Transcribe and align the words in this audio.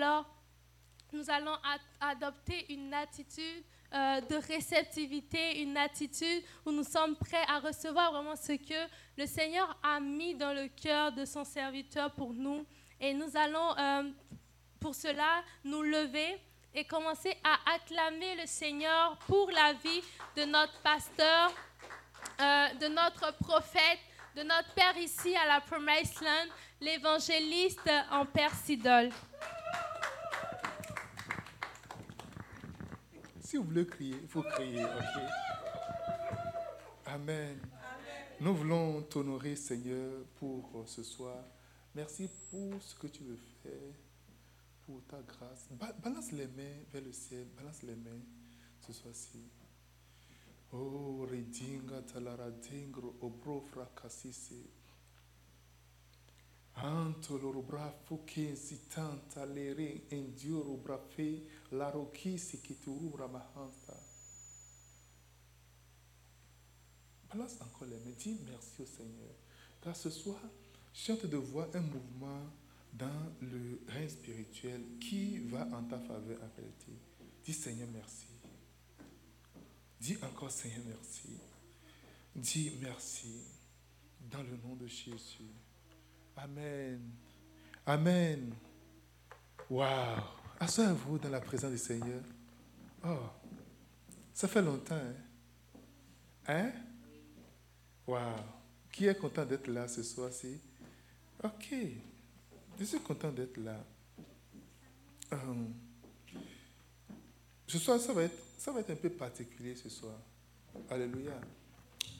Alors, 0.00 0.26
nous 1.12 1.28
allons 1.28 1.56
adopter 2.00 2.72
une 2.72 2.94
attitude 2.94 3.64
euh, 3.92 4.20
de 4.20 4.36
réceptivité, 4.36 5.60
une 5.60 5.76
attitude 5.76 6.44
où 6.64 6.70
nous 6.70 6.84
sommes 6.84 7.16
prêts 7.16 7.44
à 7.48 7.58
recevoir 7.58 8.12
vraiment 8.12 8.36
ce 8.36 8.52
que 8.52 8.88
le 9.16 9.26
Seigneur 9.26 9.76
a 9.82 9.98
mis 9.98 10.36
dans 10.36 10.52
le 10.52 10.68
cœur 10.68 11.10
de 11.10 11.24
son 11.24 11.42
serviteur 11.42 12.12
pour 12.12 12.32
nous. 12.32 12.64
Et 13.00 13.12
nous 13.12 13.36
allons, 13.36 13.76
euh, 13.76 14.08
pour 14.78 14.94
cela, 14.94 15.42
nous 15.64 15.82
lever 15.82 16.40
et 16.72 16.84
commencer 16.84 17.36
à 17.42 17.74
acclamer 17.74 18.36
le 18.36 18.46
Seigneur 18.46 19.18
pour 19.26 19.50
la 19.50 19.72
vie 19.72 20.02
de 20.36 20.44
notre 20.44 20.80
pasteur, 20.82 21.50
euh, 22.40 22.68
de 22.74 22.86
notre 22.86 23.36
prophète, 23.38 23.98
de 24.36 24.44
notre 24.44 24.72
Père 24.74 24.96
ici 24.96 25.34
à 25.34 25.48
la 25.48 25.60
Promise 25.60 26.20
Land, 26.20 26.52
l'évangéliste 26.80 27.90
en 28.12 28.24
Père 28.26 28.54
Sidol. 28.54 29.10
Si 33.48 33.56
vous 33.56 33.64
voulez 33.64 33.86
crier, 33.86 34.14
il 34.20 34.28
faut 34.28 34.42
crier, 34.42 34.84
Amen. 37.06 37.58
Nous 38.42 38.54
voulons 38.54 39.00
t'honorer, 39.04 39.56
Seigneur, 39.56 40.22
pour 40.38 40.84
ce 40.84 41.02
soir. 41.02 41.42
Merci 41.94 42.28
pour 42.50 42.82
ce 42.82 42.94
que 42.94 43.06
tu 43.06 43.22
veux 43.22 43.38
faire, 43.62 43.94
pour 44.84 45.02
ta 45.06 45.22
grâce. 45.22 45.66
balance 46.02 46.30
les 46.32 46.46
mains 46.46 46.84
vers 46.92 47.00
le 47.00 47.10
ciel, 47.10 47.46
balance 47.56 47.82
les 47.84 47.96
mains 47.96 48.20
ce 48.86 48.92
soir-ci. 48.92 49.48
Oh, 50.70 51.26
redinga 51.30 52.02
talara 52.02 52.50
dingro 52.50 53.16
obro. 53.22 53.64
Antolo 56.82 57.62
bra 57.62 57.90
fuke 58.06 58.54
tanta 58.88 59.44
lere 59.44 60.06
enduro 60.10 60.76
bra 60.76 60.98
fe 60.98 61.44
la 61.70 61.90
rokisi 61.90 62.60
kituru 62.60 63.10
bra 63.10 63.26
mahanta. 63.26 63.96
Balance 67.28 67.60
encore 67.60 67.88
les 67.88 67.96
mains, 67.98 68.16
dis 68.16 68.38
merci 68.46 68.80
au 68.80 68.86
Seigneur. 68.86 69.34
Car 69.82 69.94
ce 69.94 70.08
soir, 70.08 70.40
suis 70.92 71.14
de 71.14 71.36
voir 71.36 71.68
un 71.74 71.80
mouvement 71.80 72.46
dans 72.92 73.32
le 73.42 73.80
règne 73.88 74.08
spirituel 74.08 74.80
qui 75.00 75.38
va 75.40 75.66
en 75.72 75.82
ta 75.84 75.98
faveur 75.98 76.38
en 76.42 76.56
réalité. 76.56 76.92
Dis 77.44 77.52
Seigneur 77.52 77.88
merci. 77.92 78.26
Dis 80.00 80.16
encore 80.22 80.50
Seigneur 80.50 80.84
merci. 80.86 81.38
Dis 82.34 82.72
merci 82.80 83.42
dans 84.30 84.42
le 84.42 84.56
nom 84.56 84.76
de 84.76 84.86
Jésus. 84.86 85.52
Amen. 86.38 87.00
Amen. 87.84 88.54
Waouh. 89.68 90.22
Asseyez-vous 90.60 91.18
dans 91.18 91.30
la 91.30 91.40
présence 91.40 91.72
du 91.72 91.78
Seigneur. 91.78 92.20
Oh, 93.04 93.28
ça 94.32 94.46
fait 94.46 94.62
longtemps. 94.62 94.94
Hein? 96.46 96.72
Hein? 98.08 98.36
Qui 98.92 99.06
est 99.06 99.18
content 99.18 99.44
d'être 99.44 99.66
là 99.66 99.88
ce 99.88 100.02
soir-ci? 100.02 100.60
Ok. 101.42 101.74
Je 102.78 102.84
suis 102.84 103.00
content 103.00 103.32
d'être 103.32 103.56
là. 103.56 103.84
Um, 105.32 105.74
ce 107.66 107.78
soir, 107.78 107.98
ça 107.98 108.12
ça 108.56 108.72
va 108.72 108.80
être 108.80 108.90
un 108.90 108.96
peu 108.96 109.10
particulier 109.10 109.74
ce 109.74 109.88
soir. 109.88 110.14
Alléluia. 110.88 111.40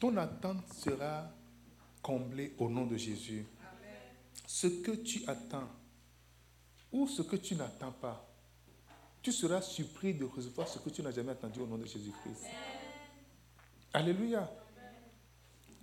Ton 0.00 0.16
attente 0.16 0.66
sera 0.72 1.30
comblée 2.02 2.54
au 2.58 2.68
nom 2.68 2.86
de 2.86 2.96
Jésus 2.96 3.46
ce 4.46 4.66
que 4.66 4.92
tu 4.92 5.22
attends 5.26 5.68
ou 6.92 7.06
ce 7.06 7.22
que 7.22 7.36
tu 7.36 7.54
n'attends 7.54 7.92
pas, 7.92 8.24
tu 9.22 9.32
seras 9.32 9.60
surpris 9.60 10.14
de 10.14 10.24
recevoir 10.24 10.68
ce 10.68 10.78
que 10.78 10.90
tu 10.90 11.02
n'as 11.02 11.10
jamais 11.10 11.32
attendu 11.32 11.60
au 11.60 11.66
nom 11.66 11.76
de 11.76 11.84
Jésus-Christ. 11.84 12.44
Alléluia. 13.92 14.50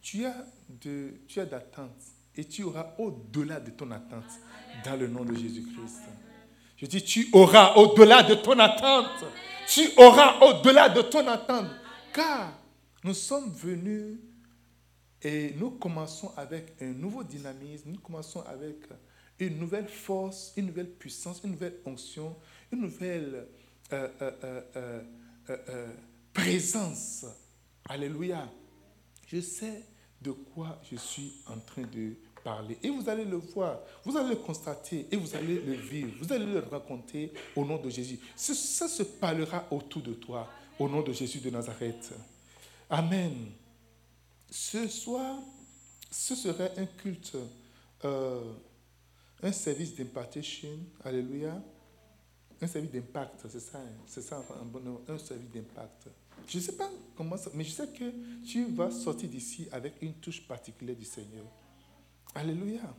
Tu 0.01 0.25
as 0.25 0.45
de, 0.69 1.21
tu 1.27 1.39
as 1.39 1.45
d'attente 1.45 2.01
et 2.35 2.45
tu 2.45 2.63
auras 2.63 2.93
au-delà 2.97 3.59
de 3.59 3.71
ton 3.71 3.91
attente 3.91 4.23
dans 4.83 4.95
le 4.95 5.07
nom 5.07 5.25
de 5.25 5.35
Jésus-Christ. 5.35 6.01
Je 6.77 6.85
dis, 6.85 7.03
tu 7.03 7.29
auras 7.33 7.75
au-delà 7.75 8.23
de 8.23 8.35
ton 8.35 8.59
attente. 8.59 9.25
Tu 9.67 9.89
auras 9.97 10.39
au-delà 10.41 10.89
de 10.89 11.01
ton 11.01 11.27
attente. 11.27 11.67
Car 12.13 12.53
nous 13.03 13.13
sommes 13.13 13.51
venus 13.53 14.19
et 15.25 15.55
nous 15.57 15.71
commençons 15.71 16.31
avec 16.37 16.75
un 16.79 16.93
nouveau 16.93 17.23
dynamisme, 17.23 17.89
nous 17.89 17.99
commençons 17.99 18.41
avec 18.41 18.75
une 19.39 19.57
nouvelle 19.57 19.87
force, 19.87 20.53
une 20.55 20.67
nouvelle 20.67 20.91
puissance, 20.91 21.41
une 21.43 21.53
nouvelle 21.53 21.77
onction, 21.83 22.35
une 22.71 22.81
nouvelle 22.81 23.47
euh, 23.91 24.07
euh, 24.21 25.01
euh, 25.49 25.87
présence. 26.31 27.25
Alléluia. 27.89 28.47
Je 29.25 29.41
sais 29.41 29.81
de 30.21 30.29
quoi 30.29 30.79
je 30.91 30.95
suis 30.95 31.33
en 31.47 31.57
train 31.57 31.81
de 31.81 32.13
parler. 32.43 32.77
Et 32.83 32.91
vous 32.91 33.09
allez 33.09 33.25
le 33.25 33.37
voir, 33.37 33.79
vous 34.03 34.15
allez 34.15 34.29
le 34.29 34.35
constater 34.35 35.07
et 35.11 35.15
vous 35.15 35.35
allez 35.35 35.59
le 35.59 35.73
vivre, 35.73 36.13
vous 36.21 36.31
allez 36.31 36.45
le 36.45 36.59
raconter 36.59 37.33
au 37.55 37.65
nom 37.65 37.81
de 37.81 37.89
Jésus. 37.89 38.19
Ça 38.35 38.87
se 38.87 39.01
parlera 39.01 39.65
autour 39.71 40.03
de 40.03 40.13
toi 40.13 40.47
au 40.77 40.87
nom 40.87 41.01
de 41.01 41.11
Jésus 41.13 41.39
de 41.39 41.49
Nazareth. 41.49 42.13
Amen. 42.91 43.33
Ce 44.49 44.87
soir, 44.87 45.39
ce 46.11 46.35
serait 46.35 46.73
un 46.77 46.85
culte, 46.85 47.35
euh, 48.03 48.53
un 49.43 49.51
service 49.51 49.95
d'impartation, 49.95 50.69
alléluia, 51.03 51.61
un 52.61 52.67
service 52.67 52.91
d'impact, 52.91 53.45
c'est 53.49 53.59
ça, 53.59 53.79
hein. 53.79 54.03
c'est 54.05 54.21
ça 54.21 54.43
un, 54.61 54.65
bon, 54.65 55.01
un 55.07 55.17
service 55.17 55.49
d'impact. 55.51 56.07
Je 56.47 56.57
ne 56.57 56.63
sais 56.63 56.71
pas 56.73 56.89
comment 57.15 57.37
ça, 57.37 57.49
mais 57.53 57.63
je 57.63 57.71
sais 57.71 57.87
que 57.87 58.11
tu 58.45 58.65
vas 58.65 58.91
sortir 58.91 59.29
d'ici 59.29 59.67
avec 59.71 60.01
une 60.01 60.13
touche 60.13 60.45
particulière 60.47 60.95
du 60.95 61.05
Seigneur. 61.05 61.45
Alléluia. 62.33 62.95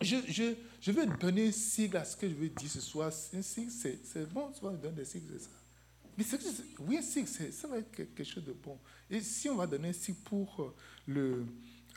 Je, 0.00 0.16
je, 0.28 0.54
je 0.80 0.92
vais 0.92 1.06
donner 1.06 1.48
un 1.48 1.52
sigle 1.52 1.96
à 1.96 2.04
ce 2.04 2.16
que 2.16 2.28
je 2.28 2.34
veux 2.34 2.48
dire 2.48 2.70
ce 2.70 2.80
soir. 2.80 3.10
Un 3.32 3.42
sigle, 3.42 3.70
c'est 3.70 4.32
bon, 4.32 4.50
tu 4.52 4.64
vas 4.64 4.70
donner 4.70 4.96
des 4.96 5.04
sigles, 5.04 5.32
c'est 5.32 5.44
ça. 5.44 5.50
Mais 6.16 6.24
oui, 6.80 7.02
ça 7.02 7.68
va 7.68 7.78
être 7.78 7.92
quelque 7.92 8.24
chose 8.24 8.44
de 8.44 8.52
bon. 8.52 8.78
Et 9.10 9.20
si 9.20 9.48
on 9.50 9.56
va 9.56 9.66
donner 9.66 9.90
un 9.90 10.12
pour 10.24 10.62
euh, 10.62 10.74
le, 11.06 11.46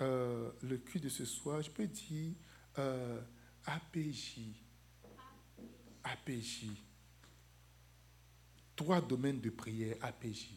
euh, 0.01 0.51
le 0.61 0.77
cul 0.77 0.99
de 0.99 1.07
ce 1.07 1.23
soir, 1.23 1.61
je 1.61 1.71
peux 1.71 1.87
dire 1.87 2.33
euh, 2.77 3.21
APJ. 3.65 4.39
APJ. 6.03 6.65
Trois 8.75 9.01
domaines 9.01 9.39
de 9.39 9.49
prière, 9.49 9.95
APJ. 10.01 10.51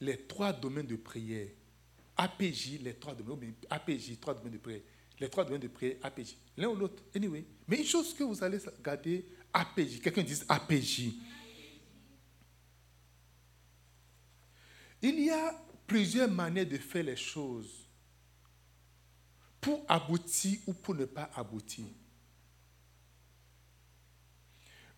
Les 0.00 0.26
trois 0.26 0.52
domaines 0.52 0.86
de 0.86 0.96
prière. 0.96 1.48
APJ, 2.16 2.80
les 2.82 2.94
trois 2.94 3.14
domaines. 3.14 3.54
APJ, 3.70 4.20
trois 4.20 4.34
domaines 4.34 4.52
de 4.52 4.58
prière. 4.58 4.82
Les 5.18 5.30
trois 5.30 5.44
domaines 5.44 5.62
de 5.62 5.68
prière, 5.68 5.96
APJ. 6.02 6.36
L'un 6.58 6.68
ou 6.68 6.76
l'autre. 6.76 7.02
Anyway. 7.14 7.44
Mais 7.66 7.78
une 7.78 7.86
chose 7.86 8.12
que 8.12 8.24
vous 8.24 8.42
allez 8.42 8.58
garder 8.82 9.24
APJ. 9.54 10.00
Quelqu'un 10.00 10.22
dit 10.22 10.40
APJ. 10.48 11.12
Il 15.00 15.20
y 15.20 15.30
a 15.30 15.54
plusieurs 15.86 16.30
manières 16.30 16.66
de 16.66 16.78
faire 16.78 17.04
les 17.04 17.16
choses 17.16 17.88
pour 19.60 19.84
aboutir 19.88 20.58
ou 20.66 20.74
pour 20.74 20.94
ne 20.94 21.04
pas 21.04 21.30
aboutir. 21.34 21.86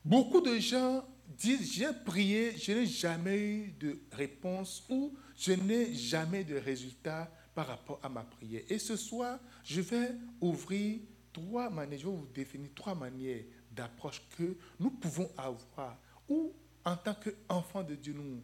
Beaucoup 0.04 0.40
de 0.40 0.58
gens 0.58 1.04
disent, 1.26 1.72
j'ai 1.72 1.92
prié, 2.04 2.56
je 2.56 2.72
n'ai 2.72 2.86
jamais 2.86 3.38
eu 3.38 3.72
de 3.72 4.00
réponse 4.12 4.84
ou 4.88 5.16
je 5.36 5.52
n'ai 5.52 5.92
jamais 5.94 6.44
de 6.44 6.56
résultat 6.56 7.30
par 7.54 7.66
rapport 7.66 7.98
à 8.02 8.08
ma 8.08 8.22
prière. 8.22 8.62
Et 8.68 8.78
ce 8.78 8.96
soir, 8.96 9.40
je 9.64 9.80
vais 9.80 10.12
ouvrir 10.40 11.00
trois 11.32 11.68
manières, 11.68 11.98
je 11.98 12.06
vais 12.06 12.12
vous 12.12 12.28
définir 12.32 12.70
trois 12.74 12.94
manières 12.94 13.44
d'approche 13.76 14.22
que 14.36 14.56
nous 14.80 14.90
pouvons 14.90 15.30
avoir, 15.36 15.96
ou 16.28 16.52
en 16.84 16.96
tant 16.96 17.14
qu'enfant 17.14 17.82
de 17.82 17.94
Dieu, 17.94 18.14
nous, 18.14 18.42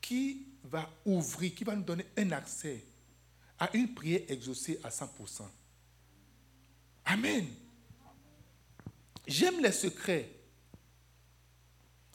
qui 0.00 0.46
va 0.64 0.88
ouvrir, 1.04 1.54
qui 1.54 1.64
va 1.64 1.76
nous 1.76 1.82
donner 1.82 2.06
un 2.16 2.32
accès 2.32 2.84
à 3.58 3.74
une 3.76 3.94
prière 3.94 4.22
exaucée 4.28 4.80
à 4.82 4.88
100%. 4.88 5.42
Amen. 7.04 7.46
J'aime 9.26 9.60
les 9.60 9.72
secrets. 9.72 10.30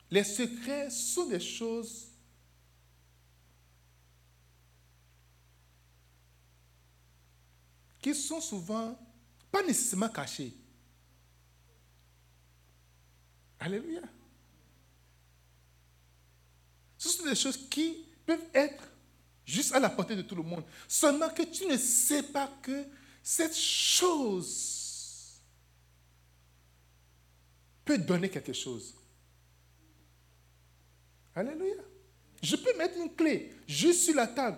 Les 0.10 0.24
secrets 0.24 0.90
sont 0.90 1.28
des 1.28 1.40
choses 1.40 2.08
qui 8.02 8.16
sont 8.16 8.42
souvent 8.42 8.98
pas 9.52 9.64
nécessairement 9.64 10.10
cachées. 10.10 10.54
Alléluia. 13.62 14.02
Ce 16.98 17.10
sont 17.10 17.26
des 17.26 17.36
choses 17.36 17.70
qui 17.70 18.08
peuvent 18.26 18.48
être 18.56 18.84
juste 19.46 19.74
à 19.74 19.80
la 19.80 19.90
portée 19.90 20.16
de 20.16 20.24
tout 20.24 20.36
le 20.36 20.42
monde. 20.42 20.64
Seulement 20.88 21.30
que 21.30 21.44
tu 21.44 21.68
ne 21.68 21.78
sais 21.78 22.24
pas 22.24 22.52
que 22.64 22.86
cette 23.22 23.56
chose 23.56 25.40
peut 27.86 28.00
donner 28.00 28.30
quelque 28.30 28.54
chose. 28.54 28.96
Alléluia. 31.36 31.84
Je 32.42 32.56
peux 32.56 32.76
mettre 32.78 32.98
une 32.98 33.14
clé 33.14 33.54
juste 33.68 34.06
sur 34.06 34.16
la 34.16 34.26
table. 34.26 34.58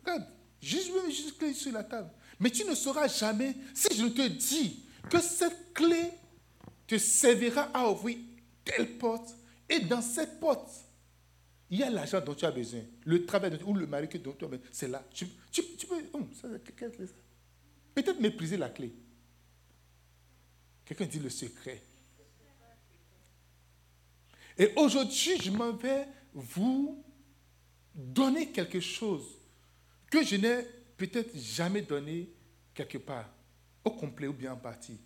Regarde, 0.00 0.26
juste 0.60 0.90
une 0.90 1.32
clé 1.38 1.54
sur 1.54 1.72
la 1.72 1.84
table. 1.84 2.10
Mais 2.38 2.50
tu 2.50 2.66
ne 2.66 2.74
sauras 2.74 3.08
jamais 3.08 3.56
si 3.72 3.96
je 3.96 4.06
te 4.08 4.28
dis 4.28 4.84
que 5.08 5.20
cette 5.22 5.72
clé 5.72 6.10
te 6.86 6.98
servira 6.98 7.70
à 7.72 7.88
ouvrir 7.88 8.18
telle 8.64 8.98
porte. 8.98 9.34
Et 9.68 9.80
dans 9.80 10.02
cette 10.02 10.40
porte, 10.40 10.70
il 11.70 11.78
y 11.78 11.82
a 11.82 11.90
l'argent 11.90 12.20
dont 12.20 12.34
tu 12.34 12.44
as 12.44 12.50
besoin, 12.50 12.80
le 13.04 13.24
travail 13.24 13.58
ou 13.64 13.74
le 13.74 13.86
mari 13.86 14.06
dont 14.18 14.32
tu 14.32 14.44
as 14.44 14.48
besoin. 14.48 14.66
C'est 14.70 14.88
là. 14.88 15.02
Tu, 15.12 15.26
peux. 15.88 16.02
Oh, 16.12 16.20
Peut-être 17.94 18.20
mépriser 18.20 18.56
la 18.56 18.68
clé. 18.68 18.92
Quelqu'un 20.84 21.06
dit 21.06 21.18
le 21.18 21.30
secret. 21.30 21.82
Et 24.58 24.70
aujourd'hui, 24.76 25.38
je 25.42 25.50
m'en 25.50 25.72
vais 25.72 26.06
vous 26.34 27.02
donner 27.94 28.50
quelque 28.50 28.80
chose 28.80 29.24
que 30.10 30.22
je 30.22 30.36
n'ai 30.36 30.64
peut-être 30.96 31.36
jamais 31.36 31.82
donné 31.82 32.28
quelque 32.74 32.98
part, 32.98 33.28
au 33.84 33.90
complet 33.90 34.26
ou 34.26 34.32
bien 34.32 34.52
en 34.52 34.56
partie. 34.56 34.98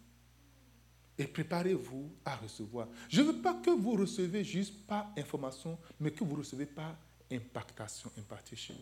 Et 1.18 1.26
préparez-vous 1.26 2.10
à 2.24 2.36
recevoir. 2.36 2.88
Je 3.08 3.22
ne 3.22 3.28
veux 3.28 3.40
pas 3.40 3.54
que 3.54 3.70
vous 3.70 3.92
recevez 3.92 4.44
juste 4.44 4.86
par 4.86 5.12
information, 5.16 5.78
mais 5.98 6.10
que 6.10 6.24
vous 6.24 6.36
recevez 6.36 6.66
par 6.66 6.94
impactation, 7.32 8.10
impartition. 8.18 8.74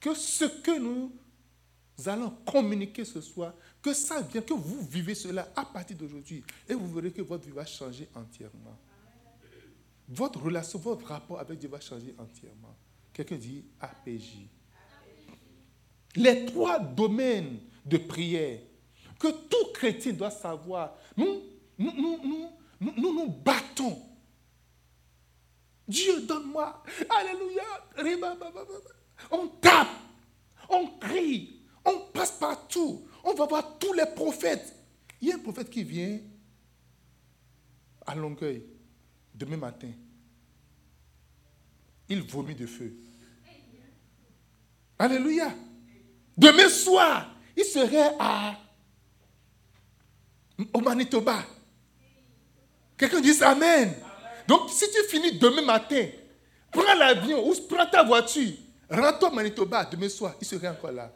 Que 0.00 0.14
ce 0.14 0.44
que 0.44 0.78
nous 0.78 1.12
allons 2.06 2.30
communiquer 2.46 3.04
ce 3.04 3.20
soir, 3.20 3.54
que 3.82 3.92
ça 3.92 4.20
vient, 4.22 4.42
que 4.42 4.54
vous 4.54 4.80
vivez 4.86 5.14
cela 5.14 5.48
à 5.54 5.64
partir 5.64 5.96
d'aujourd'hui. 5.96 6.42
Et 6.68 6.74
vous 6.74 6.92
verrez 6.92 7.12
que 7.12 7.22
votre 7.22 7.44
vie 7.44 7.52
va 7.52 7.64
changer 7.66 8.08
entièrement. 8.14 8.76
Votre 10.08 10.42
relation, 10.42 10.78
votre 10.78 11.06
rapport 11.06 11.38
avec 11.38 11.58
Dieu 11.58 11.68
va 11.68 11.80
changer 11.80 12.14
entièrement. 12.18 12.74
Quelqu'un 13.12 13.36
dit 13.36 13.64
APJ. 13.80 14.48
Les 16.16 16.46
trois 16.46 16.78
domaines 16.78 17.58
de 17.84 17.96
prière 17.98 18.60
que 19.18 19.28
tout 19.28 19.72
chrétien 19.72 20.12
doit 20.12 20.30
savoir. 20.30 20.96
Nous, 21.16 21.42
nous, 21.78 21.92
nous, 21.92 22.50
nous, 22.80 22.92
nous, 22.96 23.28
battons. 23.28 24.02
Dieu, 25.86 26.22
donne-moi. 26.22 26.82
Alléluia. 27.08 27.62
On 29.30 29.48
tape. 29.48 29.88
On 30.68 30.86
crie. 30.98 31.60
On 31.84 31.98
passe 32.12 32.32
partout. 32.32 33.06
On 33.22 33.34
va 33.34 33.46
voir 33.46 33.78
tous 33.78 33.92
les 33.92 34.06
prophètes. 34.06 34.74
Il 35.20 35.28
y 35.28 35.32
a 35.32 35.36
un 35.36 35.38
prophète 35.38 35.70
qui 35.70 35.84
vient 35.84 36.18
à 38.06 38.14
Longueuil 38.14 38.64
demain 39.34 39.56
matin. 39.56 39.90
Il 42.08 42.22
vomit 42.22 42.54
de 42.54 42.66
feu. 42.66 42.94
Alléluia. 44.98 45.52
Demain 46.36 46.68
soir, 46.68 47.34
il 47.56 47.64
serait 47.64 48.14
à, 48.18 48.56
au 50.72 50.80
Manitoba. 50.80 51.44
Quelqu'un 52.96 53.20
dit 53.20 53.42
Amen. 53.42 53.94
Donc, 54.46 54.70
si 54.70 54.84
tu 54.90 55.02
finis 55.08 55.38
demain 55.38 55.62
matin, 55.62 56.06
prends 56.70 56.94
l'avion 56.94 57.48
ou 57.48 57.54
prends 57.68 57.86
ta 57.86 58.02
voiture, 58.02 58.52
rentre 58.90 59.26
au 59.30 59.34
Manitoba 59.34 59.84
demain 59.84 60.08
soir, 60.08 60.34
il 60.40 60.46
serait 60.46 60.68
encore 60.68 60.92
là. 60.92 61.12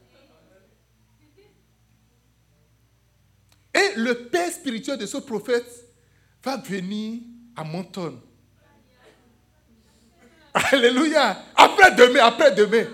Et 3.75 3.93
le 3.97 4.29
père 4.29 4.51
spirituel 4.51 4.99
de 4.99 5.07
ce 5.07 5.19
prophète 5.19 5.67
va 6.43 6.57
venir 6.57 7.21
à 7.55 7.65
Monton. 7.65 8.21
Alléluia. 10.55 11.43
Après 11.55 11.95
demain, 11.95 12.25
après 12.25 12.53
demain. 12.53 12.87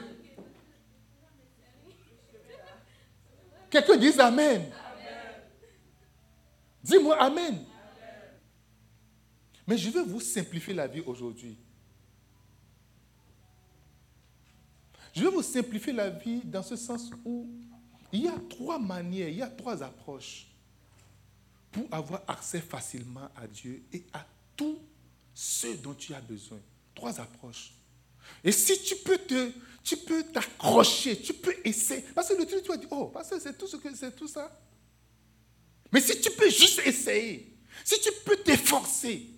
Quelqu'un 3.71 3.97
dise 3.97 4.21
Amen. 4.21 4.71
Dis-moi 6.85 7.17
Amen. 7.19 7.65
Mais 9.67 9.79
je 9.79 9.89
vais 9.89 10.03
vous 10.03 10.21
simplifier 10.21 10.75
la 10.75 10.87
vie 10.87 11.01
aujourd'hui. 11.01 11.57
Je 15.15 15.23
vais 15.23 15.31
vous 15.31 15.43
simplifier 15.43 15.95
la 15.95 16.11
vie 16.11 16.43
dans 16.45 16.63
ce 16.63 16.77
sens 16.77 17.11
où 17.25 17.49
il 18.13 18.25
y 18.25 18.29
a 18.29 18.37
trois 18.51 18.79
manières, 18.79 19.29
il 19.29 19.37
y 19.37 19.43
a 19.43 19.49
trois 19.49 19.83
approches 19.83 20.47
pour 21.73 21.87
avoir 21.91 22.23
accès 22.29 22.61
facilement 22.61 23.29
à 23.35 23.47
Dieu 23.47 23.83
et 23.93 24.05
à 24.13 24.27
tout 24.55 24.79
ce 25.33 25.69
dont 25.79 25.95
tu 25.95 26.13
as 26.13 26.21
besoin. 26.21 26.59
Trois 26.95 27.19
approches. 27.19 27.73
Et 28.43 28.53
si 28.53 28.81
tu 28.83 28.97
peux 28.97 29.19
te, 29.19 29.51
tu 29.83 29.97
peux 29.97 30.23
t'accrocher, 30.25 31.21
tu 31.21 31.33
peux 31.33 31.55
essayer. 31.65 32.03
Parce 32.15 32.29
que 32.29 32.35
le 32.35 32.47
truc, 32.47 32.63
tu 32.63 32.69
vas 32.69 32.77
dire, 32.77 32.89
oh, 32.91 33.07
parce 33.07 33.31
que 33.31 33.41
c'est 33.41 33.57
tout 33.57 33.67
ce 33.67 33.77
que 33.77 33.95
c'est 33.95 34.15
tout 34.15 34.29
ça. 34.29 34.51
Mais 35.95 36.01
si 36.01 36.21
tu 36.21 36.29
peux 36.33 36.51
juste 36.51 36.81
essayer, 36.85 37.57
si 37.85 38.01
tu 38.01 38.11
peux 38.25 38.37
t'efforcer, 38.39 39.31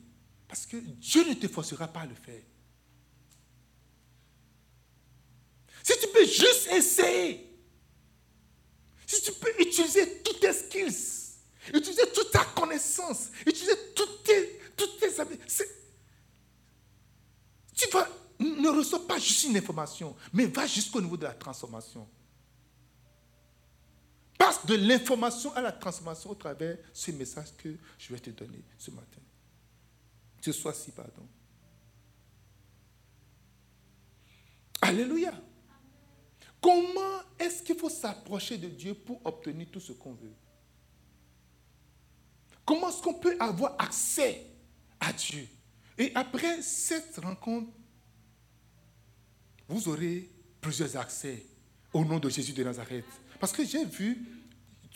parce 0.49 0.65
que 0.65 0.79
Dieu 0.79 1.29
ne 1.29 1.35
te 1.35 1.49
forcera 1.49 1.87
pas 1.87 2.01
à 2.01 2.07
le 2.07 2.15
faire. 2.15 2.41
Si 5.83 5.93
tu 6.01 6.09
peux 6.09 6.25
juste 6.25 6.69
essayer, 6.73 7.47
si 9.07 9.21
tu 9.21 9.33
peux 9.33 9.53
utiliser 9.61 10.23
toutes 10.23 10.41
tes 10.41 10.55
skills, 10.55 11.37
utiliser 11.75 12.11
toute 12.15 12.31
ta 12.31 12.47
connaissance, 12.47 13.29
utiliser 13.45 13.77
toutes 13.95 14.25
tes, 14.25 14.59
toutes 14.75 14.99
tes 14.99 15.11
tu 17.77 17.87
vas, 17.91 18.09
ne 18.41 18.71
reçois 18.71 19.07
pas 19.07 19.19
juste 19.19 19.45
une 19.45 19.59
information, 19.59 20.17
mais 20.33 20.47
va 20.47 20.67
jusqu'au 20.67 21.03
niveau 21.03 21.19
de 21.19 21.25
la 21.25 21.35
transformation. 21.35 22.09
De 24.65 24.75
l'information 24.75 25.53
à 25.55 25.61
la 25.61 25.73
transformation 25.73 26.31
au 26.31 26.35
travers 26.35 26.79
ce 26.93 27.11
message 27.11 27.49
que 27.57 27.77
je 27.99 28.13
vais 28.13 28.21
te 28.21 28.31
donner 28.31 28.63
ce 28.79 28.91
matin. 28.91 29.21
Ce 30.41 30.53
soir-ci, 30.53 30.93
pardon. 30.93 31.27
Alléluia. 34.81 35.33
Comment 36.61 37.23
est-ce 37.39 37.63
qu'il 37.63 37.77
faut 37.77 37.91
s'approcher 37.91 38.59
de 38.59 38.69
Dieu 38.69 38.95
pour 38.95 39.21
obtenir 39.25 39.69
tout 39.71 39.81
ce 39.81 39.93
qu'on 39.93 40.15
veut? 40.15 40.35
Comment 42.65 42.89
est-ce 42.89 43.03
qu'on 43.03 43.15
peut 43.15 43.37
avoir 43.39 43.75
accès 43.79 44.47
à 45.01 45.13
Dieu? 45.13 45.47
Et 45.99 46.13
après 46.15 46.63
cette 46.63 47.17
rencontre, 47.19 47.71
vous 49.69 49.89
aurez 49.89 50.31
plusieurs 50.61 50.97
accès 50.97 51.47
au 51.93 52.05
nom 52.05 52.19
de 52.19 52.29
Jésus 52.29 52.53
de 52.53 52.63
Nazareth. 52.63 53.05
Parce 53.39 53.53
que 53.53 53.65
j'ai 53.65 53.85
vu, 53.85 54.25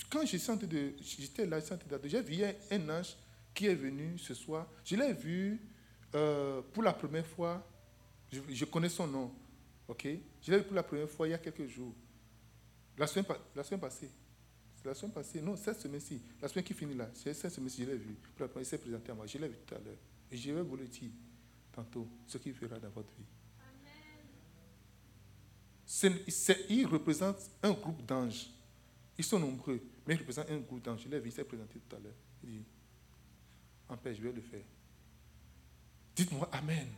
quand 0.09 0.25
j'étais 0.25 1.47
là, 1.47 1.59
j'ai 2.05 2.23
vu 2.23 2.45
un 2.71 2.89
ange 2.89 3.17
qui 3.55 3.67
est 3.67 3.75
venu 3.75 4.19
ce 4.19 4.35
soir. 4.35 4.67
Je 4.85 4.97
l'ai 4.97 5.13
vu 5.13 5.61
euh, 6.15 6.63
pour 6.73 6.83
la 6.83 6.93
première 6.93 7.27
fois. 7.27 7.67
Je, 8.31 8.65
connais 8.65 8.89
son 8.89 9.07
nom. 9.07 9.33
OK? 9.89 10.07
Je 10.41 10.51
l'ai 10.51 10.59
vu 10.59 10.65
pour 10.65 10.77
la 10.77 10.83
première 10.83 11.09
fois 11.11 11.27
il 11.29 11.33
y 11.33 11.35
a 11.35 11.39
quelques 11.39 11.67
jours. 11.67 11.95
La 12.97 13.07
semaine, 13.07 13.27
la 13.55 13.65
semaine 13.65 13.81
passée. 13.81 14.11
La 14.85 14.95
semaine 14.95 15.13
passée, 15.13 15.43
non, 15.43 15.57
cette 15.57 15.81
semaine-ci. 15.81 16.23
La 16.41 16.49
semaine 16.49 16.65
qui 16.65 16.75
finit 16.75 16.95
là. 16.95 17.11
Cette 17.13 17.51
semaine-ci, 17.51 17.85
je 17.85 17.91
l'ai 17.91 17.97
vu. 17.97 18.17
il 18.59 18.65
s'est 18.65 18.79
présenté 18.79 19.13
à 19.13 19.15
moi. 19.15 19.27
Je 19.27 19.39
l'ai 19.39 19.49
vu 19.49 19.57
tout 19.67 19.75
à 19.75 19.79
l'heure. 19.79 19.99
Et 20.31 20.37
je 20.37 20.53
vais 20.53 20.63
vous 20.63 20.77
le 20.77 20.87
dire 20.87 21.11
tantôt, 21.73 22.09
ce 22.27 22.39
qu'il 22.39 22.55
fera 22.55 22.79
dans 22.79 22.89
votre 22.91 23.13
vie. 23.17 23.27
il 26.69 26.87
représente 26.87 27.39
un 27.63 27.73
groupe 27.73 28.05
d'anges. 28.07 28.49
Ils 29.21 29.25
sont 29.25 29.39
nombreux, 29.39 29.83
mais 30.07 30.15
il 30.15 30.19
représente 30.21 30.49
un 30.49 30.57
groupe 30.61 30.81
d'anges. 30.83 31.03
Je 31.05 31.09
l'ai 31.11 31.21
vu, 31.21 31.29
il 31.29 31.33
s'est 31.33 31.45
présenté 31.45 31.79
tout 31.79 31.95
à 31.95 31.99
l'heure. 31.99 32.15
Il 32.43 32.49
dit, 32.49 32.65
en 33.87 33.99
paix, 33.99 34.15
je 34.15 34.23
vais 34.23 34.33
le 34.33 34.41
faire. 34.41 34.65
Dites-moi 36.17 36.49
Amen. 36.51 36.89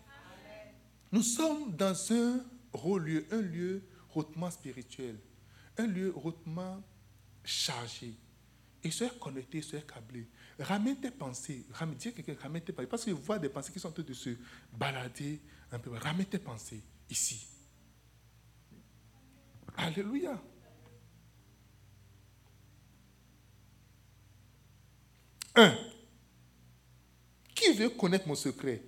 Nous 1.11 1.23
sommes 1.23 1.75
dans 1.75 2.13
un 2.13 2.45
haut 2.75 2.99
lieu, 2.99 3.27
un 3.33 3.41
lieu 3.41 3.83
hautement 4.15 4.53
spirituel, 4.53 5.19
un 5.77 5.89
lieu 5.89 6.15
hautement 6.15 6.81
chargé. 7.43 8.15
Et 8.85 8.93
soyez 8.93 9.13
connecté, 9.19 9.61
soyez 9.61 9.85
câblé. 9.85 10.29
Ramène 10.61 11.01
tes 11.01 11.11
pensées. 11.11 11.67
Ramène, 11.73 11.97
dis 11.97 12.13
quelqu'un, 12.13 12.37
ramène 12.41 12.63
tes 12.63 12.73
pensées. 12.73 12.87
Parce 12.87 13.05
que 13.05 13.11
je 13.11 13.17
vois 13.17 13.41
des 13.41 13.49
pensées 13.49 13.73
qui 13.73 13.81
sont 13.81 13.89
en 13.89 13.93
train 13.93 14.05
de 14.05 14.15
se 14.15 14.31
balader 14.73 15.41
un 15.73 15.79
peu. 15.81 15.91
Ramène 15.91 16.27
tes 16.27 16.39
pensées 16.39 16.85
ici. 17.11 17.49
Alléluia. 19.77 20.41
Un, 25.55 25.77
qui 27.55 27.73
veut 27.73 27.91
connaître 27.91 28.27
mon 28.27 28.35
secret? 28.35 28.83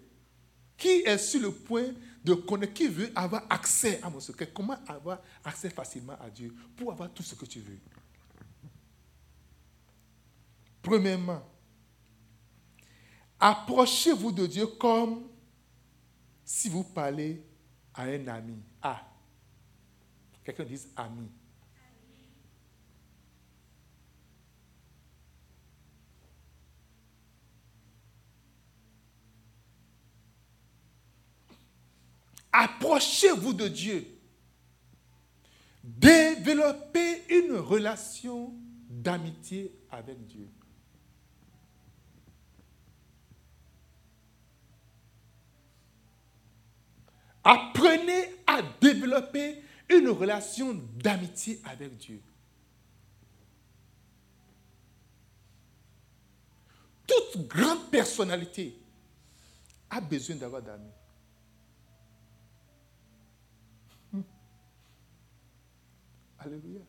Qui 0.76 0.88
est 0.88 1.18
sur 1.18 1.40
le 1.40 1.52
point 1.52 1.92
de 2.24 2.34
connaître 2.34 2.72
Qui 2.72 2.88
veut 2.88 3.10
avoir 3.14 3.44
accès 3.50 4.00
à 4.02 4.10
mon 4.10 4.20
secret? 4.20 4.50
Comment 4.52 4.78
avoir 4.86 5.20
accès 5.44 5.70
facilement 5.70 6.16
à 6.20 6.30
Dieu 6.30 6.54
pour 6.76 6.90
avoir 6.92 7.12
tout 7.12 7.22
ce 7.22 7.34
que 7.34 7.44
tu 7.44 7.60
veux? 7.60 7.78
Premièrement, 10.82 11.42
approchez-vous 13.40 14.32
de 14.32 14.46
Dieu 14.46 14.66
comme 14.66 15.28
si 16.44 16.68
vous 16.68 16.84
parlez 16.84 17.42
à 17.94 18.02
un 18.02 18.26
ami. 18.28 18.62
Ah, 18.82 19.02
quelqu'un 20.44 20.64
dise 20.64 20.90
ami. 20.96 21.30
Approchez-vous 32.56 33.52
de 33.52 33.66
Dieu. 33.66 34.06
Développez 35.82 37.24
une 37.28 37.56
relation 37.56 38.54
d'amitié 38.88 39.74
avec 39.90 40.24
Dieu. 40.28 40.48
Apprenez 47.42 48.36
à 48.46 48.62
développer 48.80 49.60
une 49.90 50.08
relation 50.10 50.74
d'amitié 50.94 51.60
avec 51.64 51.96
Dieu. 51.96 52.22
Toute 57.04 57.48
grande 57.48 57.90
personnalité 57.90 58.78
a 59.90 60.00
besoin 60.00 60.36
d'avoir 60.36 60.62
d'amis. 60.62 60.92
Alléluia. 66.44 66.80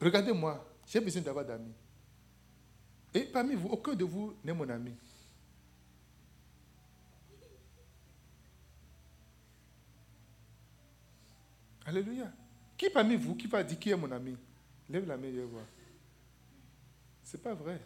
Regardez-moi, 0.00 0.66
j'ai 0.86 1.00
besoin 1.00 1.22
d'avoir 1.22 1.44
d'amis. 1.44 1.72
Et 3.14 3.22
parmi 3.22 3.54
vous, 3.54 3.68
aucun 3.68 3.94
de 3.94 4.04
vous 4.04 4.34
n'est 4.44 4.52
mon 4.52 4.68
ami. 4.68 4.94
Alléluia. 11.86 12.30
Qui 12.76 12.90
parmi 12.90 13.16
vous 13.16 13.34
qui 13.34 13.46
va 13.46 13.62
dire 13.62 13.78
qui 13.78 13.90
est 13.90 13.96
mon 13.96 14.10
ami? 14.12 14.36
Lève 14.88 15.06
la 15.06 15.16
main, 15.16 15.32
je 15.32 15.40
vois. 15.40 15.66
C'est 17.24 17.42
pas 17.42 17.54
vrai. 17.54 17.80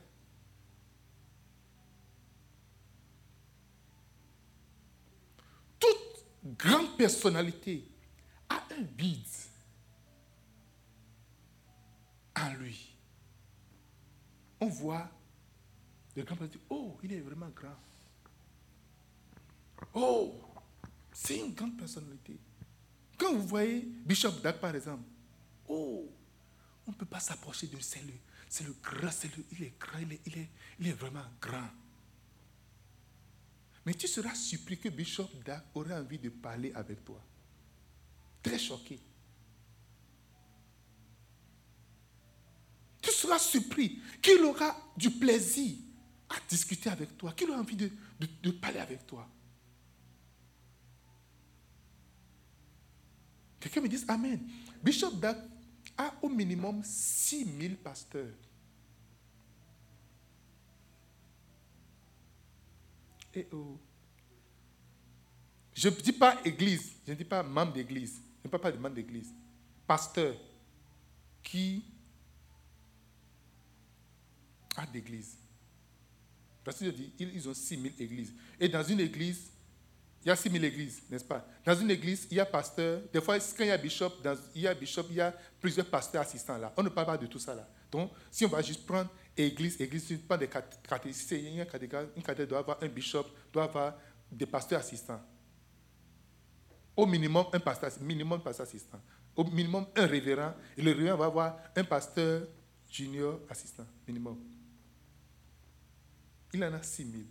Toute 5.78 6.56
grande 6.58 6.96
personnalité 6.96 7.84
un 8.78 8.83
vide 8.97 9.26
en 12.37 12.52
lui. 12.54 12.97
On 14.61 14.66
voit 14.66 15.11
le 16.16 16.23
grand 16.23 16.37
dit, 16.47 16.59
oh, 16.71 16.97
il 17.02 17.12
est 17.12 17.21
vraiment 17.21 17.49
grand. 17.49 17.76
Oh, 19.95 20.35
c'est 21.12 21.38
une 21.38 21.54
grande 21.54 21.76
personnalité. 21.76 22.38
Quand 23.19 23.33
vous 23.35 23.47
voyez 23.47 23.81
Bishop 24.04 24.40
Dag, 24.43 24.59
par 24.59 24.75
exemple, 24.75 25.04
oh, 25.69 26.09
on 26.87 26.90
ne 26.90 26.97
peut 26.97 27.07
pas 27.07 27.21
s'approcher 27.21 27.66
de. 27.66 27.78
C'est 27.81 28.02
le, 28.02 28.12
c'est 28.49 28.64
le 28.64 28.75
grand, 28.83 29.11
il 29.52 29.62
est 29.64 29.78
grand, 29.78 29.99
il 29.99 30.12
est, 30.12 30.21
il, 30.26 30.38
est, 30.38 30.49
il 30.78 30.87
est, 30.88 30.93
vraiment 30.93 31.25
grand. 31.40 31.69
Mais 33.87 33.95
tu 33.95 34.07
seras 34.07 34.35
surpris 34.35 34.78
que 34.78 34.88
Bishop 34.88 35.28
Dag 35.45 35.62
aurait 35.75 35.95
envie 35.95 36.19
de 36.19 36.28
parler 36.31 36.73
avec 36.75 37.04
toi. 37.04 37.21
Très 38.44 38.58
choqué. 38.58 39.00
Tu 43.00 43.10
seras 43.10 43.38
surpris 43.38 44.00
qu'il 44.20 44.42
aura 44.42 44.76
du 44.96 45.10
plaisir 45.10 45.76
à 46.28 46.34
discuter 46.48 46.90
avec 46.90 47.16
toi, 47.16 47.32
qu'il 47.32 47.50
aura 47.50 47.60
envie 47.60 47.76
de, 47.76 47.90
de, 48.42 48.50
parler 48.50 48.80
avec 48.80 49.06
toi. 49.06 49.26
Quelqu'un 53.58 53.80
me 53.80 53.88
dit 53.88 54.04
Amen. 54.08 54.46
Bishop 54.82 55.12
Dag 55.12 55.38
a 55.96 56.14
au 56.20 56.28
minimum 56.28 56.82
6000 56.84 57.76
pasteurs. 57.76 58.34
Et 63.34 63.48
oh. 63.52 63.78
Je 65.74 65.88
ne 65.88 65.94
dis 65.94 66.12
pas 66.12 66.40
église, 66.44 66.92
je 67.06 67.12
ne 67.12 67.16
dis 67.16 67.24
pas 67.24 67.42
membre 67.42 67.72
d'église, 67.72 68.20
ne 68.44 68.50
parle 68.50 68.62
pas 68.62 68.72
de 68.72 68.78
membre 68.78 68.94
d'église. 68.94 69.32
Pasteur 69.86 70.34
qui 71.42 71.84
a 74.76 74.86
d'église? 74.86 75.36
Parce 76.64 76.78
que 76.78 76.86
je 76.86 76.90
dis, 76.90 77.12
ils 77.18 77.48
ont 77.48 77.54
6000 77.54 77.92
églises. 77.98 78.32
Et 78.58 78.68
dans 78.68 78.82
une 78.82 79.00
église, 79.00 79.50
il 80.24 80.28
y 80.28 80.30
a 80.30 80.36
6000 80.36 80.64
églises, 80.64 81.02
n'est-ce 81.10 81.24
pas? 81.24 81.46
Dans 81.66 81.74
une 81.74 81.90
église, 81.90 82.26
il 82.30 82.38
y 82.38 82.40
a 82.40 82.46
pasteur. 82.46 83.02
Des 83.12 83.20
fois, 83.20 83.38
quand 83.38 83.64
il 83.64 83.66
y 83.66 83.70
a 83.70 83.76
bishop, 83.76 84.12
il 84.54 84.62
y 84.62 84.66
a 84.66 84.74
bishop, 84.74 85.04
il 85.10 85.16
y 85.16 85.20
a 85.20 85.34
plusieurs 85.60 85.86
pasteurs 85.86 86.22
assistants 86.22 86.56
là. 86.56 86.72
On 86.76 86.82
ne 86.82 86.88
parle 86.88 87.06
pas 87.06 87.18
de 87.18 87.26
tout 87.26 87.38
ça 87.38 87.54
là. 87.54 87.68
Donc, 87.92 88.10
si 88.30 88.46
on 88.46 88.48
va 88.48 88.62
juste 88.62 88.86
prendre 88.86 89.10
église, 89.36 89.78
église, 89.80 90.18
pas 90.26 90.38
des 90.38 90.48
catégories, 90.48 91.14
une 92.16 92.22
catégorie 92.22 92.48
doit 92.48 92.60
avoir 92.60 92.82
un 92.82 92.88
bishop, 92.88 93.26
doit 93.52 93.64
avoir 93.64 93.94
des 94.32 94.46
pasteurs 94.46 94.80
assistants. 94.80 95.20
Au 96.96 97.06
minimum, 97.06 97.46
un 97.52 97.60
pasteur, 97.60 97.90
minimum 98.00 98.40
pasteur 98.42 98.66
assistant. 98.66 99.00
Au 99.34 99.44
minimum, 99.44 99.86
un 99.96 100.06
révérend. 100.06 100.54
Et 100.76 100.82
le 100.82 100.92
révérend 100.92 101.18
va 101.18 101.24
avoir 101.26 101.58
un 101.74 101.84
pasteur 101.84 102.46
junior 102.88 103.40
assistant, 103.48 103.86
minimum. 104.06 104.38
Il 106.52 106.62
en 106.64 106.72
a 106.72 106.82
6000. 106.82 107.26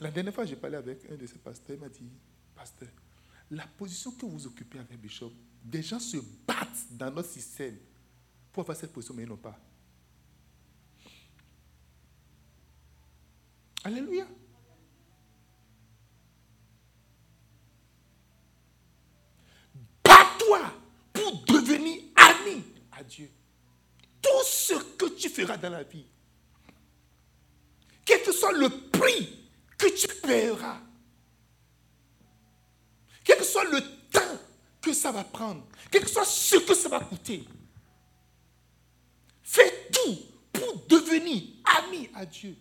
La 0.00 0.10
dernière 0.10 0.32
fois, 0.32 0.46
j'ai 0.46 0.56
parlé 0.56 0.76
avec 0.76 1.10
un 1.10 1.14
de 1.14 1.26
ces 1.26 1.38
pasteurs, 1.38 1.76
il 1.76 1.80
m'a 1.80 1.88
dit, 1.90 2.10
pasteur, 2.54 2.88
la 3.50 3.66
position 3.66 4.12
que 4.12 4.24
vous 4.24 4.46
occupez 4.46 4.78
avec 4.78 4.98
Bishop, 4.98 5.32
des 5.62 5.82
gens 5.82 6.00
se 6.00 6.16
battent 6.46 6.86
dans 6.90 7.10
notre 7.10 7.28
système 7.28 7.76
pour 8.50 8.62
avoir 8.62 8.76
cette 8.76 8.92
position, 8.92 9.14
mais 9.14 9.24
ils 9.24 9.28
n'ont 9.28 9.36
pas. 9.36 9.58
Alléluia. 13.84 14.26
Bats-toi 20.04 20.60
pour 21.12 21.44
devenir 21.44 22.02
ami 22.16 22.64
à 22.92 22.99
Dieu. 23.10 23.30
Tout 24.22 24.44
ce 24.44 24.74
que 24.96 25.06
tu 25.06 25.28
feras 25.28 25.56
dans 25.56 25.70
la 25.70 25.82
vie, 25.82 26.06
quel 28.04 28.22
que 28.22 28.32
soit 28.32 28.52
le 28.52 28.68
prix 28.68 29.40
que 29.76 29.86
tu 29.88 30.06
paieras. 30.20 30.80
Quel 33.24 33.38
que 33.38 33.44
soit 33.44 33.64
le 33.64 33.80
temps 34.10 34.38
que 34.80 34.92
ça 34.92 35.12
va 35.12 35.24
prendre, 35.24 35.66
quel 35.90 36.02
que 36.02 36.10
soit 36.10 36.24
ce 36.24 36.56
que 36.56 36.74
ça 36.74 36.88
va 36.88 37.00
coûter, 37.00 37.44
fais 39.42 39.88
tout 39.92 40.18
pour 40.52 40.86
devenir 40.88 41.42
ami 41.78 42.08
à 42.14 42.24
Dieu. 42.26 42.56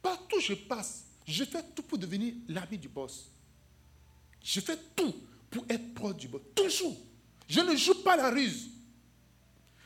Partout 0.00 0.36
où 0.36 0.40
je 0.40 0.54
passe, 0.54 1.04
je 1.26 1.44
fais 1.44 1.62
tout 1.74 1.82
pour 1.82 1.98
devenir 1.98 2.34
l'ami 2.48 2.78
du 2.78 2.88
boss. 2.88 3.30
Je 4.42 4.60
fais 4.60 4.76
tout 4.96 5.14
pour 5.50 5.64
être 5.68 5.94
proche 5.94 6.16
du 6.16 6.28
boss. 6.28 6.42
Toujours. 6.54 6.96
Je 7.48 7.60
ne 7.60 7.76
joue 7.76 8.02
pas 8.02 8.16
la 8.16 8.30
ruse. 8.30 8.70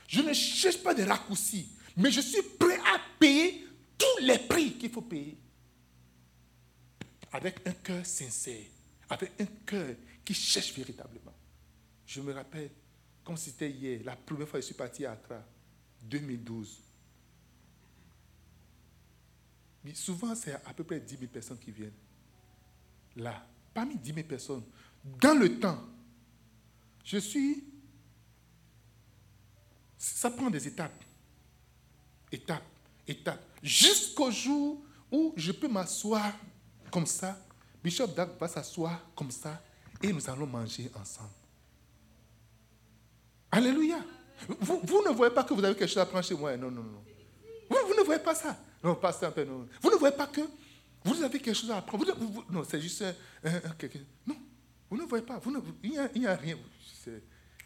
Je 0.08 0.22
ne 0.22 0.32
cherche 0.32 0.82
pas 0.82 0.94
des 0.94 1.04
raccourcis. 1.04 1.68
Mais 1.96 2.10
je 2.10 2.20
suis 2.20 2.42
prêt 2.58 2.78
à 2.78 3.00
payer 3.18 3.66
tous 3.96 4.24
les 4.24 4.38
prix 4.38 4.74
qu'il 4.74 4.90
faut 4.90 5.02
payer 5.02 5.38
avec 7.32 7.66
un 7.66 7.72
cœur 7.72 8.04
sincère, 8.04 8.64
avec 9.08 9.32
un 9.40 9.46
cœur 9.64 9.94
qui 10.24 10.34
cherche 10.34 10.72
véritablement. 10.72 11.34
Je 12.06 12.20
me 12.20 12.32
rappelle, 12.32 12.70
comme 13.24 13.36
c'était 13.36 13.70
hier, 13.70 14.00
la 14.04 14.16
première 14.16 14.48
fois 14.48 14.58
que 14.58 14.62
je 14.62 14.66
suis 14.66 14.74
parti 14.74 15.04
à 15.04 15.12
Accra, 15.12 15.42
2012. 16.02 16.82
Mais 19.84 19.94
souvent, 19.94 20.34
c'est 20.34 20.54
à 20.54 20.74
peu 20.74 20.84
près 20.84 21.00
10 21.00 21.16
000 21.16 21.30
personnes 21.30 21.58
qui 21.58 21.70
viennent. 21.70 21.92
Là, 23.16 23.46
parmi 23.72 23.96
10 23.96 24.14
000 24.14 24.26
personnes, 24.26 24.64
dans 25.04 25.38
le 25.38 25.58
temps, 25.58 25.82
je 27.04 27.18
suis... 27.18 27.64
Ça 29.98 30.30
prend 30.30 30.50
des 30.50 30.66
étapes. 30.66 31.02
Étapes, 32.30 32.64
étapes. 33.06 33.42
Jusqu'au 33.62 34.30
jour 34.30 34.82
où 35.10 35.32
je 35.36 35.52
peux 35.52 35.68
m'asseoir 35.68 36.32
comme 36.90 37.06
ça, 37.06 37.38
Bishop 37.82 38.08
Dag 38.08 38.30
va 38.38 38.48
s'asseoir 38.48 39.00
comme 39.14 39.30
ça 39.30 39.62
et 40.02 40.12
nous 40.12 40.28
allons 40.28 40.46
manger 40.46 40.90
ensemble. 40.94 41.30
Alléluia. 43.50 43.98
Vous, 44.60 45.02
ne 45.06 45.14
voyez 45.14 45.32
pas 45.32 45.44
que 45.44 45.54
vous 45.54 45.64
avez 45.64 45.74
quelque 45.74 45.88
chose 45.88 45.98
à 45.98 46.06
prendre 46.06 46.24
chez 46.24 46.34
moi. 46.34 46.56
Non, 46.56 46.70
non, 46.70 46.82
non. 46.82 47.04
Vous, 47.70 47.94
ne 47.94 48.04
voyez 48.04 48.22
pas 48.22 48.34
ça. 48.34 48.56
Non, 48.82 48.94
pas 48.94 49.12
peu, 49.12 49.44
non. 49.44 49.66
Vous 49.80 49.90
ne 49.90 49.96
voyez 49.96 50.14
pas 50.14 50.26
que 50.26 50.42
vous 51.04 51.22
avez 51.22 51.38
quelque 51.38 51.54
chose 51.54 51.70
à 51.70 51.78
apprendre. 51.78 52.04
non, 52.50 52.62
c'est 52.64 52.80
juste 52.80 53.02
un, 53.02 53.14
Non, 54.26 54.36
vous 54.90 54.96
ne 54.96 55.04
voyez 55.04 55.24
pas. 55.24 55.38
Vous 55.38 55.54
il 55.82 55.90
n'y 56.20 56.26
a, 56.26 56.36
rien. 56.36 56.56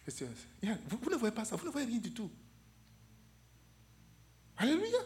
Vous, 0.07 1.11
ne 1.11 1.17
voyez 1.17 1.35
pas 1.35 1.45
ça, 1.45 1.57
vous 1.57 1.67
ne 1.67 1.71
voyez 1.71 1.87
rien 1.87 1.99
du 1.99 2.13
tout. 2.13 2.31
Alléluia. 4.57 4.99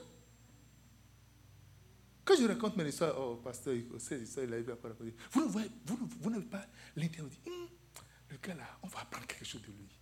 Quand 2.25 2.35
je 2.37 2.47
raconte 2.47 2.77
mes 2.77 2.89
histoires 2.89 3.21
au 3.21 3.37
pasteur, 3.37 3.75
ces 3.99 4.23
histoires, 4.23 4.47
il 4.47 4.55
a 4.55 4.59
eu 4.59 4.71
à 4.71 4.75
Vous 5.31 5.41
ne 5.43 5.49
voyez, 5.49 5.71
vous, 5.85 5.99
vous 6.21 6.31
n'avez 6.31 6.47
pas 6.47 6.67
l'intérêt 6.97 7.29
hum, 7.47 7.69
le 8.31 8.37
gars 8.39 8.55
là, 8.55 8.79
on 8.83 8.89
va 8.89 9.01
apprendre 9.01 9.27
quelque 9.27 9.45
chose 9.45 9.63
de 9.63 9.67
lui. 9.67 9.99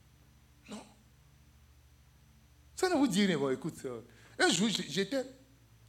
Non. 0.68 0.82
Ça 2.76 2.88
ne 2.88 2.94
vous 2.94 3.08
dit 3.08 3.26
rien. 3.26 3.38
Bon, 3.38 3.50
écoute, 3.50 3.86
un 4.38 4.48
jour, 4.50 4.68
j'étais, 4.68 5.24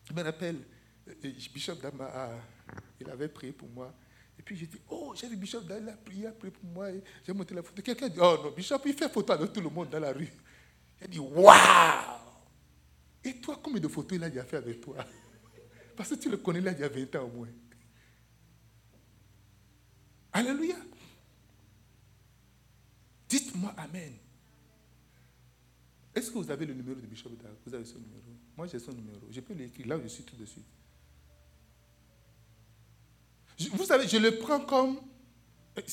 je 0.09 0.13
me 0.13 0.23
rappelle, 0.23 0.59
euh, 1.07 1.13
Bishop 1.53 1.75
Dama, 1.75 2.41
il 2.99 3.09
avait 3.09 3.27
prié 3.27 3.53
pour 3.53 3.69
moi. 3.69 3.93
Et 4.37 4.41
puis 4.41 4.55
j'ai 4.55 4.67
dit, 4.67 4.79
oh, 4.89 5.13
j'ai 5.15 5.27
vu 5.27 5.35
Bishop 5.35 5.61
Dama, 5.61 5.91
il 6.11 6.25
a 6.27 6.31
prié, 6.31 6.51
pour 6.51 6.65
moi. 6.65 6.87
J'ai 7.25 7.33
monté 7.33 7.53
la 7.53 7.63
photo. 7.63 7.81
Quelqu'un 7.81 8.09
dit, 8.09 8.19
oh 8.19 8.37
non, 8.43 8.51
Bishop, 8.51 8.79
il 8.85 8.93
fait 8.93 9.09
photo 9.09 9.33
avec 9.33 9.53
tout 9.53 9.61
le 9.61 9.69
monde 9.69 9.89
dans 9.89 9.99
la 9.99 10.11
rue. 10.11 10.31
Il 11.01 11.07
dit, 11.07 11.19
waouh! 11.19 11.53
Et 13.23 13.35
toi, 13.35 13.59
combien 13.61 13.79
de 13.79 13.87
photos 13.87 14.17
il 14.17 14.23
a 14.23 14.29
déjà 14.29 14.43
fait 14.43 14.57
avec 14.57 14.81
toi? 14.81 14.97
Parce 15.95 16.09
que 16.09 16.15
tu 16.15 16.29
le 16.29 16.37
connais 16.37 16.61
là 16.61 16.71
il 16.71 16.79
y 16.79 16.83
a 16.83 16.89
20 16.89 17.15
ans 17.15 17.23
au 17.25 17.37
moins. 17.37 17.47
Alléluia. 20.33 20.75
Dites-moi 23.29 23.73
Amen. 23.77 24.13
Est-ce 26.15 26.29
que 26.29 26.37
vous 26.37 26.51
avez 26.51 26.65
le 26.65 26.73
numéro 26.73 26.99
de 26.99 27.05
Bishop 27.05 27.29
Vous 27.65 27.73
avez 27.73 27.85
son 27.85 27.99
numéro? 27.99 28.23
Moi, 28.55 28.67
j'ai 28.67 28.79
son 28.79 28.91
numéro. 28.91 29.27
Je 29.31 29.39
peux 29.39 29.53
l'écrire 29.53 29.87
là 29.87 29.97
où 29.97 30.01
je 30.03 30.07
suis 30.07 30.23
tout 30.23 30.35
de 30.35 30.45
suite. 30.45 30.65
Vous 33.71 33.85
savez, 33.85 34.07
je 34.07 34.17
le 34.17 34.37
prends 34.37 34.59
comme. 34.59 34.99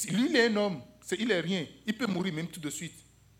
Lui, 0.09 0.27
il 0.31 0.37
est 0.37 0.47
un 0.47 0.57
homme. 0.57 0.83
il 1.19 1.29
n'est 1.29 1.41
rien. 1.41 1.67
Il 1.87 1.97
peut 1.97 2.07
mourir 2.07 2.35
même 2.35 2.49
tout 2.49 2.61
de 2.61 2.71
suite. 2.71 2.95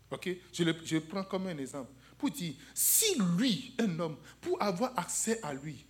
OK? 0.09 0.29
Je 0.51 0.63
le, 0.63 0.75
je 0.83 0.97
prends 0.97 1.23
comme 1.23 1.47
un 1.47 1.57
exemple 1.57 1.91
pour 2.21 2.29
dire, 2.29 2.53
si 2.73 3.19
lui, 3.35 3.73
un 3.79 3.99
homme, 3.99 4.17
pour 4.39 4.61
avoir 4.61 4.97
accès 4.97 5.39
à 5.41 5.53
lui, 5.53 5.87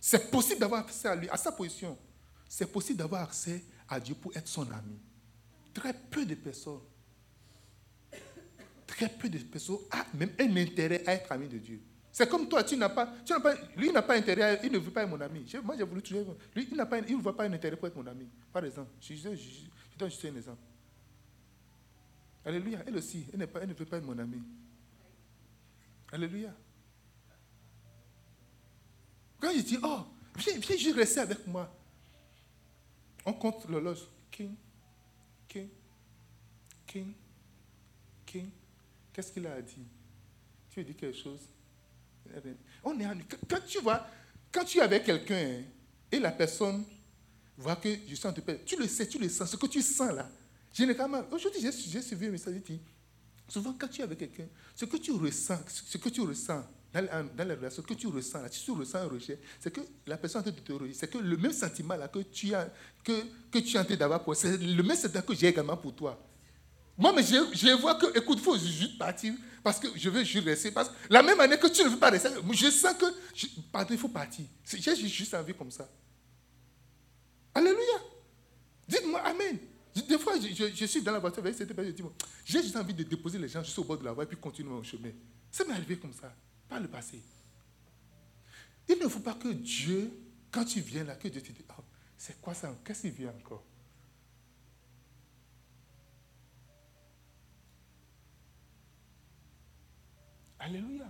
c'est 0.00 0.30
possible 0.30 0.60
d'avoir 0.60 0.80
accès 0.80 1.08
à 1.08 1.14
lui, 1.14 1.28
à 1.28 1.36
sa 1.36 1.52
position, 1.52 1.96
c'est 2.48 2.72
possible 2.72 2.98
d'avoir 2.98 3.24
accès 3.24 3.62
à 3.86 4.00
Dieu 4.00 4.14
pour 4.14 4.34
être 4.34 4.48
son 4.48 4.62
ami. 4.70 4.98
Très 5.74 5.92
peu 5.92 6.24
de 6.24 6.34
personnes, 6.34 6.80
très 8.86 9.10
peu 9.10 9.28
de 9.28 9.38
personnes 9.38 9.76
ont 9.76 10.16
même 10.18 10.32
un 10.38 10.56
intérêt 10.56 11.02
à 11.06 11.12
être 11.14 11.30
ami 11.30 11.48
de 11.48 11.58
Dieu. 11.58 11.82
C'est 12.12 12.28
comme 12.28 12.46
toi, 12.46 12.62
tu 12.62 12.76
n'as 12.76 12.90
pas, 12.90 13.10
tu 13.24 13.32
n'as 13.32 13.40
pas, 13.40 13.54
lui 13.74 13.90
n'a 13.90 14.02
pas 14.02 14.16
intérêt, 14.16 14.60
il 14.62 14.70
ne 14.70 14.78
veut 14.78 14.90
pas 14.90 15.02
être 15.02 15.08
mon 15.08 15.20
ami. 15.20 15.50
moi, 15.64 15.74
j'ai 15.78 15.82
voulu 15.82 16.02
toujours, 16.02 16.36
lui, 16.54 16.68
il 16.70 16.76
n'a 16.76 16.84
pas, 16.84 16.98
il 16.98 17.16
ne 17.16 17.22
voit 17.22 17.34
pas 17.34 17.44
un 17.44 17.52
intérêt 17.54 17.74
pour 17.74 17.88
être 17.88 17.96
mon 17.96 18.06
ami. 18.06 18.28
Par 18.52 18.62
exemple, 18.62 18.90
je, 19.00 19.14
je, 19.14 19.34
je 19.34 19.98
donne 19.98 20.10
juste 20.10 20.24
un 20.26 20.36
exemple. 20.36 20.60
Alléluia, 22.44 22.82
elle 22.86 22.96
aussi, 22.96 23.26
elle 23.32 23.38
ne 23.38 23.46
veut 23.74 23.86
pas 23.86 23.96
être 23.96 24.04
mon 24.04 24.18
ami. 24.18 24.42
Alléluia. 26.12 26.54
Quand 29.40 29.50
il 29.50 29.64
dit, 29.64 29.78
oh, 29.82 30.00
viens, 30.36 30.58
viens 30.58 30.76
juste 30.76 30.96
rester 30.96 31.20
avec 31.20 31.46
moi. 31.46 31.74
On 33.24 33.32
compte 33.32 33.66
l'horloge. 33.70 34.06
King, 34.30 34.54
King, 35.48 35.68
King, 36.86 37.14
King. 38.26 38.50
Qu'est-ce 39.12 39.32
qu'il 39.32 39.46
a 39.46 39.62
dit? 39.62 39.86
Tu 40.70 40.80
lui 40.80 40.86
dis 40.86 40.94
quelque 40.94 41.16
chose? 41.16 41.40
On 42.84 42.98
est 42.98 43.06
en... 43.06 43.14
Quand 43.48 43.60
tu 43.66 43.80
vois, 43.80 44.06
quand 44.50 44.64
tu 44.64 44.78
es 44.78 44.82
avec 44.82 45.04
quelqu'un 45.04 45.62
et 46.10 46.18
la 46.18 46.32
personne 46.32 46.84
voit 47.56 47.76
que 47.76 47.88
je 47.88 48.28
de 48.28 48.40
paix, 48.40 48.60
tu 48.64 48.76
le 48.76 48.86
sais, 48.86 49.06
tu 49.06 49.18
le 49.18 49.28
sens, 49.28 49.50
ce 49.50 49.56
que 49.56 49.66
tu 49.66 49.82
sens 49.82 50.12
là. 50.12 50.28
Généralement, 50.72 51.22
aujourd'hui, 51.30 51.60
j'ai 51.60 52.02
suivi 52.02 52.26
un 52.26 52.30
message 52.30 52.54
dit 52.54 52.80
Souvent, 53.48 53.74
quand 53.78 53.88
tu 53.88 54.00
es 54.00 54.04
avec 54.04 54.18
quelqu'un, 54.18 54.46
ce 54.74 54.84
que 54.86 54.96
tu 54.96 55.12
ressens, 55.12 55.58
ce 55.68 55.98
que 55.98 56.08
tu 56.08 56.22
ressens 56.22 56.64
dans, 56.92 57.48
les 57.48 57.54
relations, 57.54 57.82
ce 57.82 57.86
que 57.86 57.94
tu 57.94 58.06
ressens, 58.06 58.42
là, 58.42 58.48
si 58.50 58.64
tu 58.64 58.70
ressens 58.70 58.98
un 58.98 59.08
rejet, 59.08 59.38
c'est 59.60 59.70
que 59.70 59.80
la 60.06 60.16
personne 60.16 60.42
te 60.42 60.50
terrorise. 60.50 60.96
C'est 60.98 61.10
que 61.10 61.18
le 61.18 61.36
même 61.36 61.52
sentiment 61.52 61.96
là, 61.96 62.08
que 62.08 62.20
tu 62.20 62.54
as, 62.54 62.70
que, 63.04 63.12
que 63.50 63.58
tu 63.58 63.76
es 63.76 63.78
en 63.78 63.84
train 63.84 63.96
d'avoir 63.96 64.22
pour 64.22 64.34
c'est 64.34 64.56
le 64.56 64.82
même 64.82 64.96
sentiment 64.96 65.22
que 65.22 65.34
j'ai 65.34 65.48
également 65.48 65.76
pour 65.76 65.94
toi. 65.94 66.18
Moi, 66.96 67.12
mais 67.14 67.22
je, 67.22 67.80
vois 67.80 67.94
que, 67.94 68.18
écoute, 68.18 68.38
il 68.38 68.44
faut 68.44 68.56
juste 68.56 68.98
partir 68.98 69.34
parce 69.62 69.78
que 69.78 69.88
je 69.96 70.10
veux 70.10 70.24
juste 70.24 70.44
rester. 70.44 70.70
Parce 70.70 70.88
que 70.88 70.94
la 71.08 71.22
même 71.22 71.40
année 71.40 71.58
que 71.58 71.66
tu 71.66 71.82
ne 71.84 71.88
veux 71.88 71.98
pas 71.98 72.10
rester, 72.10 72.28
je 72.52 72.70
sens 72.70 72.94
que, 72.94 73.06
pardon, 73.70 73.88
il 73.92 73.98
faut 73.98 74.08
partir. 74.08 74.44
J'ai 74.64 74.94
juste 75.08 75.34
envie 75.34 75.54
comme 75.54 75.70
ça. 75.70 75.88
Alléluia. 77.54 77.98
Dites-moi 78.88 79.20
Amen. 79.20 79.58
Des 80.08 80.18
fois, 80.18 80.34
je, 80.40 80.84
suis 80.86 81.02
dans 81.02 81.12
la 81.12 81.18
voiture 81.18 81.44
je 81.44 81.64
dis, 81.64 82.02
j'ai 82.46 82.62
juste 82.62 82.76
envie 82.76 82.94
de 82.94 83.02
déposer 83.02 83.38
les 83.38 83.48
gens 83.48 83.62
juste 83.62 83.78
au 83.78 83.84
bord 83.84 83.98
de 83.98 84.04
la 84.04 84.12
voie 84.12 84.24
et 84.24 84.26
puis 84.26 84.38
continuer 84.38 84.70
mon 84.70 84.82
chemin. 84.82 85.10
Ça 85.50 85.64
m'est 85.64 85.74
arrivé 85.74 85.98
comme 85.98 86.14
ça, 86.14 86.34
par 86.66 86.80
le 86.80 86.88
passé. 86.88 87.20
Il 88.88 88.98
ne 88.98 89.06
faut 89.06 89.20
pas 89.20 89.34
que 89.34 89.48
Dieu, 89.48 90.10
quand 90.50 90.64
tu 90.64 90.80
viens 90.80 91.04
là, 91.04 91.14
que 91.16 91.28
Dieu 91.28 91.42
te 91.42 91.52
dise, 91.52 91.64
oh, 91.78 91.82
c'est 92.16 92.40
quoi 92.40 92.54
ça? 92.54 92.74
Qu'est-ce 92.82 93.02
qu'il 93.02 93.10
vient 93.10 93.34
encore? 93.38 93.64
Alléluia. 100.62 101.06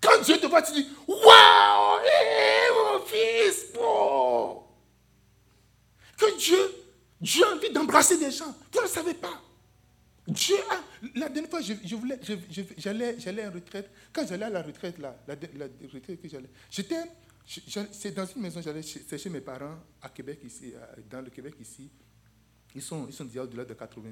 Quand 0.00 0.20
Dieu 0.22 0.38
te 0.38 0.46
voit, 0.46 0.62
tu 0.62 0.72
dis, 0.72 0.88
waouh, 1.06 2.00
mon 2.74 3.04
fils, 3.04 3.66
Que 6.16 6.38
Dieu 6.38 6.84
Dieu 7.20 7.44
a 7.44 7.54
envie 7.54 7.70
d'embrasser 7.70 8.18
des 8.18 8.30
gens. 8.30 8.54
Vous 8.72 8.82
ne 8.82 8.86
savez 8.86 9.14
pas. 9.14 9.42
Dieu 10.26 10.56
a. 10.70 10.80
La 11.16 11.28
dernière 11.28 11.50
fois, 11.50 11.60
je, 11.60 11.94
voulais, 11.94 12.18
j'allais, 12.78 13.18
j'allais 13.18 13.46
en 13.46 13.50
retraite. 13.50 13.90
Quand 14.12 14.26
j'allais 14.26 14.46
à 14.46 14.50
la 14.50 14.62
retraite, 14.62 14.98
là, 14.98 15.16
la, 15.26 15.34
retraite 15.92 16.20
que 16.20 16.28
j'allais, 16.28 16.48
j'étais. 16.70 17.02
C'est 17.46 18.12
dans 18.12 18.24
une 18.24 18.40
maison, 18.40 18.62
j'allais 18.62 18.82
chez 18.82 19.30
mes 19.30 19.42
parents 19.42 19.78
à 20.00 20.08
Québec, 20.08 20.40
ici, 20.44 20.72
dans 21.10 21.20
le 21.20 21.28
Québec, 21.30 21.54
ici. 21.60 21.90
Ils 22.74 22.82
sont, 22.82 23.06
ils 23.06 23.12
sont 23.12 23.24
déjà 23.24 23.42
au-delà 23.42 23.64
de 23.64 23.74
80 23.74 24.10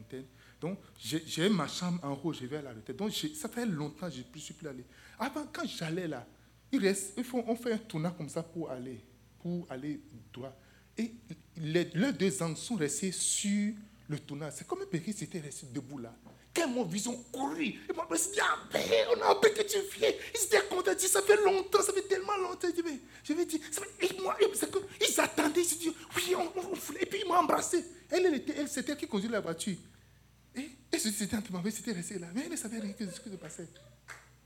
Donc, 0.62 0.79
j'ai 0.96 1.48
ma 1.48 1.66
chambre 1.66 1.98
en 2.05 2.18
haut, 2.22 2.33
je 2.33 2.46
vais 2.46 2.59
à 2.59 2.62
la 2.62 2.70
retraite. 2.72 2.96
Donc, 2.96 3.11
ça 3.11 3.48
fait 3.48 3.66
longtemps 3.66 4.09
que 4.09 4.14
je 4.14 4.20
ne 4.20 4.40
suis 4.40 4.55
plus 4.55 4.68
allé. 4.68 4.85
Avant, 5.18 5.44
quand 5.53 5.66
j'allais 5.66 6.07
là, 6.07 6.25
il 6.70 6.81
reste, 6.81 7.14
il 7.16 7.25
faut, 7.25 7.42
on 7.48 7.57
fait 7.57 7.72
un 7.72 7.79
tournant 7.79 8.12
comme 8.12 8.29
ça 8.29 8.44
pour 8.44 8.70
aller, 8.70 9.05
pour 9.42 9.66
aller 9.68 10.01
droit. 10.33 10.57
Et 10.96 11.12
les, 11.57 11.85
deux 11.85 12.42
angles 12.44 12.57
sont 12.57 12.77
restés 12.77 13.11
sur 13.11 13.75
le 14.09 14.18
tournage. 14.20 14.53
C'est 14.57 14.66
comme 14.66 14.83
un 14.83 14.87
petit 14.87 15.12
qui 15.12 15.25
était 15.25 15.40
resté 15.40 15.66
debout 15.66 15.98
là. 15.98 16.14
Quand 16.55 16.68
mon 16.68 16.85
vision 16.85 17.16
couru, 17.33 17.64
et 17.64 17.92
moi, 17.94 18.07
je 18.09 18.14
me 18.14 18.18
suis 18.18 18.33
dit, 18.33 18.40
ah 18.40 18.59
on 19.16 19.20
a 19.22 19.31
appris 19.33 19.55
que 19.55 19.62
tu 19.62 19.79
viens. 19.98 20.11
Ils 20.35 20.44
étaient 20.44 20.64
contents, 20.68 20.92
ça 20.96 21.22
fait 21.22 21.42
longtemps, 21.44 21.83
ça 21.83 21.92
fait 21.92 22.03
tellement 22.03 22.37
longtemps. 22.37 22.68
Je, 23.25 23.33
vais 23.33 23.46
dire, 23.46 23.61
et 24.01 24.20
moi, 24.22 24.37
ils 24.40 25.20
attendaient, 25.20 25.61
ils 25.61 25.64
se 25.64 25.79
disent, 25.79 25.94
oui, 26.14 26.35
on, 26.37 26.42
on, 26.61 26.75
et 27.01 27.07
puis 27.07 27.20
ils 27.25 27.27
m'ont 27.27 27.37
embrassé. 27.37 27.85
Elle, 28.11 28.27
elle, 28.27 28.35
était, 28.35 28.55
elle, 28.57 28.68
c'était 28.68 28.92
elle 28.92 28.98
qui 28.98 29.09
conduisait 29.09 29.33
la 29.33 29.40
voiture. 29.40 29.77
Et, 30.93 30.97
et 30.97 30.99
c'était 30.99 31.37
entre 31.37 31.53
ma 31.53 31.71
c'était 31.71 31.93
resté 31.93 32.19
là. 32.19 32.29
Mais 32.35 32.43
elle 32.45 32.53
ne 32.53 32.57
savait 32.57 32.81
rien 32.81 32.95
de 32.99 33.11
ce 33.11 33.21
qui 33.21 33.31
se 33.31 33.37
passait. 33.37 33.69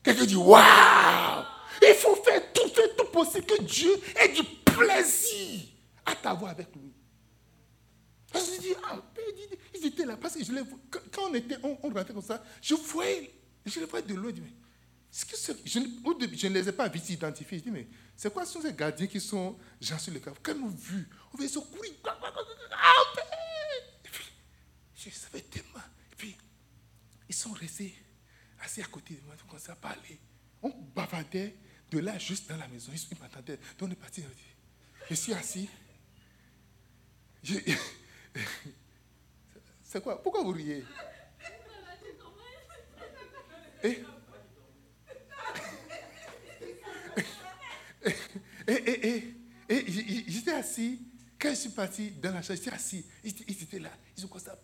Quelqu'un 0.07 0.25
dit, 0.25 0.37
waouh! 0.37 1.45
Il 1.83 1.95
faut 1.95 2.15
faire 2.23 2.53
tout, 2.53 2.69
faire 2.69 2.95
tout 2.97 3.07
possible 3.07 3.45
que 3.45 3.61
Dieu 3.63 3.91
ait 4.15 4.29
du 4.29 4.45
plaisir 4.65 5.63
à 6.05 6.15
t'avoir 6.15 6.53
avec 6.53 6.69
lui. 6.77 6.93
Que 8.33 8.39
je 8.39 8.61
dis, 8.61 8.75
ah, 8.85 9.03
ils 9.75 9.87
étaient 9.87 10.07
là. 10.07 10.17
Parce 10.17 10.35
que 10.35 10.45
quand 11.11 11.23
on, 11.29 11.35
était, 11.35 11.57
on, 11.65 11.75
rentrait 11.75 12.15
comme 12.15 12.23
ça, 12.23 12.41
je 12.63 12.77
voyais, 12.77 13.33
je 13.65 13.81
les 13.81 13.87
voyais 13.87 14.07
de 14.07 14.15
loin. 14.15 14.31
Je, 14.31 14.35
dis, 14.37 14.47
que 15.27 15.37
je, 15.65 16.47
ne 16.47 16.55
les 16.55 16.69
ai 16.69 16.73
pas 16.73 16.87
vite 16.87 17.11
identifiés. 17.11 17.59
Je 17.59 17.65
dis, 17.65 17.71
mais 17.73 17.89
c'est 18.17 18.33
quoi 18.33 18.47
ce 18.47 18.53
sont 18.53 18.63
ces 18.63 18.75
gardiens 18.75 19.09
qui 19.09 19.21
sont 19.21 19.59
gens 19.81 19.99
sur 19.99 20.13
le 20.13 20.21
cas 20.21 20.33
Quand 20.41 20.53
ils 20.53 20.61
m'ont 20.61 20.69
vu, 20.69 21.09
on 21.35 21.37
va 21.37 21.49
se 21.49 21.59
courir. 21.59 21.93
Et 24.05 24.09
puis, 24.09 24.27
je 24.95 25.11
savais 25.11 25.41
tellement. 25.41 25.83
Et 26.13 26.15
puis, 26.17 26.37
ils 27.29 27.35
sont 27.35 27.51
restés 27.51 27.93
assis 28.61 28.83
à 28.83 28.87
côté 28.87 29.15
de 29.15 29.25
moi, 29.25 29.35
on 29.43 29.49
commençait 29.49 29.73
à 29.73 29.77
parler. 29.77 30.19
De 31.91 31.99
là 32.01 32.19
juste 32.19 32.49
dans 32.49 32.57
la 32.57 32.69
maison. 32.69 32.93
Ils 32.93 33.19
m'attendaient. 33.19 33.59
Donc 33.79 33.89
on 33.89 33.93
est 33.93 33.97
parti. 33.97 34.23
Je 35.09 35.15
suis 35.15 35.33
assis. 35.33 35.69
C'est 39.85 40.03
quoi? 40.03 40.21
Pourquoi 40.23 40.43
vous 40.43 40.51
riez? 40.51 40.85
Et, 43.85 44.03
et, 48.69 49.35
et, 49.69 49.85
j'étais 50.27 50.53
assis. 50.53 51.01
Quand 51.39 51.51
je 51.51 51.55
suis 51.55 51.71
parti 51.71 52.11
dans 52.11 52.33
la 52.33 52.43
chambre, 52.43 52.59
j'étais 52.59 52.75
assis. 52.75 53.05
Ils, 53.23 53.31
étaient 53.63 53.79
là. 53.79 53.91
Ils 54.17 54.25
ont 54.25 54.29
commencé 54.29 54.49
à. 54.49 54.59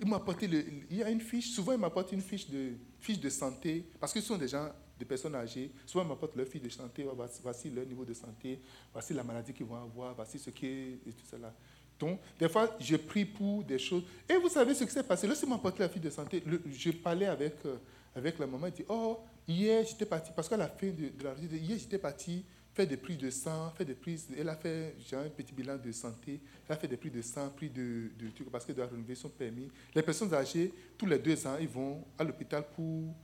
Ils 0.00 0.06
m'ont 0.06 0.16
apporté 0.16 0.46
le, 0.46 0.64
il 0.90 0.96
y 0.96 1.02
a 1.02 1.10
une 1.10 1.20
fiche. 1.20 1.50
Souvent, 1.50 1.72
ils 1.72 1.78
m'apportent 1.78 2.12
une 2.12 2.22
fiche 2.22 2.48
de, 2.48 2.74
fiche 3.00 3.18
de 3.18 3.28
santé. 3.28 3.90
Parce 4.00 4.12
que 4.12 4.20
ce 4.20 4.26
sont 4.28 4.38
des 4.38 4.48
gens, 4.48 4.72
des 4.98 5.04
personnes 5.04 5.34
âgées. 5.34 5.70
Souvent, 5.84 6.04
ils 6.04 6.08
m'apportent 6.08 6.36
leur 6.36 6.46
fiche 6.46 6.62
de 6.62 6.68
santé. 6.68 7.06
Voici 7.42 7.70
leur 7.70 7.86
niveau 7.86 8.04
de 8.04 8.14
santé. 8.14 8.60
Voici 8.92 9.14
la 9.14 9.22
maladie 9.22 9.52
qu'ils 9.52 9.66
vont 9.66 9.82
avoir. 9.82 10.14
Voici 10.14 10.38
ce 10.38 10.50
qui 10.50 10.66
est. 10.66 10.98
Tout 11.04 11.26
cela. 11.30 11.52
Donc, 11.98 12.20
des 12.38 12.48
fois, 12.48 12.76
je 12.78 12.96
prie 12.96 13.24
pour 13.24 13.64
des 13.64 13.78
choses. 13.78 14.02
Et 14.28 14.36
vous 14.36 14.48
savez 14.48 14.74
ce 14.74 14.84
qui 14.84 14.90
s'est 14.90 15.02
passé? 15.02 15.26
Laissez-moi 15.26 15.58
porter 15.58 15.82
la 15.82 15.88
fille 15.88 16.02
de 16.02 16.10
santé. 16.10 16.42
je 16.70 16.90
parlais 16.90 17.26
avec, 17.26 17.54
euh, 17.64 17.76
avec 18.14 18.38
la 18.38 18.46
maman. 18.46 18.66
Elle 18.66 18.72
dit 18.72 18.84
Oh, 18.88 19.20
hier, 19.48 19.84
j'étais 19.86 20.06
parti. 20.06 20.30
Parce 20.34 20.48
qu'à 20.48 20.56
la 20.56 20.68
fin 20.68 20.88
de, 20.88 21.12
la 21.22 21.34
visite, 21.34 21.52
hier, 21.52 21.78
j'étais 21.78 21.98
parti 21.98 22.44
faire 22.74 22.86
des 22.86 22.98
prises 22.98 23.16
de 23.16 23.30
sang, 23.30 23.70
faire 23.70 23.86
des 23.86 23.94
prises. 23.94 24.28
Elle 24.36 24.48
a 24.50 24.56
fait 24.56 24.94
j'ai 25.08 25.16
un 25.16 25.28
petit 25.30 25.54
bilan 25.54 25.78
de 25.78 25.90
santé. 25.92 26.40
Elle 26.68 26.74
a 26.74 26.76
fait 26.76 26.88
des 26.88 26.98
prises 26.98 27.12
de 27.12 27.22
sang, 27.22 27.48
prises 27.56 27.72
de, 27.72 28.10
de 28.18 28.28
trucs, 28.34 28.50
parce 28.50 28.66
qu'elle 28.66 28.76
doit 28.76 28.86
renouveler 28.86 29.14
son 29.14 29.30
permis. 29.30 29.68
Les 29.94 30.02
personnes 30.02 30.32
âgées, 30.34 30.72
tous 30.98 31.06
les 31.06 31.18
deux 31.18 31.46
ans, 31.46 31.56
ils 31.58 31.68
vont 31.68 32.04
à 32.18 32.24
l'hôpital 32.24 32.64
pour, 32.74 33.14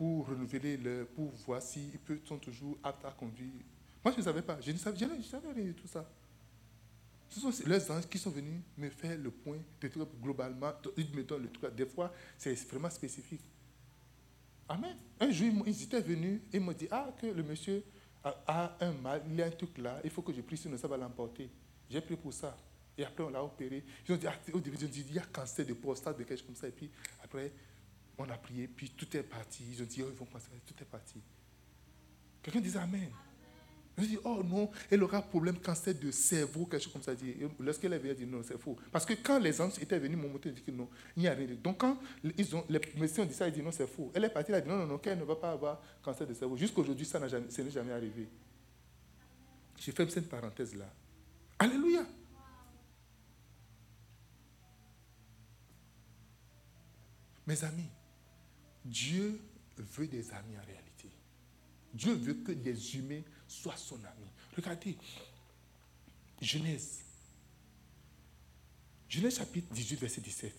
pour 0.00 0.28
renouveler, 0.28 0.78
le, 0.78 1.04
pour 1.04 1.30
voir 1.44 1.60
s'ils 1.60 1.92
sont 2.24 2.38
toujours 2.38 2.78
aptes 2.82 3.04
à 3.04 3.10
conduire. 3.10 3.52
Moi, 4.02 4.14
je 4.14 4.20
ne 4.20 4.24
savais 4.24 4.40
pas. 4.40 4.58
Je 4.58 4.72
ne 4.72 4.78
savais, 4.78 4.98
je 4.98 5.04
ne 5.04 5.22
savais 5.22 5.52
rien 5.52 5.66
de 5.66 5.72
tout 5.72 5.86
ça. 5.86 6.10
Ce 7.28 7.38
sont 7.38 7.52
les 7.66 7.90
anges 7.90 8.06
qui 8.08 8.16
sont 8.16 8.30
venus 8.30 8.62
me 8.78 8.88
faire 8.88 9.18
le 9.18 9.30
point 9.30 9.58
de 9.78 9.88
trucs 9.88 10.08
globalement. 10.22 10.72
Ils 10.96 11.14
me 11.14 11.22
donnent 11.22 11.42
le 11.42 11.50
truc. 11.50 11.74
Des 11.74 11.84
fois, 11.84 12.10
c'est 12.38 12.54
vraiment 12.66 12.88
spécifique. 12.88 13.42
Amen. 14.70 14.96
Un 15.20 15.30
jour, 15.30 15.52
ils 15.66 15.82
étaient 15.82 16.00
venus 16.00 16.40
et 16.50 16.58
m'ont 16.58 16.72
dit 16.72 16.88
Ah, 16.90 17.12
que 17.20 17.26
le 17.26 17.42
monsieur 17.42 17.84
a, 18.24 18.78
un 18.80 18.92
mal, 18.92 19.22
il 19.28 19.36
y 19.36 19.42
a 19.42 19.46
un 19.48 19.50
truc 19.50 19.76
là, 19.76 20.00
il 20.02 20.08
faut 20.08 20.22
que 20.22 20.32
je 20.32 20.40
prie, 20.40 20.56
sinon 20.56 20.78
ça 20.78 20.88
va 20.88 20.96
l'emporter. 20.96 21.50
J'ai 21.90 22.00
pris 22.00 22.16
pour 22.16 22.32
ça. 22.32 22.56
Et 22.96 23.04
après, 23.04 23.22
on 23.22 23.28
l'a 23.28 23.44
opéré. 23.44 23.84
Ils 24.08 24.14
ont 24.14 24.16
dit, 24.16 24.26
ah, 24.26 24.34
au 24.54 24.60
début, 24.60 24.78
ils 24.80 24.86
ont 24.86 24.88
dit, 24.88 25.04
il 25.10 25.14
y 25.14 25.18
a 25.18 25.26
cancer 25.30 25.66
de 25.66 25.74
prostate, 25.74 26.16
de 26.16 26.24
quelque 26.24 26.38
chose 26.38 26.46
comme 26.46 26.56
ça. 26.56 26.68
Et 26.68 26.72
puis, 26.72 26.90
après, 27.22 27.52
on 28.20 28.30
a 28.30 28.36
prié, 28.36 28.68
puis 28.68 28.90
tout 28.90 29.16
est 29.16 29.22
parti. 29.22 29.64
Ils 29.70 29.82
ont 29.82 29.86
dit, 29.86 30.02
oh, 30.02 30.08
ils 30.10 30.18
vont 30.18 30.26
passer, 30.26 30.48
tout 30.66 30.74
est 30.80 30.86
parti. 30.86 31.20
Quelqu'un 32.42 32.60
disait 32.60 32.78
Amen. 32.78 33.10
Je 33.98 34.06
dis, 34.06 34.18
oh 34.24 34.42
non, 34.42 34.70
elle 34.90 35.02
aura 35.02 35.20
problème 35.20 35.58
cancer 35.58 35.94
de 35.94 36.10
cerveau, 36.10 36.64
quelque 36.64 36.82
chose 36.82 36.92
comme 36.92 37.02
ça. 37.02 37.12
Lorsqu'elle 37.58 37.92
est 37.92 37.98
venue, 37.98 38.10
elle 38.10 38.16
dit 38.16 38.26
non, 38.26 38.42
c'est 38.42 38.58
faux. 38.58 38.76
Parce 38.90 39.04
que 39.04 39.12
quand 39.14 39.38
les 39.38 39.60
anges 39.60 39.78
étaient 39.78 39.98
venus, 39.98 40.16
mon 40.16 40.28
moteur 40.28 40.52
dit 40.52 40.62
que 40.62 40.70
non, 40.70 40.88
il 41.16 41.22
n'y 41.22 41.28
a 41.28 41.34
rien. 41.34 41.48
Donc 41.62 41.78
quand 41.78 41.98
ils 42.38 42.56
ont, 42.56 42.64
les 42.68 42.80
médecins 42.96 43.24
ont 43.24 43.26
dit 43.26 43.34
ça, 43.34 43.46
ils 43.46 43.52
dit 43.52 43.62
non, 43.62 43.72
c'est 43.72 43.86
faux. 43.86 44.10
Elle 44.14 44.24
est 44.24 44.30
partie, 44.30 44.52
elle 44.52 44.58
a 44.58 44.60
dit 44.62 44.68
non, 44.68 44.78
non, 44.78 44.86
non, 44.86 44.98
qu'elle 44.98 45.18
ne 45.18 45.24
va 45.24 45.36
pas 45.36 45.52
avoir 45.52 45.82
cancer 46.02 46.26
de 46.26 46.32
cerveau. 46.32 46.56
Jusqu'aujourd'hui, 46.56 47.04
ça 47.04 47.18
n'est 47.18 47.70
jamais 47.70 47.92
arrivé. 47.92 48.26
Je 49.78 49.90
fais 49.90 50.08
cette 50.08 50.28
parenthèse 50.28 50.74
là. 50.74 50.90
Alléluia. 51.58 52.06
Mes 57.46 57.64
amis, 57.64 57.88
Dieu 58.84 59.40
veut 59.76 60.06
des 60.06 60.30
amis 60.32 60.56
en 60.56 60.64
réalité. 60.64 61.10
Dieu 61.92 62.14
veut 62.14 62.34
que 62.34 62.52
des 62.52 62.96
humains 62.96 63.22
soient 63.48 63.76
son 63.76 63.96
ami. 63.96 64.30
Regardez, 64.56 64.96
Genèse. 66.40 67.00
Genèse 69.08 69.38
chapitre 69.38 69.72
18, 69.74 69.96
verset 70.00 70.20
17. 70.20 70.54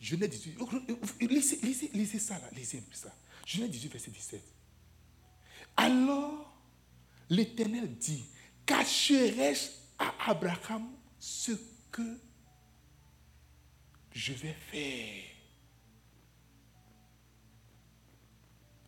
Genèse 0.00 0.30
18. 0.30 0.58
Lisez, 1.20 1.58
lisez, 1.62 1.90
lisez 1.92 2.18
ça 2.18 2.38
là, 2.38 2.48
lisez 2.52 2.78
un 2.78 2.82
peu 2.82 2.94
ça. 2.94 3.14
Genèse 3.44 3.70
18, 3.70 3.88
verset 3.88 4.10
17. 4.10 4.42
Alors, 5.76 6.56
l'Éternel 7.28 7.96
dit, 7.96 8.24
cacherai-je 8.64 9.70
à 9.98 10.30
Abraham 10.30 10.88
ce 11.18 11.52
que 11.90 12.18
je 14.12 14.32
vais 14.32 14.54
faire? 14.70 15.33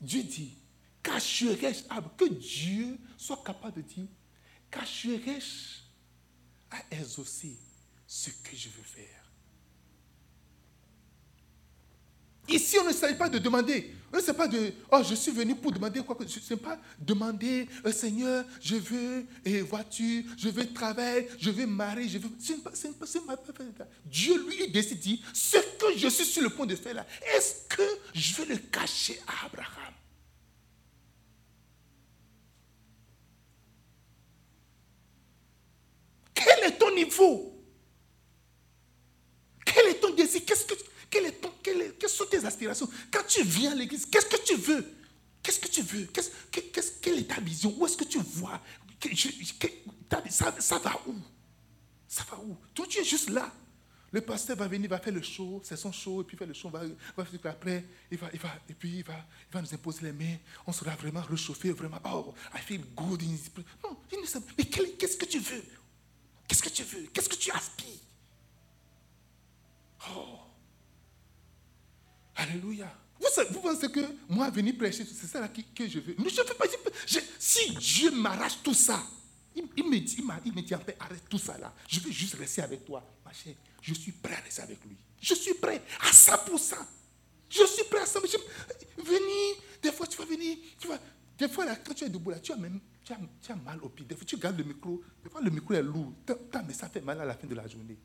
Dieu 0.07 0.23
dit, 0.23 0.57
cacherai-je 1.03 1.83
Que 2.17 2.33
Dieu 2.33 2.97
soit 3.17 3.43
capable 3.45 3.83
de 3.83 3.83
dire, 3.83 4.07
cacherai-je 4.71 5.81
à 6.71 6.79
exaucer 6.93 7.57
ce 8.07 8.31
que 8.31 8.55
je 8.57 8.69
veux 8.69 8.85
faire? 8.85 9.27
Ici, 12.49 12.79
on 12.79 12.87
ne 12.87 12.93
s'agit 12.93 13.17
pas 13.17 13.29
de 13.29 13.39
demander. 13.39 13.93
On 14.13 14.19
ne 14.19 14.23
sait 14.23 14.33
pas 14.33 14.47
de, 14.47 14.73
oh, 14.93 15.03
je 15.03 15.17
suis 15.17 15.33
venu 15.33 15.57
pour 15.57 15.73
demander 15.73 16.01
quoi 16.01 16.15
que 16.15 16.25
ce 16.29 16.55
n'est 16.55 16.61
pas 16.61 16.79
demander, 17.01 17.69
euh, 17.85 17.91
Seigneur, 17.91 18.45
je 18.61 18.77
veux 18.77 19.27
et 19.45 19.63
voiture, 19.63 20.23
je 20.39 20.49
veux 20.49 20.73
travail, 20.73 21.27
je 21.41 21.51
veux 21.51 21.67
marier, 21.67 22.09
je 22.09 22.19
veux. 22.19 22.29
N'est 22.29 22.59
pas, 22.59 23.89
Dieu, 24.05 24.47
lui, 24.47 24.71
décide, 24.71 25.19
ce 25.35 25.57
que 25.57 25.99
je 25.99 26.07
suis 26.07 26.25
sur 26.25 26.43
le 26.43 26.51
point 26.51 26.67
de 26.67 26.77
faire 26.77 26.95
là, 26.95 27.07
est-ce 27.35 27.67
que 27.69 27.83
je 28.15 28.35
vais 28.37 28.55
le 28.55 28.59
cacher 28.59 29.21
à 29.27 29.47
Abraham 29.47 29.93
Quel 36.37 36.65
est 36.65 36.79
ton 36.79 36.86
niveau. 36.97 37.53
Quel 39.65 39.87
est 39.89 40.01
ton 40.01 40.15
désir? 40.15 40.43
Quelles 40.45 42.11
sont 42.11 42.27
tes 42.27 42.45
aspirations? 42.45 42.89
Quand 43.13 43.25
tu 43.29 43.43
viens 43.45 43.73
à 43.73 43.75
l'église, 43.75 44.07
qu'est-ce 44.07 44.27
que 44.27 44.43
tu 44.45 44.57
veux? 44.57 44.85
Qu'est-ce 45.43 45.61
que 45.61 45.69
tu 45.69 45.83
veux? 45.83 46.09
Quelle 47.01 47.19
est 47.19 47.29
ta 47.29 47.41
vision? 47.41 47.73
Où 47.79 47.87
est-ce 47.87 47.97
que 47.97 48.05
tu 48.05 48.19
vois? 48.19 48.61
Ça, 50.29 50.79
va 50.79 51.01
où? 51.07 51.15
Ça 52.09 52.25
va 52.31 52.39
où? 52.39 52.57
Toi, 52.75 52.87
tu 52.89 52.99
es 52.99 53.05
juste 53.05 53.31
là. 53.31 53.53
Le 54.13 54.21
pasteur 54.21 54.57
va 54.57 54.67
venir, 54.69 54.89
va 54.89 54.99
faire 54.99 55.13
le 55.13 55.21
show, 55.21 55.61
c'est 55.65 55.77
son 55.77 55.93
show, 55.93 56.23
et 56.23 56.25
puis 56.25 56.37
faire 56.37 56.47
le 56.47 56.55
show, 56.55 56.71
va, 56.71 56.81
va 57.17 57.25
faire 57.25 57.51
après, 57.51 57.85
il 58.11 58.17
va, 58.17 58.31
il 58.33 58.39
va, 58.39 58.49
et 58.69 58.73
puis 58.73 58.99
il 58.99 59.05
va, 59.05 59.15
il 59.51 59.53
va 59.53 59.61
nous 59.61 59.75
imposer 59.75 60.03
les 60.05 60.13
mains, 60.13 60.37
on 60.67 60.73
sera 60.73 60.95
vraiment 60.95 61.21
réchauffé, 61.21 61.73
vraiment, 61.73 61.99
oh, 62.05 62.33
I 62.55 62.59
feel 62.59 62.83
good 62.95 63.21
mais 64.57 64.65
qu'est-ce 64.65 65.17
que 65.17 65.27
tu 65.27 65.41
veux? 65.41 65.63
Qu'est-ce 66.47 66.63
que 66.63 66.69
tu 66.69 66.83
veux? 66.83 67.07
Qu'est-ce 67.13 67.29
que 67.29 67.37
tu 67.37 67.51
aspires? 67.51 67.87
Oh. 70.15 70.39
Alléluia. 72.37 72.93
Vous, 73.51 73.61
pensez 73.61 73.91
que 73.91 74.01
moi, 74.29 74.51
venir 74.51 74.77
prêcher, 74.77 75.05
c'est 75.05 75.27
ça 75.27 75.41
là 75.41 75.49
que, 75.49 75.89
je 75.89 75.99
veux 75.99 76.15
Je 76.19 76.23
ne 76.23 76.49
veux 76.49 76.55
pas. 76.55 76.67
si 77.39 77.75
Dieu 77.77 78.11
m'arrache 78.11 78.63
tout 78.63 78.75
ça, 78.75 79.03
il, 79.55 79.63
me 79.63 79.99
dit, 79.99 80.17
il, 80.45 80.53
me 80.53 80.61
dit 80.61 80.75
en 80.75 80.81
arrête 81.01 81.29
tout 81.29 81.39
ça 81.39 81.57
là. 81.59 81.75
Je 81.89 82.01
veux 82.01 82.11
juste 82.11 82.35
rester 82.35 82.63
avec 82.63 82.85
toi. 82.85 83.03
Ma 83.25 83.33
chère, 83.33 83.55
je 83.81 83.95
suis 83.95 84.13
prêt 84.13 84.35
à 84.35 84.41
rester 84.41 84.63
avec 84.63 84.85
lui. 84.85 84.97
Je 85.21 85.35
suis 85.35 85.55
prêt 85.55 85.83
à 86.01 86.11
100%. 86.11 86.75
Je 87.49 87.65
suis 87.65 87.85
prêt 87.85 88.01
à 88.01 88.05
100%. 88.05 88.37
Venir, 88.99 89.57
des 89.83 89.93
fois 89.93 90.07
tu 90.07 90.19
vas 90.19 90.27
venir, 90.27 90.59
tu 90.79 90.89
des 91.39 91.49
fois 91.49 91.67
quand 91.77 91.95
tu 91.95 92.05
es 92.05 92.09
debout 92.09 92.31
là, 92.31 92.39
tu 92.39 92.53
as 92.53 92.57
même 92.57 92.81
tu 93.07 93.53
as, 93.53 93.57
mal 93.57 93.79
au 93.83 93.89
pied. 93.89 94.05
Des 94.05 94.17
fois, 94.17 94.25
tu 94.25 94.37
gardes 94.37 94.59
le 94.59 94.65
micro. 94.65 95.01
Des 95.23 95.31
fois, 95.31 95.41
le 95.41 95.51
micro 95.51 95.75
est 95.75 95.83
lourd. 95.83 96.13
Mais 96.67 96.75
ça 96.75 96.89
fait 96.89 97.01
mal 97.01 97.21
à 97.21 97.25
la 97.25 97.35
fin 97.35 97.47
de 97.47 97.55
la 97.55 97.67
journée. 97.69 97.97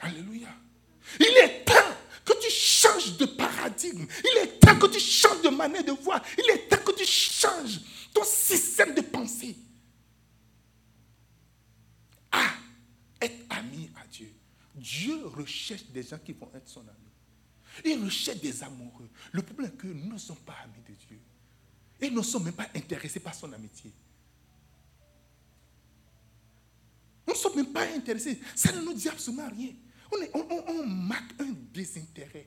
Alléluia. 0.00 0.48
Il 1.20 1.36
est 1.44 1.64
temps 1.64 1.74
que 2.24 2.32
tu 2.42 2.50
changes 2.50 3.18
de 3.18 3.26
paradigme. 3.26 4.06
Il 4.24 4.38
est 4.38 4.58
temps 4.58 4.78
que 4.78 4.86
tu 4.86 5.00
changes 5.00 5.42
de 5.42 5.50
manière 5.50 5.84
de 5.84 5.92
voir. 5.92 6.22
Il 6.38 6.50
est 6.50 6.68
temps 6.68 6.82
que 6.82 6.96
tu 6.96 7.04
changes 7.04 7.80
ton 8.14 8.24
système 8.24 8.94
de 8.94 9.02
pensée. 9.02 9.56
Ah, 12.32 12.54
être 13.20 13.44
ami 13.50 13.90
à 14.02 14.06
Dieu. 14.06 14.32
Dieu 14.74 15.26
recherche 15.26 15.84
des 15.86 16.02
gens 16.02 16.18
qui 16.18 16.32
vont 16.32 16.50
être 16.54 16.68
son 16.68 16.80
ami. 16.80 17.05
Il 17.84 18.04
recherche 18.04 18.40
des 18.40 18.62
amoureux. 18.62 19.08
Le 19.32 19.42
problème 19.42 19.72
est 19.72 19.76
que 19.76 19.86
nous 19.86 20.12
ne 20.12 20.18
sommes 20.18 20.36
pas 20.38 20.56
amis 20.64 20.82
de 20.88 20.94
Dieu. 21.06 21.20
Et 22.00 22.10
nous 22.10 22.18
ne 22.18 22.22
sommes 22.22 22.44
même 22.44 22.54
pas 22.54 22.68
intéressés 22.74 23.20
par 23.20 23.34
son 23.34 23.52
amitié. 23.52 23.92
Nous 27.26 27.32
ne 27.34 27.38
sommes 27.38 27.56
même 27.56 27.72
pas 27.72 27.86
intéressés. 27.94 28.40
Ça 28.54 28.72
ne 28.72 28.80
nous 28.82 28.94
dit 28.94 29.08
absolument 29.08 29.48
rien. 29.48 29.72
On, 30.34 30.86
marque 30.86 31.40
un 31.40 31.52
désintérêt. 31.72 32.46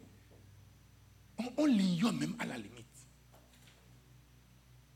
On, 1.57 1.65
l'ignore 1.65 2.13
même 2.13 2.35
à 2.39 2.45
la 2.45 2.57
limite. 2.57 2.85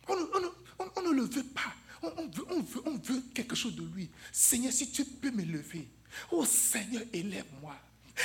On, 0.08 1.02
ne 1.02 1.12
le 1.12 1.24
veut 1.24 1.44
pas. 1.44 1.74
On, 2.02 2.28
veut, 2.28 2.82
on 2.86 2.98
veut 2.98 3.22
quelque 3.34 3.56
chose 3.56 3.76
de 3.76 3.84
lui. 3.84 4.10
Seigneur, 4.32 4.72
si 4.72 4.92
tu 4.92 5.04
peux 5.06 5.32
me 5.32 5.44
lever. 5.44 5.90
Oh 6.32 6.46
Seigneur, 6.46 7.04
élève-moi. 7.12 7.76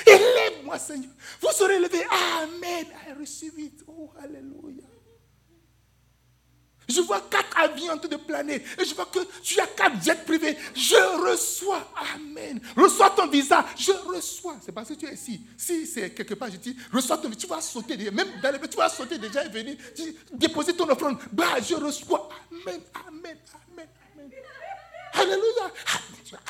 Élève-moi, 0.07 0.79
Seigneur. 0.79 1.11
Vous 1.41 1.53
serez 1.53 1.77
élevé. 1.77 2.05
Amen. 2.11 2.87
I. 3.59 3.73
Oh, 3.87 4.13
Alléluia. 4.23 4.85
Je 6.89 7.03
vois 7.03 7.21
quatre 7.31 7.59
avions 7.59 7.93
en 7.93 7.99
train 7.99 8.09
de 8.09 8.17
planer. 8.17 8.63
Et 8.79 8.85
je 8.85 8.95
vois 8.95 9.05
que 9.07 9.19
tu 9.43 9.61
as 9.61 9.67
quatre 9.67 10.03
jets 10.03 10.25
privés. 10.25 10.57
Je 10.75 10.97
reçois. 11.31 11.93
Amen. 12.15 12.61
Reçois 12.75 13.11
ton 13.11 13.27
visa. 13.29 13.65
Je 13.77 13.93
reçois. 13.93 14.57
C'est 14.65 14.73
parce 14.73 14.89
que 14.89 14.95
tu 14.95 15.07
es 15.07 15.13
ici. 15.13 15.43
Si 15.57 15.87
c'est 15.87 16.11
quelque 16.15 16.33
part, 16.35 16.51
je 16.51 16.57
dis, 16.57 16.75
reçois 16.91 17.19
ton 17.19 17.29
visa. 17.29 17.41
Tu 17.41 17.47
vas 17.47 17.61
sauter. 17.61 18.11
Même 18.11 18.41
dans 18.43 18.53
les 18.53 18.69
tu 18.69 18.77
vas 18.79 18.89
sauter 18.89 19.19
déjà 19.19 19.45
et 19.45 19.51
venir 19.51 19.77
déposer 20.33 20.73
ton 20.75 20.89
offrande. 20.89 21.19
Bah, 21.31 21.61
je 21.61 21.75
reçois. 21.75 22.31
Amen. 22.51 22.81
Amen. 23.07 23.37
Amen. 23.73 23.89
Amen. 24.15 24.31
Alléluia. 25.13 25.65
Amen. 25.65 26.41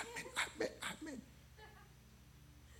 Amen. 0.00 0.26
Amen. 0.58 0.68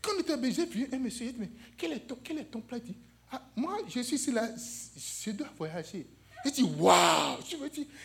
Quand 0.07 0.13
on 0.17 0.21
était 0.21 0.53
j'ai 0.53 0.67
vu 0.67 0.89
un 0.93 0.99
monsieur, 0.99 1.33
mais 1.37 1.51
quel 1.77 1.93
est 1.93 2.01
ton, 2.01 2.17
quel 2.23 2.39
est 2.39 2.45
ton 2.45 2.61
plat? 2.61 2.79
Dit, 2.79 2.95
ah, 3.33 3.43
Moi, 3.57 3.79
je 3.89 4.01
suis 4.01 4.15
ici 4.15 4.31
là, 4.31 4.49
je 4.55 5.31
dois 5.33 5.49
voyager. 5.59 6.07
Il 6.45 6.53
dit, 6.53 6.63
waouh 6.63 7.39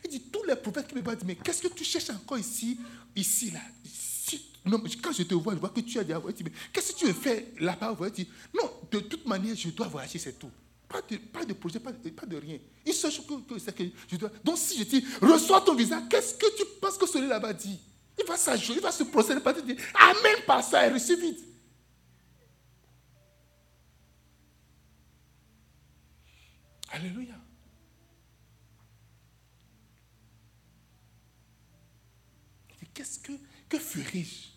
Il 0.03 0.09
dit, 0.09 0.21
tous 0.31 0.43
les 0.45 0.55
prophètes 0.55 0.87
qui 0.87 0.95
me 0.95 1.01
voient, 1.01 1.15
mais 1.25 1.35
qu'est-ce 1.35 1.61
que 1.61 1.67
tu 1.67 1.83
cherches 1.83 2.09
encore 2.09 2.39
ici, 2.39 2.79
ici, 3.15 3.51
là? 3.51 3.59
Non, 4.65 4.81
Quand 5.01 5.11
je 5.11 5.23
te 5.23 5.33
vois, 5.35 5.53
je 5.53 5.59
vois 5.59 5.69
que 5.69 5.81
tu 5.81 5.99
as 5.99 6.03
dit, 6.03 6.13
mais 6.43 6.51
qu'est-ce 6.73 6.93
que 6.93 6.97
tu 6.97 7.05
veux 7.05 7.13
faire 7.13 7.43
là-bas? 7.59 7.95
Il 8.07 8.11
dit, 8.11 8.27
non, 8.55 8.69
de 8.91 8.99
toute 9.01 9.27
manière, 9.27 9.55
je 9.55 9.69
dois 9.69 9.87
voyager, 9.87 10.17
c'est 10.17 10.39
tout. 10.39 10.49
Pas 10.87 11.01
de, 11.07 11.17
pas 11.17 11.45
de 11.45 11.53
projet, 11.53 11.79
pas 11.79 11.91
de, 11.91 12.37
rien. 12.37 12.57
Il 12.85 12.93
cherche 12.93 13.21
que, 13.25 13.33
que, 13.33 13.71
que 13.71 13.83
je 14.11 14.17
dois. 14.17 14.31
Donc 14.43 14.57
si 14.57 14.77
je 14.77 14.83
dis, 14.83 15.05
reçois 15.21 15.61
ton 15.61 15.75
visa, 15.75 16.01
qu'est-ce 16.09 16.33
que 16.33 16.57
tu 16.57 16.63
penses 16.81 16.97
que 16.97 17.07
celui 17.07 17.27
là-bas 17.27 17.53
dit? 17.53 17.79
Il 18.19 18.25
va 18.27 18.37
s'ajouter, 18.37 18.79
il 18.79 18.81
va 18.81 18.91
se 18.91 19.03
procéder, 19.03 19.39
pas 19.39 19.53
te 19.53 19.61
dire, 19.61 19.77
Amen 19.93 20.43
par 20.45 20.63
ça 20.63 20.85
et 20.85 20.91
reçu 20.91 21.15
vite. 21.15 21.50
Alléluia. 26.91 27.35
Qu'est-ce 32.93 33.19
que, 33.19 33.31
que 33.69 33.79
ferais-je 33.79 34.49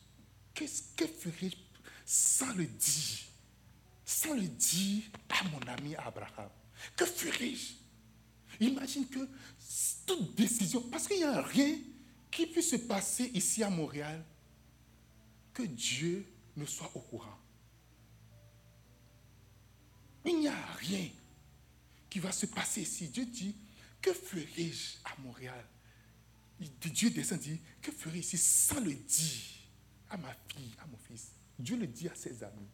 Qu'est-ce 0.52 0.82
que 0.96 1.06
ferais-je 1.06 1.56
sans 2.04 2.52
le 2.54 2.66
dire? 2.66 3.20
Sans 4.04 4.34
le 4.34 4.48
dire 4.48 5.04
à 5.28 5.44
mon 5.44 5.60
ami 5.72 5.94
Abraham? 5.94 6.50
Que 6.96 7.06
ferais-je 7.06 7.74
Imagine 8.60 9.06
que 9.08 9.28
toute 10.06 10.34
décision, 10.34 10.80
parce 10.90 11.06
qu'il 11.08 11.18
n'y 11.18 11.24
a 11.24 11.42
rien 11.42 11.78
qui 12.30 12.46
puisse 12.46 12.70
se 12.70 12.76
passer 12.76 13.30
ici 13.34 13.62
à 13.62 13.70
Montréal 13.70 14.24
que 15.52 15.62
Dieu 15.62 16.26
ne 16.56 16.66
soit 16.66 16.90
au 16.94 17.00
courant. 17.00 17.38
Il 20.24 20.40
n'y 20.40 20.48
a 20.48 20.66
rien 20.78 21.08
qui 22.14 22.20
va 22.20 22.30
se 22.30 22.46
passer 22.46 22.82
ici. 22.82 23.08
Dieu 23.08 23.26
dit, 23.26 23.56
que 24.00 24.12
ferai-je 24.12 24.98
à 25.04 25.20
Montréal? 25.20 25.66
Dieu 26.60 27.10
descend 27.10 27.40
dit, 27.40 27.60
que 27.82 27.90
ferai-je 27.90 28.36
ici 28.36 28.38
sans 28.38 28.78
le 28.78 28.94
dire 28.94 29.42
à 30.08 30.16
ma 30.16 30.32
fille, 30.46 30.70
à 30.78 30.86
mon 30.86 30.96
fils? 30.96 31.32
Dieu 31.58 31.76
le 31.76 31.88
dit 31.88 32.06
à 32.06 32.14
ses 32.14 32.44
amis. 32.44 32.68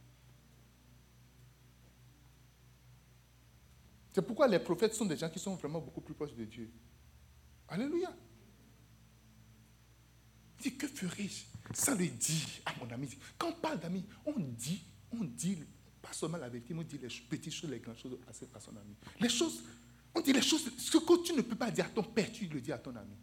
C'est 4.12 4.20
pourquoi 4.20 4.46
les 4.46 4.58
prophètes 4.58 4.92
sont 4.92 5.06
des 5.06 5.16
gens 5.16 5.30
qui 5.30 5.38
sont 5.38 5.56
vraiment 5.56 5.80
beaucoup 5.80 6.02
plus 6.02 6.12
proches 6.12 6.34
de 6.34 6.44
Dieu. 6.44 6.70
Alléluia. 7.66 8.14
Il 10.58 10.62
dit, 10.64 10.76
que 10.76 10.86
ferai-je 10.86 11.44
sans 11.72 11.94
le 11.94 12.08
dire 12.08 12.46
à 12.66 12.74
mon 12.76 12.90
ami? 12.90 13.08
Quand 13.38 13.48
on 13.48 13.58
parle 13.58 13.80
d'amis, 13.80 14.04
on 14.26 14.38
dit, 14.38 14.84
on 15.10 15.24
dit 15.24 15.64
pas 16.00 16.12
seulement 16.12 16.38
la 16.38 16.48
vérité, 16.48 16.74
mais 16.74 16.80
on 16.80 16.84
dit 16.84 16.98
les 16.98 17.08
petites 17.08 17.52
choses, 17.52 17.70
les 17.70 17.78
grandes 17.78 17.98
choses 17.98 18.18
à 18.54 18.60
son 18.60 18.70
ami. 18.70 18.94
Les 19.20 19.28
choses, 19.28 19.62
on 20.14 20.20
dit 20.20 20.32
les 20.32 20.42
choses, 20.42 20.70
ce 20.78 20.96
que 20.96 21.22
tu 21.24 21.32
ne 21.34 21.42
peux 21.42 21.56
pas 21.56 21.70
dire 21.70 21.86
à 21.86 21.88
ton 21.88 22.02
père, 22.02 22.30
tu 22.32 22.46
le 22.46 22.60
dis 22.60 22.72
à 22.72 22.78
ton 22.78 22.94
ami. 22.96 23.14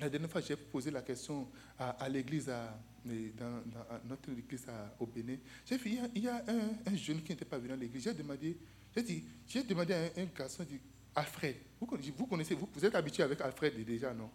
La 0.00 0.08
dernière 0.08 0.30
fois, 0.30 0.40
j'ai 0.40 0.56
posé 0.56 0.90
la 0.90 1.02
question 1.02 1.48
à, 1.78 2.08
l'église, 2.08 2.46
dans, 2.46 3.62
notre 4.08 4.30
église 4.30 4.66
au 4.98 5.06
Bénin. 5.06 5.36
J'ai 5.66 5.76
vu, 5.76 5.98
il 6.14 6.22
y 6.22 6.28
a, 6.28 6.42
un, 6.86 6.96
jeune 6.96 7.22
qui 7.22 7.32
n'était 7.32 7.44
pas 7.44 7.58
venu 7.58 7.72
à 7.72 7.76
l'église. 7.76 8.04
J'ai 8.04 8.14
demandé, 8.14 8.56
j'ai 8.96 9.02
dit, 9.02 9.24
j'ai 9.46 9.62
demandé 9.62 9.92
à 9.92 10.20
un, 10.20 10.24
garçon, 10.36 10.64
dit, 10.64 10.80
Alfred, 11.14 11.56
vous 11.78 11.86
vous, 12.16 12.26
connaissez 12.26 12.54
vous, 12.54 12.68
vous 12.72 12.84
êtes 12.84 12.94
habitué 12.94 13.22
avec 13.22 13.40
Alfred 13.42 13.84
déjà, 13.84 14.14
non? 14.14 14.30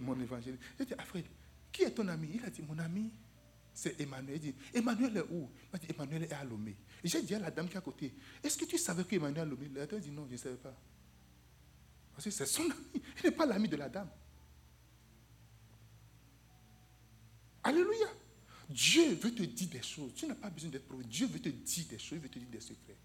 Mon 0.00 0.20
évangile. 0.20 0.58
J'ai 0.78 0.84
dit, 0.84 0.94
Alfred, 0.98 1.24
qui 1.76 1.82
est 1.82 1.90
ton 1.90 2.08
ami? 2.08 2.30
Il 2.34 2.44
a 2.44 2.50
dit, 2.50 2.62
mon 2.62 2.78
ami, 2.78 3.12
c'est 3.74 4.00
Emmanuel. 4.00 4.36
Il 4.36 4.40
dit, 4.40 4.54
Emmanuel 4.72 5.16
est 5.18 5.26
où? 5.30 5.50
Il 5.64 5.68
m'a 5.72 5.78
dit, 5.78 5.86
Emmanuel 5.90 6.22
est 6.22 6.32
à 6.32 6.42
Lomé. 6.44 6.74
J'ai 7.04 7.22
dit 7.22 7.34
à 7.34 7.38
la 7.38 7.50
dame 7.50 7.68
qui 7.68 7.74
est 7.74 7.78
à 7.78 7.82
côté, 7.82 8.14
est-ce 8.42 8.56
que 8.56 8.64
tu 8.64 8.78
savais 8.78 9.04
qu'Emmanuel 9.04 9.38
est 9.38 9.42
à 9.42 9.44
Lomé? 9.44 9.68
La 9.74 9.86
dame 9.86 10.00
dit, 10.00 10.10
non, 10.10 10.26
je 10.26 10.32
ne 10.32 10.36
savais 10.38 10.56
pas. 10.56 10.74
Parce 12.12 12.24
que 12.24 12.30
c'est 12.30 12.46
son 12.46 12.62
ami, 12.62 12.72
il 12.94 13.24
n'est 13.24 13.30
pas 13.30 13.44
l'ami 13.44 13.68
de 13.68 13.76
la 13.76 13.88
dame. 13.88 14.08
Alléluia. 17.62 18.06
Dieu 18.70 19.14
veut 19.14 19.34
te 19.34 19.42
dire 19.42 19.68
des 19.68 19.82
choses. 19.82 20.14
Tu 20.14 20.26
n'as 20.26 20.34
pas 20.34 20.48
besoin 20.48 20.70
d'être 20.70 20.86
prouvé. 20.86 21.04
Dieu 21.04 21.26
veut 21.26 21.40
te 21.40 21.48
dire 21.48 21.84
des 21.90 21.98
choses, 21.98 22.18
il 22.18 22.20
veut 22.20 22.28
te 22.28 22.38
dire 22.38 22.48
des 22.48 22.60
secrets. 22.60 22.96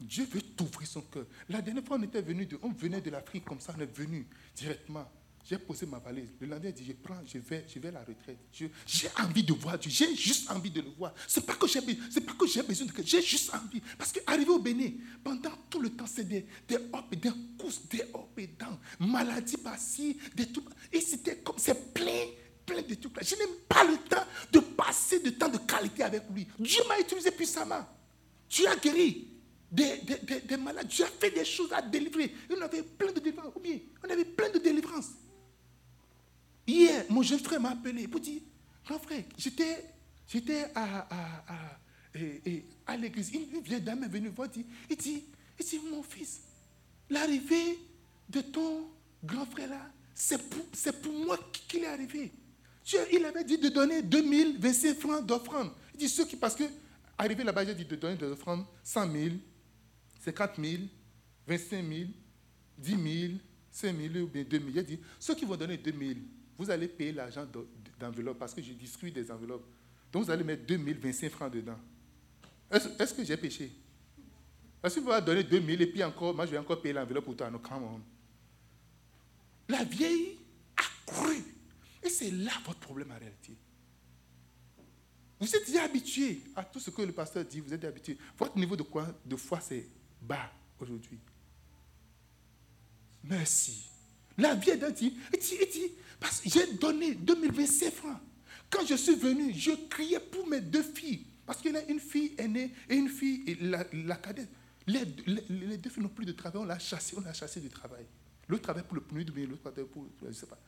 Dieu 0.00 0.26
veut 0.26 0.42
t'ouvrir 0.42 0.88
son 0.88 1.02
cœur. 1.02 1.26
La 1.48 1.62
dernière 1.62 1.84
fois, 1.84 1.96
on 1.98 2.02
était 2.02 2.20
venu, 2.20 2.44
de, 2.46 2.58
on 2.62 2.72
venait 2.72 3.00
de 3.00 3.10
l'Afrique 3.10 3.44
comme 3.44 3.60
ça, 3.60 3.74
on 3.76 3.80
est 3.80 3.86
venu 3.86 4.26
directement. 4.54 5.10
J'ai 5.48 5.58
posé 5.58 5.86
ma 5.86 6.00
valise. 6.00 6.30
Le 6.40 6.48
lendemain, 6.48 6.70
dit, 6.70 6.84
je 6.84 6.92
prends, 6.92 7.20
je 7.24 7.38
vais, 7.38 7.64
je 7.72 7.78
vais 7.78 7.88
à 7.88 7.92
la 7.92 8.00
retraite. 8.00 8.38
J'ai 8.52 9.08
envie 9.22 9.44
de 9.44 9.52
voir 9.52 9.78
Dieu. 9.78 9.92
J'ai 9.92 10.16
juste 10.16 10.50
envie 10.50 10.72
de 10.72 10.80
le 10.80 10.88
voir. 10.98 11.14
Que 11.14 11.20
j'ai 11.68 11.80
c'est 12.10 12.20
pas 12.26 12.32
que 12.32 12.46
j'ai 12.48 12.62
besoin 12.64 12.86
de 12.88 12.92
j'ai 13.04 13.22
juste 13.22 13.54
envie. 13.54 13.80
Parce 13.96 14.10
qu'arriver 14.10 14.50
au 14.50 14.58
Bénin, 14.58 14.90
pendant 15.22 15.52
tout 15.70 15.80
le 15.80 15.90
temps, 15.90 16.06
c'est 16.06 16.24
des, 16.26 16.46
des 16.66 16.74
et 17.12 17.16
des 17.16 17.30
courses, 17.56 17.80
des 17.88 18.02
hop 18.12 18.30
et 18.38 18.48
dents, 18.48 18.76
maladie 18.98 19.56
par-ci, 19.56 20.18
des 20.34 20.50
trucs. 20.50 20.64
Et 20.92 21.00
c'était 21.00 21.36
comme, 21.36 21.58
c'est 21.58 21.94
plein, 21.94 22.26
plein 22.64 22.82
de 22.82 22.94
trucs. 22.94 23.14
Je 23.22 23.36
n'ai 23.36 23.46
pas 23.68 23.84
le 23.84 23.98
temps 23.98 24.26
de 24.50 24.58
passer 24.58 25.20
de 25.20 25.30
temps 25.30 25.48
de 25.48 25.58
qualité 25.58 26.02
avec 26.02 26.24
lui. 26.34 26.48
Dieu 26.58 26.82
m'a 26.88 26.98
utilisé 26.98 27.30
puissamment. 27.30 27.86
Tu 28.48 28.66
as 28.66 28.74
guéri 28.74 29.28
des, 29.70 29.98
des, 29.98 30.40
des, 30.40 30.56
malades. 30.56 30.88
Dieu 30.88 31.04
a 31.04 31.08
fait 31.08 31.30
des 31.30 31.44
choses 31.44 31.72
à 31.72 31.82
délivrer. 31.82 32.34
On 32.50 32.60
avait 32.60 32.82
plein 32.82 33.12
de. 33.12 33.22
On 34.04 34.10
avait 34.10 34.24
plein 34.24 34.50
de 34.50 34.58
délivrances. 34.58 35.10
Hier, 36.66 37.04
mon 37.08 37.22
jeune 37.22 37.38
frère 37.38 37.60
m'a 37.60 37.70
appelé 37.70 38.08
pour 38.08 38.20
dire, 38.20 38.40
grand 38.84 38.98
frère, 38.98 39.22
j'étais, 39.38 39.84
j'étais 40.26 40.64
à, 40.74 41.06
à, 41.10 41.78
à, 42.86 42.96
l'église. 42.96 43.32
Une 43.32 43.60
vieille 43.60 43.80
dame 43.80 44.04
est 44.04 44.08
venue 44.08 44.28
voir, 44.28 44.48
il 44.54 44.96
dit, 44.96 45.22
il 45.58 45.64
dit, 45.64 45.80
mon 45.90 46.02
fils, 46.02 46.40
l'arrivée 47.08 47.78
de 48.28 48.40
ton 48.40 48.88
grand 49.22 49.46
frère 49.46 49.68
là, 49.68 49.90
c'est 50.14 50.38
pour, 50.48 50.64
c'est 50.72 51.00
pour 51.00 51.12
moi 51.12 51.38
qu'il 51.68 51.84
est 51.84 51.86
arrivé. 51.86 52.32
il 53.12 53.24
avait 53.24 53.44
dit 53.44 53.58
de 53.58 53.68
donner 53.68 54.02
2025 54.02 54.98
francs 54.98 55.26
d'offrande. 55.26 55.70
Il 55.94 56.00
dit, 56.00 56.08
ceux 56.08 56.24
qui, 56.24 56.36
parce 56.36 56.56
que, 56.56 56.64
arrivé 57.16 57.44
là-bas, 57.44 57.64
j'ai 57.64 57.74
dit 57.74 57.84
de 57.84 57.96
donner 57.96 58.16
des 58.16 58.26
offrandes 58.26 58.64
100 58.82 59.12
000, 59.12 59.34
50 60.24 60.50
000, 60.58 60.82
25 61.46 61.88
000, 61.88 62.10
10 62.78 62.90
000, 62.90 63.32
5 63.70 63.96
000 64.12 64.24
ou 64.24 64.28
bien 64.28 64.42
2 64.42 64.58
000. 64.58 64.70
Il 64.74 64.82
dit, 64.84 64.98
ceux 65.20 65.34
qui 65.34 65.44
vont 65.44 65.56
donner 65.56 65.76
2 65.76 65.92
000, 65.92 66.14
vous 66.58 66.70
allez 66.70 66.88
payer 66.88 67.12
l'argent 67.12 67.46
d'enveloppe 67.98 68.38
parce 68.38 68.54
que 68.54 68.62
je 68.62 68.72
distribue 68.72 69.12
des 69.12 69.30
enveloppes. 69.30 69.66
Donc 70.12 70.24
vous 70.24 70.30
allez 70.30 70.44
mettre 70.44 70.64
2025 70.66 71.30
francs 71.30 71.52
dedans. 71.52 71.78
Est-ce 72.70 73.14
que 73.14 73.24
j'ai 73.24 73.36
péché? 73.36 73.70
Est-ce 74.82 74.96
que 74.96 75.00
vous 75.00 75.10
allez 75.10 75.24
donner 75.24 75.42
2000 75.42 75.82
et 75.82 75.86
puis 75.86 76.02
encore, 76.04 76.34
moi 76.34 76.46
je 76.46 76.52
vais 76.52 76.58
encore 76.58 76.80
payer 76.80 76.94
l'enveloppe 76.94 77.24
pour 77.24 77.36
toi. 77.36 77.50
Non, 77.50 77.58
come 77.58 78.02
La 79.68 79.84
vieille 79.84 80.38
a 80.76 80.82
cru. 81.04 81.36
Et 82.02 82.08
c'est 82.08 82.30
là 82.30 82.52
votre 82.64 82.80
problème 82.80 83.10
en 83.10 83.18
réalité. 83.18 83.56
Vous 85.38 85.54
êtes 85.54 85.66
déjà 85.66 85.82
habitué 85.82 86.40
à 86.54 86.64
tout 86.64 86.80
ce 86.80 86.90
que 86.90 87.02
le 87.02 87.12
pasteur 87.12 87.44
dit, 87.44 87.60
vous 87.60 87.74
êtes 87.74 87.84
habitué. 87.84 88.16
Votre 88.38 88.56
niveau 88.56 88.74
de, 88.74 88.82
quoi, 88.82 89.06
de 89.24 89.36
foi, 89.36 89.60
c'est 89.60 89.86
bas 90.22 90.50
aujourd'hui. 90.80 91.18
Merci. 93.24 93.88
La 94.38 94.54
vieille 94.54 94.78
dit, 94.92 95.16
dit, 95.32 95.58
dit, 95.72 95.92
parce 96.20 96.40
que 96.40 96.48
j'ai 96.48 96.72
donné 96.74 97.14
2025 97.14 97.92
francs. 97.92 98.20
Quand 98.70 98.84
je 98.86 98.94
suis 98.94 99.14
venu, 99.14 99.52
je 99.54 99.72
criais 99.88 100.20
pour 100.20 100.46
mes 100.46 100.60
deux 100.60 100.82
filles. 100.82 101.24
Parce 101.44 101.60
qu'il 101.60 101.72
y 101.72 101.76
a 101.76 101.88
une 101.88 102.00
fille 102.00 102.34
aînée 102.38 102.72
et 102.88 102.96
une 102.96 103.08
fille, 103.08 103.56
la, 103.60 103.84
cadette. 104.16 104.48
Les, 104.86 105.04
deux 105.04 105.90
filles 105.90 106.02
n'ont 106.02 106.08
plus 106.08 106.26
de 106.26 106.32
travail. 106.32 106.62
On 106.62 106.64
l'a 106.64 106.78
chassé, 106.78 107.14
on 107.16 107.20
l'a 107.20 107.32
chassé 107.32 107.60
du 107.60 107.68
travail. 107.68 108.04
L'autre 108.48 108.62
travaille 108.62 108.82
pour 108.82 108.96
le 108.96 109.00
premier, 109.02 109.24
l'autre 109.46 109.62
travaille 109.62 109.84
pour, 109.84 110.06
je 110.22 110.28
ne 110.28 110.32
sais 110.32 110.46
pas. 110.46 110.58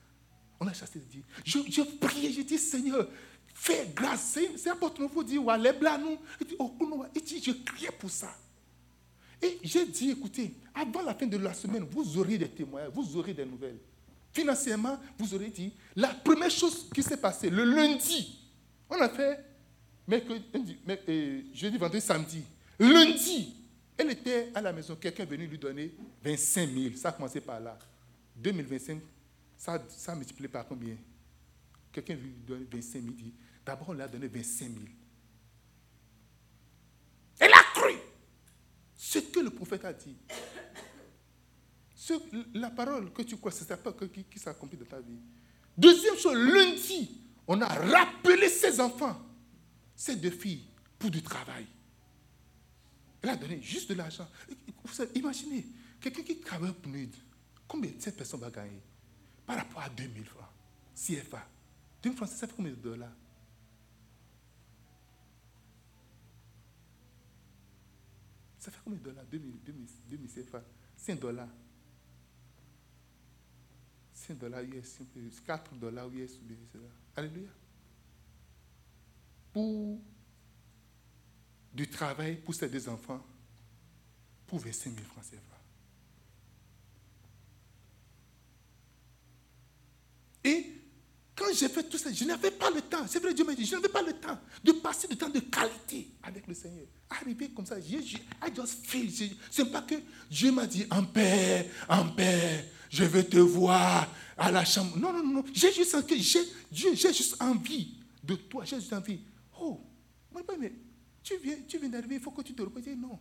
On 0.60 0.64
l'a 0.64 0.72
chassé 0.72 1.00
de 1.00 1.04
Je, 1.44 1.58
je 1.68 1.82
priais, 1.82 2.32
je 2.32 2.42
dis, 2.42 2.58
Seigneur, 2.58 3.08
fais 3.54 3.90
grâce. 3.94 4.38
C'est 4.56 4.70
important, 4.70 5.04
il 5.04 5.08
faut 5.08 5.24
dire, 5.24 5.44
ouais, 5.44 5.58
les 5.58 5.72
blancs, 5.72 6.00
nous. 6.00 6.18
Oh, 6.58 7.04
dit, 7.24 7.42
je 7.42 7.52
criais 7.52 7.90
pour 7.98 8.10
ça. 8.10 8.32
Et 9.42 9.58
j'ai 9.62 9.86
dit, 9.86 10.10
écoutez, 10.10 10.54
avant 10.74 11.02
la 11.02 11.14
fin 11.14 11.26
de 11.26 11.36
la 11.36 11.54
semaine, 11.54 11.86
vous 11.90 12.18
aurez 12.18 12.38
des 12.38 12.48
témoignages, 12.48 12.90
vous 12.92 13.16
aurez 13.16 13.34
des 13.34 13.44
nouvelles. 13.44 13.78
Financièrement, 14.38 15.00
vous 15.18 15.34
aurez 15.34 15.48
dit, 15.48 15.72
la 15.96 16.14
première 16.14 16.48
chose 16.48 16.88
qui 16.94 17.02
s'est 17.02 17.16
passée, 17.16 17.50
le 17.50 17.64
lundi, 17.64 18.38
on 18.88 18.94
a 19.00 19.08
fait 19.08 19.44
mercredi, 20.06 20.78
euh, 21.08 21.42
jeudi, 21.52 21.76
vendredi, 21.76 22.00
samedi. 22.00 22.44
Lundi, 22.78 23.56
elle 23.96 24.12
était 24.12 24.52
à 24.54 24.60
la 24.60 24.72
maison, 24.72 24.94
quelqu'un 24.94 25.24
est 25.24 25.26
venu 25.26 25.48
lui 25.48 25.58
donner 25.58 25.92
25 26.22 26.70
000. 26.70 26.94
Ça 26.94 27.08
a 27.08 27.12
commencé 27.12 27.40
par 27.40 27.58
là. 27.58 27.76
2025, 28.36 29.00
ça, 29.56 29.84
ça 29.88 30.12
a 30.12 30.14
multiplié 30.14 30.48
par 30.48 30.68
combien? 30.68 30.94
Quelqu'un 31.90 32.14
lui 32.14 32.30
donner 32.46 32.64
25 32.70 33.02
000. 33.02 33.14
Dit, 33.14 33.34
d'abord, 33.66 33.88
on 33.88 33.92
lui 33.94 34.02
a 34.02 34.06
donné 34.06 34.28
25 34.28 34.66
000. 34.66 34.76
Elle 37.40 37.52
a 37.52 37.62
cru 37.74 37.94
ce 38.96 39.18
que 39.18 39.40
le 39.40 39.50
prophète 39.50 39.84
a 39.84 39.92
dit 39.92 40.14
la 42.54 42.70
parole 42.70 43.12
que 43.12 43.22
tu 43.22 43.36
crois, 43.36 43.50
c'est 43.50 43.64
ça 43.64 43.76
qui, 44.12 44.24
qui 44.24 44.38
s'accomplit 44.38 44.78
dans 44.78 44.84
ta 44.86 45.00
vie. 45.00 45.18
Deuxième 45.76 46.16
chose, 46.16 46.34
lundi, 46.36 47.20
on 47.46 47.60
a 47.60 47.66
rappelé 47.66 48.48
ses 48.48 48.80
enfants. 48.80 49.20
ces 49.94 50.14
deux 50.16 50.30
filles 50.30 50.64
pour 50.98 51.10
du 51.10 51.22
travail. 51.22 51.66
Elle 53.20 53.30
a 53.30 53.36
donné 53.36 53.60
juste 53.60 53.88
de 53.88 53.94
l'argent. 53.94 54.28
Imaginez, 55.14 55.66
quelqu'un 56.00 56.22
qui 56.22 56.38
travaille 56.40 56.72
pour 56.72 56.90
nous, 56.92 57.08
combien 57.66 57.90
cette 57.98 58.16
personne 58.16 58.40
va 58.40 58.50
gagner 58.50 58.80
par 59.44 59.56
rapport 59.56 59.82
à 59.82 59.88
2000 59.88 60.24
francs 60.24 60.48
CFA. 60.94 61.44
2000 62.02 62.16
francs, 62.16 62.28
ça 62.28 62.46
fait 62.46 62.54
combien 62.54 62.72
de 62.72 62.76
dollars? 62.76 63.12
Ça 68.58 68.70
fait 68.70 68.80
combien 68.84 68.98
de 68.98 69.04
dollars? 69.04 69.24
2000, 69.26 69.86
2000, 70.08 70.28
CFA 70.28 70.62
5 70.96 71.18
dollars. 71.18 71.48
5 74.28 74.38
dollars 74.38 74.62
US, 74.62 74.98
4 75.46 75.74
dollars 75.76 76.08
US. 76.12 76.38
Alléluia. 77.16 77.48
Pour 79.52 79.98
du 81.72 81.88
travail 81.88 82.36
pour 82.36 82.54
ces 82.54 82.68
deux 82.68 82.88
enfants, 82.88 83.24
pour 84.46 84.58
25 84.58 84.94
000 84.94 84.96
francs 85.06 85.24
CFA. 85.24 85.38
Et 90.44 90.74
quand 91.34 91.46
j'ai 91.54 91.68
fait 91.68 91.84
tout 91.84 91.98
ça, 91.98 92.12
je 92.12 92.24
n'avais 92.24 92.50
pas 92.50 92.70
le 92.70 92.82
temps. 92.82 93.06
C'est 93.06 93.20
vrai, 93.20 93.32
Dieu 93.32 93.44
m'a 93.44 93.54
dit, 93.54 93.64
je 93.64 93.76
n'avais 93.76 93.88
pas 93.88 94.02
le 94.02 94.12
temps 94.12 94.38
de 94.62 94.72
passer 94.72 95.08
du 95.08 95.16
temps 95.16 95.28
de 95.28 95.40
qualité 95.40 96.10
avec 96.22 96.46
le 96.46 96.54
Seigneur. 96.54 96.86
Arrivé 97.08 97.50
comme 97.50 97.66
ça, 97.66 97.80
je, 97.80 97.96
I 97.96 98.54
just 98.54 98.86
feel. 98.86 99.10
Ce 99.50 99.62
n'est 99.62 99.70
pas 99.70 99.82
que 99.82 99.94
Dieu 100.30 100.52
m'a 100.52 100.66
dit, 100.66 100.86
en 100.90 101.04
paix, 101.04 101.70
en 101.88 102.08
paix, 102.08 102.70
je 102.90 103.04
veux 103.04 103.24
te 103.24 103.38
voir 103.38 104.08
à 104.36 104.50
la 104.50 104.64
chambre. 104.64 104.96
Non, 104.96 105.12
non, 105.12 105.24
non. 105.24 105.44
J'ai 105.52 105.72
juste, 105.72 105.96
j'ai, 106.70 106.96
juste 106.96 107.40
envie 107.40 107.94
de 108.22 108.34
toi. 108.34 108.64
J'ai 108.64 108.76
juste 108.76 108.92
envie. 108.92 109.20
Oh, 109.60 109.80
mais 110.58 110.72
tu 111.22 111.36
viens, 111.38 111.56
tu 111.66 111.78
viens 111.78 111.88
d'arriver, 111.88 112.16
il 112.16 112.20
faut 112.20 112.30
que 112.30 112.42
tu 112.42 112.54
te 112.54 112.62
reposes. 112.62 112.86
Non. 112.96 113.18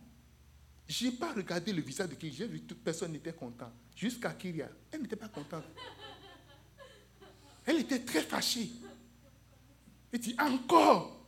Je 0.86 1.06
n'ai 1.06 1.12
pas 1.12 1.32
regardé 1.34 1.72
le 1.72 1.82
visage 1.82 2.08
de 2.08 2.14
qui 2.14 2.32
j'ai 2.32 2.46
vu, 2.46 2.62
toute 2.62 2.82
personne 2.82 3.12
n'était 3.12 3.34
content. 3.34 3.70
Jusqu'à 3.94 4.30
Kyria. 4.30 4.68
Elle 4.90 5.02
n'était 5.02 5.16
pas 5.16 5.28
contente. 5.28 5.64
Elle 7.66 7.80
était 7.80 8.00
très 8.00 8.22
fâchée. 8.22 8.70
Elle 10.10 10.20
dit 10.20 10.34
encore. 10.38 11.26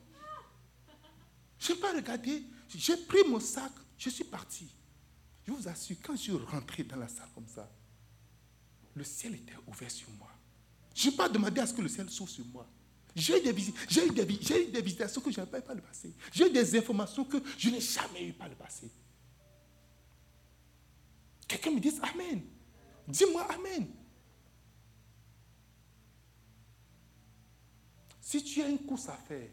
Je 1.59 1.73
n'ai 1.73 1.79
pas 1.79 1.93
regardé. 1.93 2.43
J'ai 2.75 2.97
pris 2.97 3.19
mon 3.29 3.41
sac, 3.41 3.73
je 3.99 4.09
suis 4.09 4.25
parti. 4.25 4.73
Je 5.47 5.53
vous 5.53 5.69
assure, 5.69 5.97
quand 6.03 6.15
je 6.15 6.23
suis 6.23 6.33
rentré 6.33 6.85
dans 6.85 6.97
la 6.97 7.09
salle 7.09 7.29
comme 7.35 7.49
ça, 7.49 7.71
le 9.01 9.05
ciel 9.05 9.35
était 9.35 9.55
ouvert 9.67 9.91
sur 9.91 10.11
moi. 10.11 10.29
Je 10.95 11.09
n'ai 11.09 11.17
pas 11.17 11.27
demandé 11.27 11.59
à 11.59 11.67
ce 11.67 11.73
que 11.73 11.81
le 11.81 11.89
ciel 11.89 12.11
s'ouvre 12.11 12.29
sur 12.29 12.45
moi. 12.45 12.69
J'ai 13.17 13.39
eu 13.39 13.43
des 13.43 13.53
visites, 13.53 13.75
j'ai 13.89 14.07
eu 14.07 14.11
des, 14.11 14.25
visitations 14.83 15.23
que 15.23 15.31
je 15.31 15.39
n'avais 15.39 15.51
pas 15.51 15.63
par 15.63 15.75
le 15.75 15.81
passé. 15.81 16.15
J'ai 16.31 16.49
eu 16.49 16.51
des 16.51 16.77
informations 16.77 17.25
que 17.25 17.39
je 17.57 17.71
n'ai 17.71 17.81
jamais 17.81 18.27
eues 18.27 18.33
par 18.35 18.51
le 18.51 18.55
passé. 18.55 18.91
Quelqu'un 21.49 21.71
me 21.71 21.81
dit 21.81 21.93
Amen. 22.03 22.43
Dis-moi 23.09 23.43
Amen. 23.55 23.89
Si 28.21 28.45
tu 28.45 28.61
as 28.61 28.69
une 28.69 28.81
course 28.81 29.09
à 29.09 29.17
faire, 29.17 29.49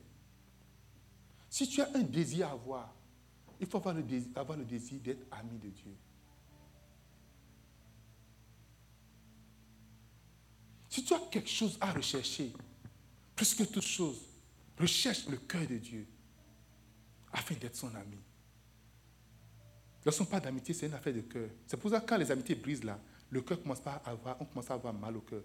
si 1.50 1.70
tu 1.70 1.82
as 1.82 1.90
un 1.96 2.02
désir 2.02 2.50
à 2.50 2.52
avoir, 2.52 2.94
il 3.62 3.66
faut 3.66 3.78
avoir 3.78 3.96
le 4.58 4.66
désir 4.66 5.00
d'être 5.00 5.26
ami 5.32 5.58
de 5.58 5.70
Dieu. 5.70 5.96
Si 10.98 11.04
tu 11.04 11.14
as 11.14 11.20
quelque 11.30 11.48
chose 11.48 11.78
à 11.80 11.92
rechercher, 11.92 12.52
plus 13.36 13.54
que 13.54 13.62
toute 13.66 13.86
chose, 13.86 14.20
recherche 14.80 15.28
le 15.28 15.38
cœur 15.38 15.68
de 15.68 15.78
Dieu 15.78 16.08
afin 17.32 17.54
d'être 17.54 17.76
son 17.76 17.94
ami. 17.94 18.18
Ne 20.04 20.10
sont 20.10 20.26
pas 20.26 20.40
d'amitié, 20.40 20.74
c'est 20.74 20.88
une 20.88 20.96
affaire 20.96 21.14
de 21.14 21.22
cœur. 21.22 21.52
C'est 21.68 21.78
pour 21.78 21.92
ça 21.92 22.00
que 22.00 22.08
quand 22.08 22.18
les 22.18 22.32
amitiés 22.32 22.56
brisent 22.56 22.84
là, 22.84 23.00
le 23.30 23.42
cœur 23.42 23.62
commence 23.62 23.80
pas 23.80 24.02
à 24.04 24.10
avoir, 24.10 24.42
on 24.42 24.46
commence 24.46 24.72
à 24.72 24.74
avoir 24.74 24.92
mal 24.92 25.16
au 25.16 25.22
cœur. 25.22 25.44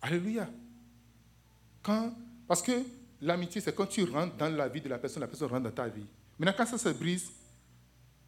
Alléluia. 0.00 0.48
Quand 1.82 2.14
parce 2.48 2.62
que 2.62 2.82
l'amitié, 3.20 3.60
c'est 3.60 3.74
quand 3.74 3.86
tu 3.86 4.04
rentres 4.04 4.34
dans 4.38 4.48
la 4.48 4.66
vie 4.66 4.80
de 4.80 4.88
la 4.88 4.98
personne, 4.98 5.20
la 5.20 5.28
personne 5.28 5.50
rentre 5.50 5.64
dans 5.64 5.72
ta 5.72 5.88
vie. 5.88 6.06
Maintenant, 6.38 6.54
quand 6.56 6.64
ça 6.64 6.78
se 6.78 6.88
brise, 6.88 7.30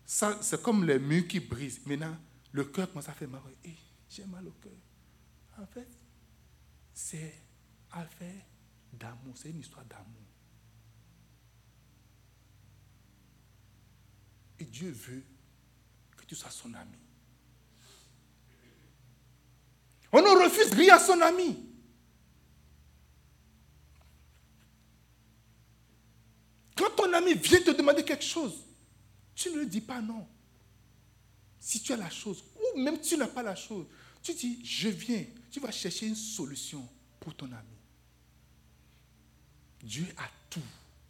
c'est 0.04 0.60
comme 0.60 0.84
les 0.84 0.98
murs 0.98 1.26
qui 1.26 1.40
brisent. 1.40 1.80
Maintenant, 1.86 2.14
le 2.50 2.64
cœur 2.64 2.90
commence 2.90 3.08
à 3.08 3.12
faire 3.12 3.30
mal. 3.30 3.40
j'ai 4.10 4.26
mal 4.26 4.46
au 4.46 4.52
cœur. 4.62 4.72
En 5.58 5.66
fait, 5.66 5.88
c'est 6.92 7.34
affaire 7.90 8.42
d'amour. 8.92 9.36
C'est 9.36 9.50
une 9.50 9.60
histoire 9.60 9.84
d'amour. 9.84 10.06
Et 14.58 14.64
Dieu 14.64 14.90
veut 14.90 15.24
que 16.16 16.24
tu 16.24 16.34
sois 16.34 16.50
son 16.50 16.72
ami. 16.74 16.98
On 20.12 20.20
ne 20.20 20.44
refuse 20.44 20.72
rien 20.72 20.96
à 20.96 21.00
son 21.00 21.20
ami. 21.20 21.68
Quand 26.76 26.90
ton 26.96 27.12
ami 27.12 27.34
vient 27.34 27.62
te 27.62 27.70
demander 27.70 28.04
quelque 28.04 28.24
chose, 28.24 28.64
tu 29.34 29.50
ne 29.50 29.60
lui 29.60 29.66
dis 29.66 29.80
pas 29.80 30.00
non. 30.00 30.28
Si 31.58 31.80
tu 31.80 31.92
as 31.92 31.96
la 31.96 32.10
chose, 32.10 32.44
ou 32.56 32.78
même 32.78 33.00
tu 33.00 33.16
n'as 33.16 33.28
pas 33.28 33.42
la 33.42 33.54
chose, 33.54 33.86
tu 34.22 34.34
dis, 34.34 34.64
je 34.64 34.88
viens, 34.88 35.24
tu 35.52 35.60
vas 35.60 35.70
chercher 35.70 36.06
une 36.06 36.16
solution 36.16 36.82
pour 37.20 37.34
ton 37.34 37.44
ami. 37.44 37.76
Dieu 39.82 40.06
a 40.16 40.24
tout, 40.48 40.60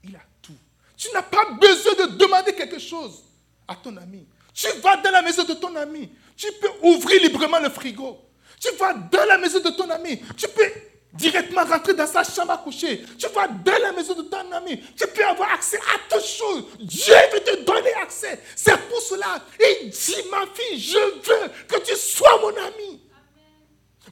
il 0.02 0.16
a 0.16 0.22
tout. 0.42 0.56
Tu 0.96 1.08
n'as 1.12 1.22
pas 1.22 1.52
besoin 1.52 2.06
de 2.06 2.16
demander 2.16 2.52
quelque 2.54 2.80
chose 2.80 3.22
à 3.68 3.76
ton 3.76 3.96
ami. 3.96 4.26
Tu 4.52 4.66
vas 4.82 4.96
dans 4.96 5.10
la 5.12 5.22
maison 5.22 5.44
de 5.44 5.54
ton 5.54 5.74
ami, 5.76 6.10
tu 6.36 6.48
peux 6.60 6.70
ouvrir 6.82 7.22
librement 7.22 7.60
le 7.60 7.70
frigo. 7.70 8.18
Tu 8.60 8.70
vas 8.76 8.94
dans 8.94 9.24
la 9.26 9.38
maison 9.38 9.60
de 9.60 9.70
ton 9.70 9.88
ami, 9.90 10.20
tu 10.36 10.48
peux 10.48 10.70
directement 11.12 11.64
rentrer 11.64 11.94
dans 11.94 12.06
sa 12.06 12.24
chambre 12.24 12.52
à 12.52 12.58
coucher. 12.58 13.04
Tu 13.18 13.28
vas 13.28 13.46
dans 13.46 13.78
la 13.80 13.92
maison 13.92 14.14
de 14.14 14.22
ton 14.22 14.50
ami. 14.52 14.82
Tu 14.96 15.06
peux 15.06 15.24
avoir 15.24 15.52
accès 15.52 15.78
à 15.78 15.98
toutes 16.08 16.24
choses. 16.24 16.64
Dieu 16.80 17.14
veut 17.32 17.40
te 17.40 17.64
donner 17.64 17.92
accès. 17.94 18.40
C'est 18.56 18.78
pour 18.88 19.00
cela. 19.00 19.44
Il 19.60 19.90
dit, 19.90 20.16
ma 20.30 20.46
fille, 20.54 20.80
je 20.80 20.98
veux 20.98 21.48
que 21.68 21.84
tu 21.84 21.94
sois 21.96 22.40
mon 22.40 22.56
ami. 22.56 23.01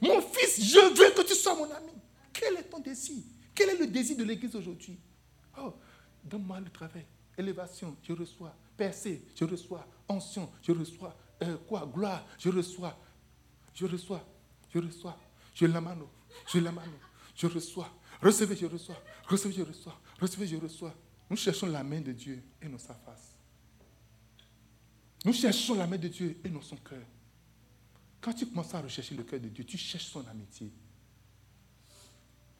Mon 0.01 0.19
fils, 0.21 0.63
je 0.63 0.79
veux 0.79 1.11
que 1.11 1.27
tu 1.27 1.35
sois 1.35 1.55
mon 1.55 1.69
ami. 1.71 1.91
Quel 2.33 2.55
est 2.55 2.63
ton 2.63 2.79
désir? 2.79 3.23
Quel 3.53 3.69
est 3.69 3.77
le 3.77 3.87
désir 3.87 4.17
de 4.17 4.23
l'Église 4.23 4.55
aujourd'hui? 4.55 4.97
Oh, 5.59 5.73
donne-moi 6.23 6.59
le 6.59 6.69
travail. 6.69 7.05
Élévation, 7.37 7.95
je 8.01 8.13
reçois. 8.13 8.55
Percée, 8.75 9.23
je 9.35 9.45
reçois. 9.45 9.87
Onction, 10.09 10.51
je 10.61 10.71
reçois. 10.71 11.15
Euh, 11.43 11.57
quoi? 11.67 11.89
Gloire, 11.93 12.25
je 12.39 12.49
reçois. 12.49 12.97
Je 13.73 13.85
reçois. 13.85 14.25
Je 14.73 14.79
reçois. 14.79 15.17
Je 15.53 15.65
l'amano. 15.65 16.09
Je 16.47 16.59
la 16.59 16.71
Je 17.35 17.47
reçois. 17.47 17.89
Recevez, 18.21 18.55
je 18.55 18.65
reçois. 18.65 18.97
Recevez, 19.27 19.53
je 19.53 19.63
reçois. 19.63 19.99
Recevez, 20.19 20.47
je 20.47 20.55
reçois. 20.57 20.93
Nous 21.29 21.37
cherchons 21.37 21.67
la 21.67 21.83
main 21.83 22.01
de 22.01 22.11
Dieu 22.11 22.43
et 22.61 22.67
non 22.67 22.77
sa 22.77 22.93
face. 22.93 23.35
Nous 25.23 25.33
cherchons 25.33 25.75
la 25.75 25.87
main 25.87 25.97
de 25.97 26.07
Dieu 26.07 26.39
et 26.43 26.49
non 26.49 26.61
son 26.61 26.77
cœur. 26.77 27.03
Quand 28.21 28.33
tu 28.33 28.45
commences 28.45 28.73
à 28.75 28.81
rechercher 28.81 29.15
le 29.15 29.23
cœur 29.23 29.39
de 29.39 29.49
Dieu, 29.49 29.63
tu 29.65 29.77
cherches 29.77 30.05
son 30.05 30.25
amitié. 30.27 30.71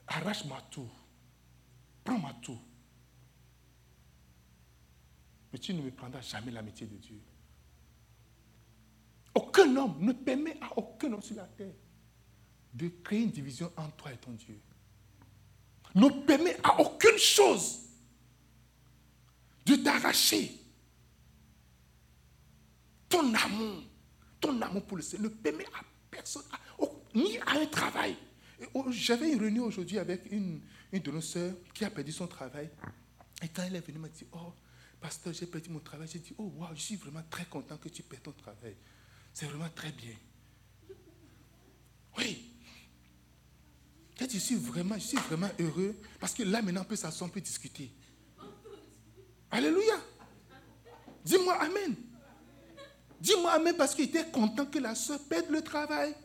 Arrache-moi 0.08 0.60
tout. 0.71 0.89
Prends-moi 2.04 2.34
tout. 2.41 2.58
Mais 5.54 5.60
tu 5.60 5.74
ne 5.74 5.82
me 5.84 5.91
prendras 5.91 6.21
jamais 6.21 6.52
l'amitié 6.52 6.88
de 6.88 6.97
Dieu. 6.97 7.21
Aucun 9.36 9.76
homme 9.78 9.97
ne 10.00 10.12
permet 10.13 10.58
à 10.62 10.78
aucun 10.78 11.13
homme 11.13 11.21
sur 11.21 11.36
la 11.36 11.45
terre 11.45 11.74
de 12.74 12.88
créer 13.04 13.24
une 13.24 13.32
division 13.32 13.71
entre 13.78 13.95
toi 13.97 14.13
et 14.13 14.17
ton 14.17 14.32
Dieu. 14.32 14.60
Ne 15.93 16.10
permet 16.26 16.58
à 16.63 16.80
aucune 16.80 17.17
chose 17.17 17.82
de 19.65 19.76
t'arracher 19.76 20.58
ton 23.10 23.33
amour, 23.33 23.83
ton 24.42 24.62
amour 24.62 24.83
pour 24.85 24.98
le 24.98 25.04
Seigneur. 25.04 25.31
Ne 25.31 25.35
permet 25.35 25.65
à 25.67 25.81
personne, 26.10 26.44
ni 27.15 27.37
à 27.37 27.52
un 27.52 27.65
travail. 27.67 28.17
J'avais 28.89 29.31
une 29.31 29.39
réunion 29.39 29.65
aujourd'hui 29.65 29.98
avec 29.98 30.31
une, 30.31 30.62
une 30.92 31.02
de 31.02 31.12
nos 31.12 31.21
sœurs 31.21 31.54
qui 31.73 31.85
a 31.85 31.89
perdu 31.89 32.12
son 32.12 32.27
travail. 32.27 32.69
Et 33.42 33.48
quand 33.48 33.63
elle 33.63 33.75
est 33.75 33.79
venue, 33.79 33.96
elle 33.96 34.02
m'a 34.02 34.10
dit, 34.10 34.25
oh, 34.33 34.54
pasteur, 35.00 35.33
j'ai 35.33 35.46
perdu 35.46 35.69
mon 35.69 35.79
travail. 35.79 36.08
J'ai 36.12 36.19
dit, 36.19 36.33
oh, 36.37 36.52
wow, 36.58 36.67
je 36.75 36.81
suis 36.81 36.96
vraiment 36.96 37.23
très 37.29 37.46
content 37.46 37.77
que 37.77 37.89
tu 37.89 38.04
perds 38.04 38.21
ton 38.21 38.33
travail. 38.33 38.75
C'est 39.33 39.46
vraiment 39.46 39.69
très 39.73 39.92
bien. 39.92 40.13
Oui, 42.17 42.52
je 44.29 44.37
suis 44.37 44.56
vraiment, 44.56 44.96
je 44.96 45.06
suis 45.08 45.17
vraiment 45.17 45.50
heureux 45.60 45.96
parce 46.19 46.33
que 46.33 46.44
là 46.44 46.62
maintenant 46.62 46.81
on 46.81 46.85
peut 46.85 46.96
s'asseoir, 46.96 47.29
on 47.29 47.33
peut 47.33 47.42
discuter. 47.42 47.92
Alléluia. 49.50 49.96
Dis-moi 51.23 51.54
Amen. 51.56 51.96
Dis-moi 53.22 53.52
Amen 53.52 53.76
parce 53.78 53.94
qu'il 53.94 54.06
était 54.06 54.26
content 54.32 54.65
que 54.65 54.80
la 54.80 54.96
soeur 54.96 55.19
perde 55.30 55.52
le 55.52 55.62
travail. 55.62 56.15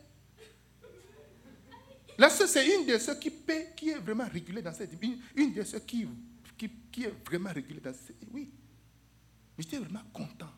La 2.17 2.27
soeur, 2.27 2.47
c'est 2.47 2.65
une 2.75 2.87
des 2.87 2.97
soeurs 2.97 3.19
qui 3.19 3.29
est 3.89 3.99
vraiment 3.99 4.25
régulée 4.25 4.63
dans 4.63 4.73
cette 4.73 4.95
vie. 4.95 5.19
Une, 5.35 5.53
des 5.53 5.63
soeurs 5.63 5.85
qui, 5.85 6.07
qui, 6.57 7.03
est 7.03 7.13
vraiment 7.23 7.51
régulier 7.53 7.79
dans 7.79 7.93
ce... 7.93 8.11
Oui. 8.33 8.49
Mais 9.55 9.63
j'étais 9.63 9.77
vraiment 9.77 10.01
content 10.11 10.49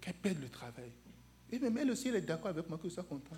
qu'elle 0.00 0.14
perde 0.14 0.40
le 0.40 0.48
travail. 0.48 0.92
Et 1.52 1.58
même 1.58 1.76
elle 1.76 1.90
aussi, 1.90 2.08
elle 2.08 2.16
est 2.16 2.20
d'accord 2.22 2.48
avec 2.48 2.66
moi 2.66 2.78
que 2.78 2.88
je 2.88 2.94
sois 2.94 3.04
content. 3.04 3.36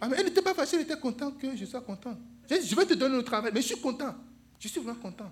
Ah, 0.00 0.08
elle 0.16 0.24
n'était 0.24 0.40
pas 0.40 0.54
fâchée, 0.54 0.76
elle 0.76 0.82
était 0.82 0.98
contente 0.98 1.38
que 1.38 1.54
je 1.54 1.66
sois 1.66 1.82
content. 1.82 2.18
Je, 2.50 2.62
je 2.62 2.74
vais 2.74 2.86
te 2.86 2.94
donner 2.94 3.16
le 3.16 3.22
travail, 3.24 3.52
mais 3.52 3.60
je 3.60 3.66
suis 3.66 3.80
content. 3.80 4.14
Je 4.58 4.68
suis 4.68 4.80
vraiment 4.80 4.98
content. 4.98 5.30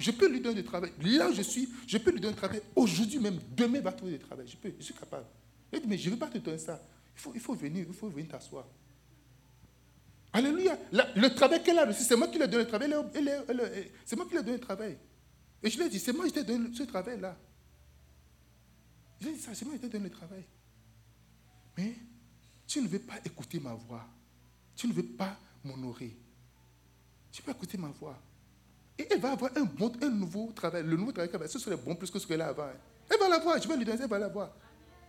Je 0.00 0.10
peux 0.12 0.28
lui 0.28 0.40
donner 0.40 0.62
du 0.62 0.64
travail. 0.64 0.92
Là 1.02 1.28
où 1.28 1.32
je 1.34 1.42
suis, 1.42 1.68
je 1.86 1.98
peux 1.98 2.10
lui 2.10 2.20
donner 2.20 2.32
du 2.32 2.38
travail. 2.38 2.62
Aujourd'hui 2.74 3.18
même, 3.18 3.38
demain, 3.54 3.78
il 3.78 3.84
va 3.84 3.92
trouver 3.92 4.12
du 4.12 4.18
travail. 4.18 4.48
Je 4.48 4.56
peux, 4.56 4.72
je 4.78 4.82
suis 4.82 4.94
capable. 4.94 5.26
Elle 5.70 5.82
dit, 5.82 5.86
mais 5.86 5.98
je 5.98 6.08
ne 6.08 6.14
veux 6.14 6.18
pas 6.18 6.28
te 6.28 6.38
donner 6.38 6.56
ça. 6.56 6.82
Il 7.14 7.20
faut, 7.20 7.32
il 7.34 7.40
faut 7.40 7.54
venir, 7.54 7.84
il 7.86 7.94
faut 7.94 8.08
venir 8.08 8.28
t'asseoir. 8.28 8.66
Alléluia. 10.32 10.78
le 10.90 11.28
travail 11.34 11.62
qu'elle 11.62 11.78
a 11.78 11.92
c'est 11.92 12.16
moi 12.16 12.28
qui 12.28 12.38
lui 12.38 12.44
ai 12.44 12.48
donné 12.48 12.64
le 12.64 12.68
travail. 12.68 12.90
C'est 14.06 14.16
moi 14.16 14.24
qui 14.24 14.32
lui 14.32 14.38
ai 14.38 14.42
donné 14.42 14.56
le 14.56 14.60
travail. 14.60 14.96
Et 15.62 15.68
je 15.68 15.76
lui 15.76 15.84
ai 15.84 15.90
dit, 15.90 15.98
c'est 15.98 16.14
moi 16.14 16.24
qui 16.24 16.32
t'ai 16.32 16.44
donné 16.44 16.74
ce 16.74 16.84
travail-là. 16.84 17.36
Je 19.20 19.26
lui 19.26 19.34
ai 19.34 19.36
dit 19.36 19.42
ça, 19.42 19.54
c'est 19.54 19.66
moi 19.66 19.74
qui 19.74 19.80
t'ai 19.80 19.88
donné 19.90 20.04
le 20.04 20.14
travail. 20.14 20.44
Mais 21.76 21.94
tu 22.66 22.80
ne 22.80 22.88
veux 22.88 23.00
pas 23.00 23.18
écouter 23.22 23.60
ma 23.60 23.74
voix. 23.74 24.06
Tu 24.74 24.88
ne 24.88 24.94
veux 24.94 25.04
pas 25.04 25.38
m'honorer. 25.62 26.16
Tu 27.30 27.42
peux 27.42 27.50
écouter 27.50 27.76
ma 27.76 27.88
voix. 27.88 28.18
Et 29.00 29.06
elle 29.10 29.20
va 29.20 29.32
avoir 29.32 29.50
un, 29.56 29.64
bon, 29.64 29.90
nouveau 30.10 30.52
travail. 30.54 30.82
Le 30.82 30.94
nouveau 30.94 31.10
travail 31.10 31.30
qu'elle 31.30 31.40
va 31.40 31.48
ce 31.48 31.58
serait 31.58 31.76
bon 31.76 31.94
plus 31.94 32.10
que 32.10 32.18
ce 32.18 32.26
qu'elle 32.26 32.42
a 32.42 32.48
avant. 32.48 32.68
Elle 33.08 33.18
va 33.18 33.30
l'avoir, 33.30 33.60
je 33.60 33.66
vais 33.66 33.76
lui 33.78 33.84
donner, 33.86 34.02
elle 34.02 34.08
va 34.08 34.18
l'avoir. 34.18 34.50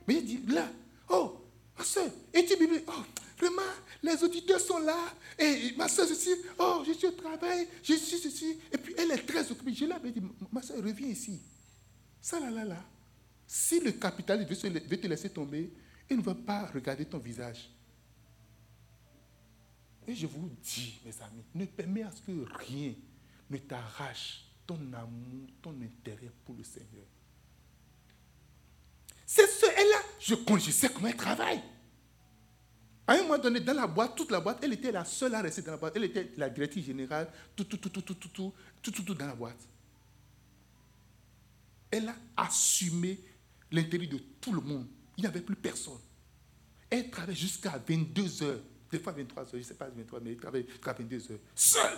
Mais 0.08 0.16
il 0.16 0.26
dit, 0.26 0.44
là, 0.48 0.66
oh, 1.10 1.42
ma 1.78 1.84
soeur, 1.84 2.10
et 2.34 2.46
tu 2.46 2.56
Bible, 2.56 2.82
oh, 2.88 3.04
vraiment, 3.38 3.62
les 4.02 4.24
auditeurs 4.24 4.62
sont 4.62 4.80
là, 4.80 4.98
et 5.38 5.74
ma 5.76 5.90
soeur, 5.90 6.08
ceci, 6.08 6.30
oh, 6.58 6.84
je 6.88 6.94
suis 6.94 7.08
au 7.08 7.12
travail, 7.12 7.68
je 7.84 7.96
suis 7.96 8.18
ceci. 8.18 8.60
Et 8.72 8.78
puis 8.78 8.96
elle 8.98 9.12
est 9.12 9.26
très 9.26 9.52
occupée. 9.52 9.74
Je 9.74 9.84
lui 9.84 9.92
ai 9.92 10.12
dit, 10.12 10.22
ma 10.54 10.62
soeur, 10.62 10.78
reviens 10.78 11.10
ici. 11.10 11.42
Ça, 12.22 12.40
là, 12.40 12.50
là, 12.50 12.64
là. 12.64 12.84
Si 13.46 13.82
le 13.82 13.92
capitaliste 13.92 14.66
veut 14.66 14.98
te 14.98 15.08
laisser 15.08 15.30
tomber, 15.30 15.70
il 16.10 16.16
ne 16.16 16.22
va 16.22 16.34
pas 16.34 16.68
regarder 16.74 17.04
ton 17.04 17.18
visage. 17.18 17.70
Et 20.08 20.16
je 20.16 20.28
vous 20.28 20.50
dis, 20.64 20.98
mes 21.06 21.22
amis, 21.22 21.44
ne 21.54 21.66
permets 21.66 22.04
à 22.04 22.12
ce 22.12 22.22
que 22.22 22.46
rien 22.66 22.94
ne 23.52 23.58
t'arrache 23.58 24.46
ton 24.66 24.80
amour, 24.94 25.48
ton 25.62 25.76
intérêt 25.82 26.32
pour 26.46 26.56
le 26.56 26.64
Seigneur. 26.64 27.06
C'est 29.26 29.48
ce, 29.48 29.66
elle 29.66 29.90
là, 29.90 29.98
je, 30.20 30.36
je 30.60 30.72
sais 30.72 30.90
comment 30.90 31.08
elle 31.08 31.16
travaille. 31.16 31.62
À 33.08 33.14
un 33.14 33.24
moment 33.24 33.38
donné, 33.38 33.60
dans 33.60 33.74
la 33.74 33.88
boîte, 33.88 34.16
toute 34.16 34.32
la 34.32 34.40
boîte, 34.40 34.60
elle 34.64 34.74
était 34.74 34.92
la 34.92 35.04
seule 35.04 35.36
à 35.36 35.42
rester 35.42 35.62
dans 35.62 35.72
la 35.72 35.78
boîte. 35.78 35.94
Elle 35.96 36.06
était 36.06 36.32
la 36.38 36.50
directrice 36.50 36.86
générale, 36.86 37.30
tout, 37.56 37.64
tout, 37.66 37.78
tout, 37.78 37.90
tout, 37.90 38.02
tout, 38.02 38.14
tout, 38.14 38.30
tout, 38.30 38.54
tout, 38.82 38.92
tout, 38.92 39.04
tout 39.04 39.14
dans 39.16 39.28
la 39.28 39.36
boîte. 39.36 39.60
Elle 41.90 42.08
a 42.08 42.16
assumé 42.38 43.20
l'intérêt 43.72 44.08
de 44.08 44.18
tout 44.40 44.54
le 44.54 44.62
monde. 44.62 44.88
Il 45.18 45.22
n'y 45.22 45.28
avait 45.28 45.42
plus 45.42 45.56
personne. 45.56 46.00
Elle 46.90 47.10
travaille 47.10 47.36
jusqu'à 47.36 47.82
22 47.86 48.44
heures, 48.44 48.62
des 48.92 49.00
fois 49.00 49.14
23 49.14 49.44
heures, 49.44 49.50
je 49.54 49.58
ne 49.58 49.64
sais 49.64 49.74
pas 49.74 49.90
23, 49.90 50.20
mais 50.22 50.32
elle 50.32 50.38
travaille 50.38 50.66
jusqu'à 50.68 50.94
22 50.94 51.32
heures, 51.32 51.40
seule. 51.56 51.98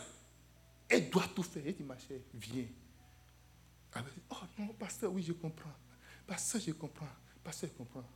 Elle 0.89 1.09
doit 1.09 1.27
tout 1.36 1.43
faire. 1.43 1.63
Elle 1.65 1.75
dit, 1.75 1.84
ma 1.84 1.97
chère, 1.97 2.19
viens. 2.34 2.65
Elle 3.95 4.03
dit, 4.03 4.21
oh 4.29 4.36
non, 4.59 4.67
pasteur, 4.73 5.11
oui, 5.11 5.23
je 5.23 5.34
comprends. 5.34 5.73
Pasteur, 6.27 6.61
je 6.61 6.71
comprends. 6.71 7.07
Pasteur, 7.43 7.69
je 7.71 7.77
comprends. 7.77 8.07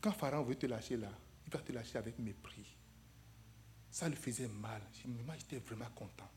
Quand 0.00 0.12
Pharaon 0.12 0.44
veut 0.44 0.54
te 0.54 0.66
lâcher 0.66 0.96
là, 0.96 1.10
il 1.46 1.52
va 1.52 1.58
te 1.60 1.72
lâcher 1.72 1.98
avec 1.98 2.18
mépris. 2.18 2.76
Ça 3.90 4.08
lui 4.08 4.16
faisait 4.16 4.48
mal. 4.48 4.82
Moi, 5.06 5.34
j'étais 5.38 5.58
vraiment 5.58 5.88
content. 5.94 6.30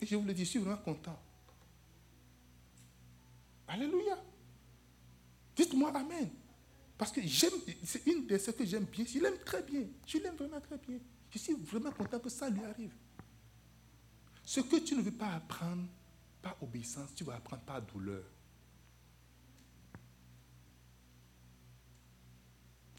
Et 0.00 0.06
je 0.06 0.16
vous 0.16 0.26
le 0.26 0.34
dis, 0.34 0.44
je 0.44 0.50
suis 0.50 0.58
vraiment 0.58 0.76
content. 0.82 1.18
Alléluia. 3.68 4.18
Dites-moi 5.54 5.90
Amen. 5.96 6.30
Parce 6.98 7.12
que 7.12 7.20
j'aime, 7.22 7.52
c'est 7.84 8.06
une 8.06 8.26
de 8.26 8.38
ce 8.38 8.50
que 8.50 8.64
j'aime 8.64 8.84
bien. 8.84 9.04
Je 9.04 9.18
l'aime 9.18 9.38
très 9.44 9.62
bien. 9.62 9.84
Je 10.06 10.18
l'aime 10.18 10.36
vraiment 10.36 10.60
très 10.60 10.78
bien. 10.78 10.98
Je 11.30 11.38
suis 11.38 11.54
vraiment 11.54 11.90
content 11.92 12.18
que 12.18 12.28
ça 12.28 12.48
lui 12.48 12.64
arrive. 12.64 12.94
Ce 14.44 14.60
que 14.60 14.76
tu 14.76 14.94
ne 14.94 15.02
veux 15.02 15.12
pas 15.12 15.34
apprendre 15.34 15.88
par 16.40 16.62
obéissance, 16.62 17.14
tu 17.14 17.24
vas 17.24 17.34
apprendre 17.34 17.62
par 17.62 17.82
douleur. 17.82 18.24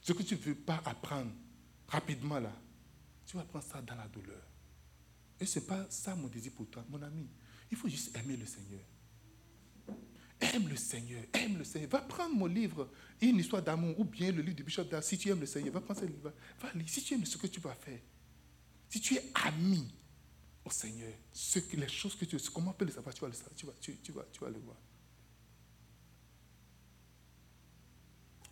Ce 0.02 0.14
que 0.14 0.24
tu 0.24 0.36
ne 0.36 0.40
veux 0.40 0.56
pas 0.56 0.82
apprendre 0.86 1.32
rapidement 1.88 2.40
là, 2.40 2.54
tu 3.26 3.36
vas 3.36 3.44
apprendre 3.44 3.66
ça 3.66 3.82
dans 3.82 3.96
la 3.96 4.08
douleur. 4.08 4.44
Et 5.40 5.46
ce 5.46 5.60
n'est 5.60 5.66
pas 5.66 5.86
ça 5.90 6.16
mon 6.16 6.28
désir 6.28 6.52
pour 6.54 6.70
toi, 6.70 6.84
mon 6.90 7.02
ami. 7.02 7.28
Il 7.72 7.78
faut 7.78 7.88
juste 7.88 8.16
aimer 8.18 8.38
le 8.38 8.46
Seigneur. 8.46 8.82
Aime 10.40 10.68
le 10.68 10.76
Seigneur, 10.76 11.24
aime 11.34 11.58
le 11.58 11.64
Seigneur. 11.64 11.90
Va 11.90 12.02
prendre 12.02 12.36
mon 12.36 12.46
livre, 12.46 12.90
Une 13.22 13.38
histoire 13.38 13.62
d'amour, 13.62 14.00
ou 14.00 14.04
bien 14.04 14.32
le 14.32 14.42
livre 14.42 14.58
de 14.58 14.64
Bishop 14.64 14.86
Si 15.02 15.18
tu 15.18 15.30
aimes 15.30 15.40
le 15.40 15.46
Seigneur, 15.46 15.74
va 15.74 15.82
prendre 15.82 16.00
ce 16.00 16.06
livre. 16.06 16.32
Va 16.62 16.72
lire. 16.74 16.88
Si 16.88 17.02
tu 17.04 17.14
aimes 17.16 17.26
ce 17.26 17.38
que 17.38 17.48
tu 17.48 17.60
vas 17.60 17.74
faire, 17.74 18.00
si 18.90 19.02
tu 19.02 19.16
es 19.16 19.32
ami 19.36 19.94
au 20.64 20.70
Seigneur, 20.70 21.14
les 21.74 21.88
choses 21.88 22.16
que 22.16 22.26
tu 22.26 22.38
veux, 22.38 22.52
comment 22.52 22.72
on 22.72 22.74
peut 22.74 22.86
les 22.86 22.92
savoir, 22.92 23.14
tu 23.14 23.22
vas 23.22 23.28
le 23.28 23.34
savoir, 23.34 23.56
tu 23.80 24.42
vas 24.42 24.50
le 24.50 24.60
voir. 24.60 24.78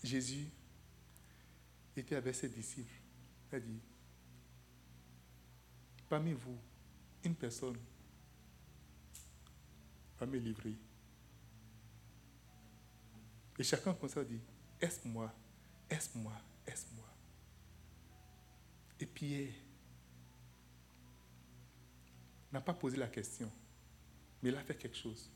Jésus 0.03 0.47
était 1.97 2.15
avec 2.15 2.35
ses 2.35 2.49
disciples. 2.49 2.93
Il 3.51 3.55
a 3.55 3.59
dit, 3.59 3.79
parmi 6.07 6.33
vous, 6.33 6.57
une 7.23 7.35
personne 7.35 7.77
va 10.19 10.25
me 10.25 10.37
livrer. 10.37 10.75
Et 13.57 13.63
chacun 13.63 13.93
comme 13.93 14.09
ça 14.09 14.23
dit, 14.23 14.39
est-ce 14.79 15.07
moi, 15.07 15.33
est-ce 15.89 16.17
moi, 16.17 16.39
est-ce 16.67 16.85
moi? 16.93 17.07
Et 18.99 19.05
Pierre 19.05 19.53
n'a 22.55 22.61
pas 22.61 22.73
posé 22.73 22.97
la 22.97 23.07
question, 23.07 23.51
mais 24.41 24.49
il 24.49 24.55
a 24.55 24.63
fait 24.63 24.77
quelque 24.77 24.97
chose. 24.97 25.31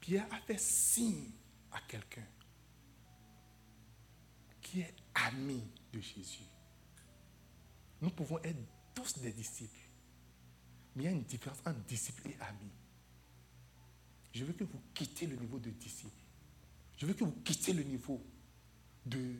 Pierre 0.00 0.26
a 0.32 0.40
fait 0.40 0.58
signe 0.58 1.30
à 1.72 1.80
quelqu'un 1.82 2.26
qui 4.60 4.80
est 4.80 4.94
ami 5.14 5.62
de 5.92 6.00
Jésus. 6.00 6.44
Nous 8.00 8.10
pouvons 8.10 8.38
être 8.42 8.58
tous 8.94 9.18
des 9.18 9.32
disciples, 9.32 9.88
mais 10.94 11.04
il 11.04 11.06
y 11.06 11.08
a 11.08 11.12
une 11.12 11.24
différence 11.24 11.58
entre 11.66 11.80
disciple 11.84 12.28
et 12.28 12.36
ami. 12.40 12.70
Je 14.32 14.44
veux 14.44 14.52
que 14.52 14.64
vous 14.64 14.80
quittiez 14.94 15.26
le 15.26 15.36
niveau 15.36 15.58
de 15.58 15.70
disciple 15.70 16.28
je 16.98 17.06
veux 17.06 17.14
que 17.14 17.24
vous 17.24 17.40
quittiez 17.44 17.72
le 17.72 17.84
niveau 17.84 18.20
de 19.06 19.36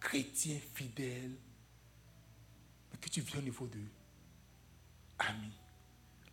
chrétien 0.00 0.58
fidèle, 0.74 1.36
mais 2.90 2.98
que 2.98 3.10
tu 3.10 3.20
viennes 3.20 3.40
au 3.40 3.42
niveau 3.42 3.66
de 3.66 3.80
ami. 5.18 5.52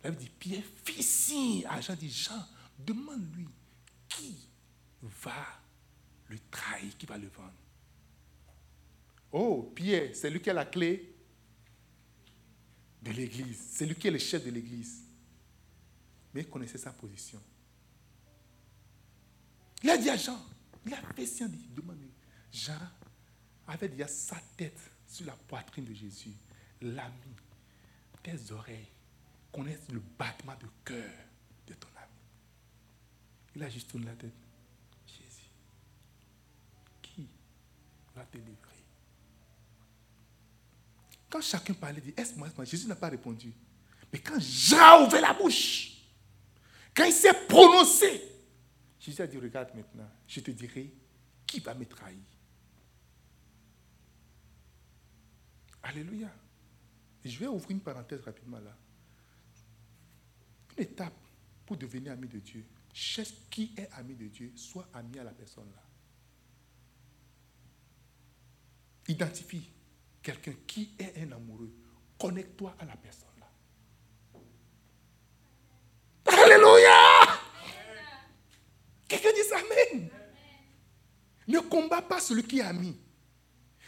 Là, 0.02 0.10
il 0.10 0.16
dit, 0.16 0.30
Pierre 0.30 0.64
fit 0.84 1.02
signe 1.02 1.66
à 1.66 1.80
Jean, 1.80 1.94
dit, 1.94 2.10
Jean, 2.10 2.46
demande-lui 2.78 3.48
qui 4.08 4.48
va 5.02 5.46
le 6.28 6.38
trahir, 6.50 6.96
qui 6.96 7.06
va 7.06 7.18
le 7.18 7.28
vendre. 7.28 7.52
Oh, 9.32 9.72
Pierre, 9.74 10.10
c'est 10.14 10.30
lui 10.30 10.40
qui 10.40 10.50
a 10.50 10.54
la 10.54 10.64
clé 10.64 11.14
de 13.02 13.10
l'église. 13.12 13.60
C'est 13.72 13.86
lui 13.86 13.94
qui 13.94 14.08
est 14.08 14.10
le 14.10 14.18
chef 14.18 14.44
de 14.44 14.50
l'église. 14.50 15.04
Mais 16.34 16.42
il 16.42 16.48
connaissait 16.48 16.78
sa 16.78 16.92
position. 16.92 17.40
Il 19.82 19.90
a 19.90 19.96
dit 19.96 20.10
à 20.10 20.16
Jean, 20.16 20.38
il 20.86 20.94
a 20.94 21.02
fait 21.14 21.26
signe, 21.26 21.48
demande 21.74 21.98
Jean 22.52 22.78
avait 23.66 23.88
déjà 23.88 24.08
sa 24.08 24.36
tête 24.56 24.78
sur 25.06 25.26
la 25.26 25.32
poitrine 25.32 25.84
de 25.84 25.94
Jésus. 25.94 26.34
L'ami, 26.80 27.36
tes 28.22 28.52
oreilles 28.52 28.88
connaissent 29.52 29.90
le 29.90 30.00
battement 30.18 30.54
de 30.54 30.66
cœur 30.84 31.10
de 31.66 31.74
ton 31.74 31.88
ami. 31.96 32.12
Il 33.56 33.62
a 33.62 33.68
juste 33.68 33.90
tourné 33.90 34.06
la 34.06 34.14
tête. 34.14 34.32
Jésus, 35.06 35.50
qui 37.02 37.28
va 38.14 38.24
te 38.24 38.38
livrer? 38.38 38.56
Quand 41.28 41.40
chacun 41.40 41.74
parlait, 41.74 42.00
dit 42.00 42.14
Est-ce 42.16 42.34
moi, 42.34 42.48
moi? 42.56 42.64
Jésus 42.64 42.86
n'a 42.86 42.96
pas 42.96 43.08
répondu. 43.08 43.52
Mais 44.12 44.18
quand 44.18 44.40
Jean 44.40 44.78
a 44.78 45.06
ouvert 45.06 45.20
la 45.20 45.34
bouche, 45.34 45.92
quand 46.94 47.04
il 47.04 47.12
s'est 47.12 47.46
prononcé, 47.48 48.22
Jésus 48.98 49.22
a 49.22 49.26
dit, 49.26 49.38
regarde 49.38 49.74
maintenant, 49.74 50.08
je 50.26 50.40
te 50.40 50.50
dirai 50.50 50.92
qui 51.46 51.60
va 51.60 51.74
me 51.74 51.86
trahir. 51.86 52.18
Alléluia. 55.82 56.30
je 57.24 57.38
vais 57.38 57.46
ouvrir 57.46 57.70
une 57.70 57.80
parenthèse 57.80 58.20
rapidement 58.20 58.58
là. 58.58 58.76
Étape 60.80 61.14
pour 61.66 61.76
devenir 61.76 62.12
ami 62.12 62.26
de 62.26 62.38
Dieu. 62.38 62.64
Cherche 62.92 63.34
qui 63.50 63.72
est 63.76 63.88
ami 63.92 64.14
de 64.14 64.26
Dieu, 64.26 64.52
sois 64.56 64.88
ami 64.94 65.18
à 65.18 65.24
la 65.24 65.30
personne 65.30 65.70
là. 65.74 65.82
Identifie 69.08 69.70
quelqu'un 70.22 70.54
qui 70.66 70.92
est 70.98 71.22
un 71.22 71.32
amoureux. 71.32 71.72
connecte-toi 72.18 72.74
à 72.78 72.84
la 72.84 72.96
personne 72.96 73.28
là. 73.38 73.46
Alléluia. 76.26 77.40
Quelqu'un 79.08 79.30
dit 79.32 79.52
Amen. 79.54 80.10
Ne 81.48 81.58
combat 81.60 82.02
pas 82.02 82.20
celui 82.20 82.44
qui 82.44 82.58
est 82.58 82.62
ami. 82.62 82.96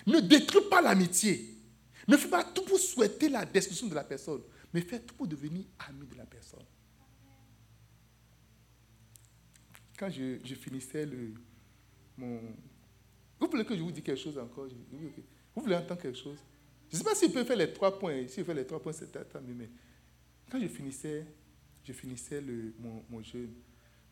Ne 0.06 0.20
détruis 0.20 0.68
pas 0.68 0.80
l'amitié. 0.80 1.56
Ne 2.08 2.16
fais 2.16 2.28
pas 2.28 2.44
tout 2.44 2.64
pour 2.64 2.78
souhaiter 2.78 3.28
la 3.28 3.44
destruction 3.44 3.86
de 3.86 3.94
la 3.94 4.02
personne, 4.02 4.42
mais 4.72 4.80
fais 4.80 5.00
tout 5.00 5.14
pour 5.14 5.28
devenir 5.28 5.64
ami 5.88 6.06
de 6.06 6.16
la 6.16 6.26
personne. 6.26 6.64
Quand 9.98 10.10
je, 10.10 10.54
finissais 10.54 11.06
le, 11.06 11.34
mon... 12.16 12.40
Vous 13.38 13.48
voulez 13.48 13.64
que 13.64 13.76
je 13.76 13.82
vous 13.82 13.92
dise 13.92 14.02
quelque 14.02 14.20
chose 14.20 14.38
encore? 14.38 14.68
Vous 15.54 15.62
voulez 15.62 15.76
entendre 15.76 16.00
quelque 16.00 16.18
chose? 16.18 16.38
Je 16.88 16.96
ne 16.96 16.98
sais 16.98 17.04
pas 17.04 17.14
s'il 17.14 17.32
peut 17.32 17.44
faire 17.44 17.56
les 17.56 17.72
trois 17.72 17.98
points. 17.98 18.26
S'il 18.28 18.44
fait 18.44 18.54
les 18.54 18.66
trois 18.66 18.80
points, 18.80 18.92
c'est 18.92 19.14
mais 19.56 19.70
quand 20.50 20.60
je 20.60 20.68
finissais, 20.68 21.26
je 21.82 21.92
finissais 21.92 22.40
le, 22.40 22.74
mon, 22.78 23.04
mon 23.08 23.22
jeûne, 23.22 23.54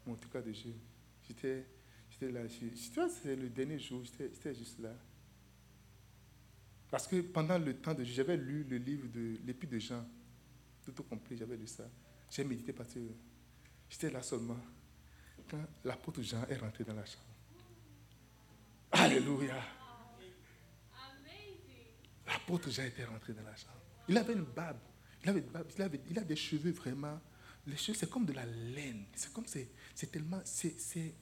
mon 0.07 0.16
tout 0.16 0.28
cas 0.28 0.41
de 0.41 0.53
jeûne, 0.53 0.78
j'étais 1.28 1.64
là. 2.20 2.41
C'était 2.49 3.37
le 3.37 3.49
dernier 3.49 3.78
jour, 3.78 4.03
j'étais 4.05 4.55
juste 4.55 4.78
là. 4.81 4.95
Parce 6.91 7.07
que 7.07 7.20
pendant 7.20 7.59
le 7.59 7.74
temps 7.74 7.95
de 7.95 8.03
j'avais 8.03 8.37
lu 8.37 8.64
le 8.64 8.78
livre 8.78 9.07
de 9.09 9.37
l'Épître 9.47 9.72
de 9.72 9.78
Jean, 9.78 10.05
tout 10.85 11.01
au 11.01 11.05
complet, 11.05 11.37
j'avais 11.37 11.57
lu 11.57 11.66
ça. 11.66 11.85
J'ai 12.31 12.45
médité 12.45 12.72
parce 12.72 12.95
que 12.95 13.01
j'étais 13.89 14.11
là 14.11 14.22
seulement 14.22 14.59
l'apôtre 15.84 16.22
Jean 16.22 16.44
est 16.48 16.57
rentré 16.57 16.84
dans 16.84 16.94
la 16.94 17.05
chambre. 17.05 17.24
Alléluia. 18.92 19.62
L'apôtre 22.26 22.70
Jean 22.70 22.84
était 22.84 23.05
rentré 23.05 23.32
dans 23.32 23.42
la 23.42 23.57
chambre. 23.57 23.80
Il 24.09 24.16
avait 24.16 24.32
une 24.32 24.44
barbe. 24.44 24.78
Il 25.22 25.30
avait, 25.30 25.44
il 26.09 26.18
avait, 26.18 26.24
des 26.24 26.36
cheveux 26.36 26.72
vraiment. 26.72 27.20
Les 27.66 27.76
cheveux, 27.76 27.96
c'est 27.98 28.09
comme 28.09 28.24
de 28.24 28.32
la 28.32 28.46
laine. 28.46 29.05
C'est 29.14 29.32
comme 29.32 29.46
c'est, 29.46 29.70
tellement, 30.11 30.40
c'est, 30.44 30.80
c'est, 30.80 31.14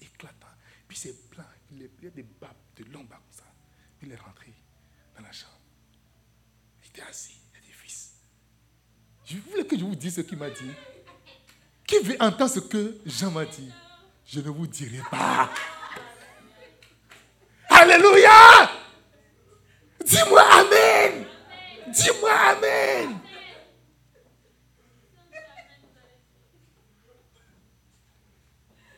éclatant. 0.00 0.46
Puis 0.86 0.96
c'est 0.96 1.30
blanc. 1.30 1.44
Il 1.72 1.82
y 2.02 2.06
a 2.06 2.10
des 2.10 2.22
barbes, 2.22 2.56
de 2.76 2.84
longues 2.84 3.08
barbes 3.08 3.22
comme 3.24 3.44
ça. 3.44 3.52
Il 4.02 4.12
est 4.12 4.16
rentré 4.16 4.52
dans 5.16 5.22
la 5.22 5.32
chambre. 5.32 5.60
Il 6.82 6.88
était 6.88 7.02
assis. 7.02 7.40
Il 7.54 7.60
dit, 7.60 7.72
fils, 7.72 8.14
je 9.24 9.38
voulais 9.38 9.66
que 9.66 9.78
je 9.78 9.84
vous 9.84 9.96
dise 9.96 10.14
ce 10.14 10.20
qu'il 10.22 10.38
m'a 10.38 10.50
dit. 10.50 10.70
Qui 11.90 11.98
veut 12.04 12.16
entendre 12.20 12.52
ce 12.52 12.60
que 12.60 12.98
Jean 13.04 13.32
m'a 13.32 13.44
dit? 13.44 13.68
Je 14.24 14.38
ne 14.38 14.48
vous 14.48 14.68
dirai 14.68 15.02
pas. 15.10 15.50
Alléluia 17.68 18.70
Dis-moi 20.06 20.40
Amen. 20.40 21.24
Dis-moi 21.88 22.30
Amen. 22.30 23.18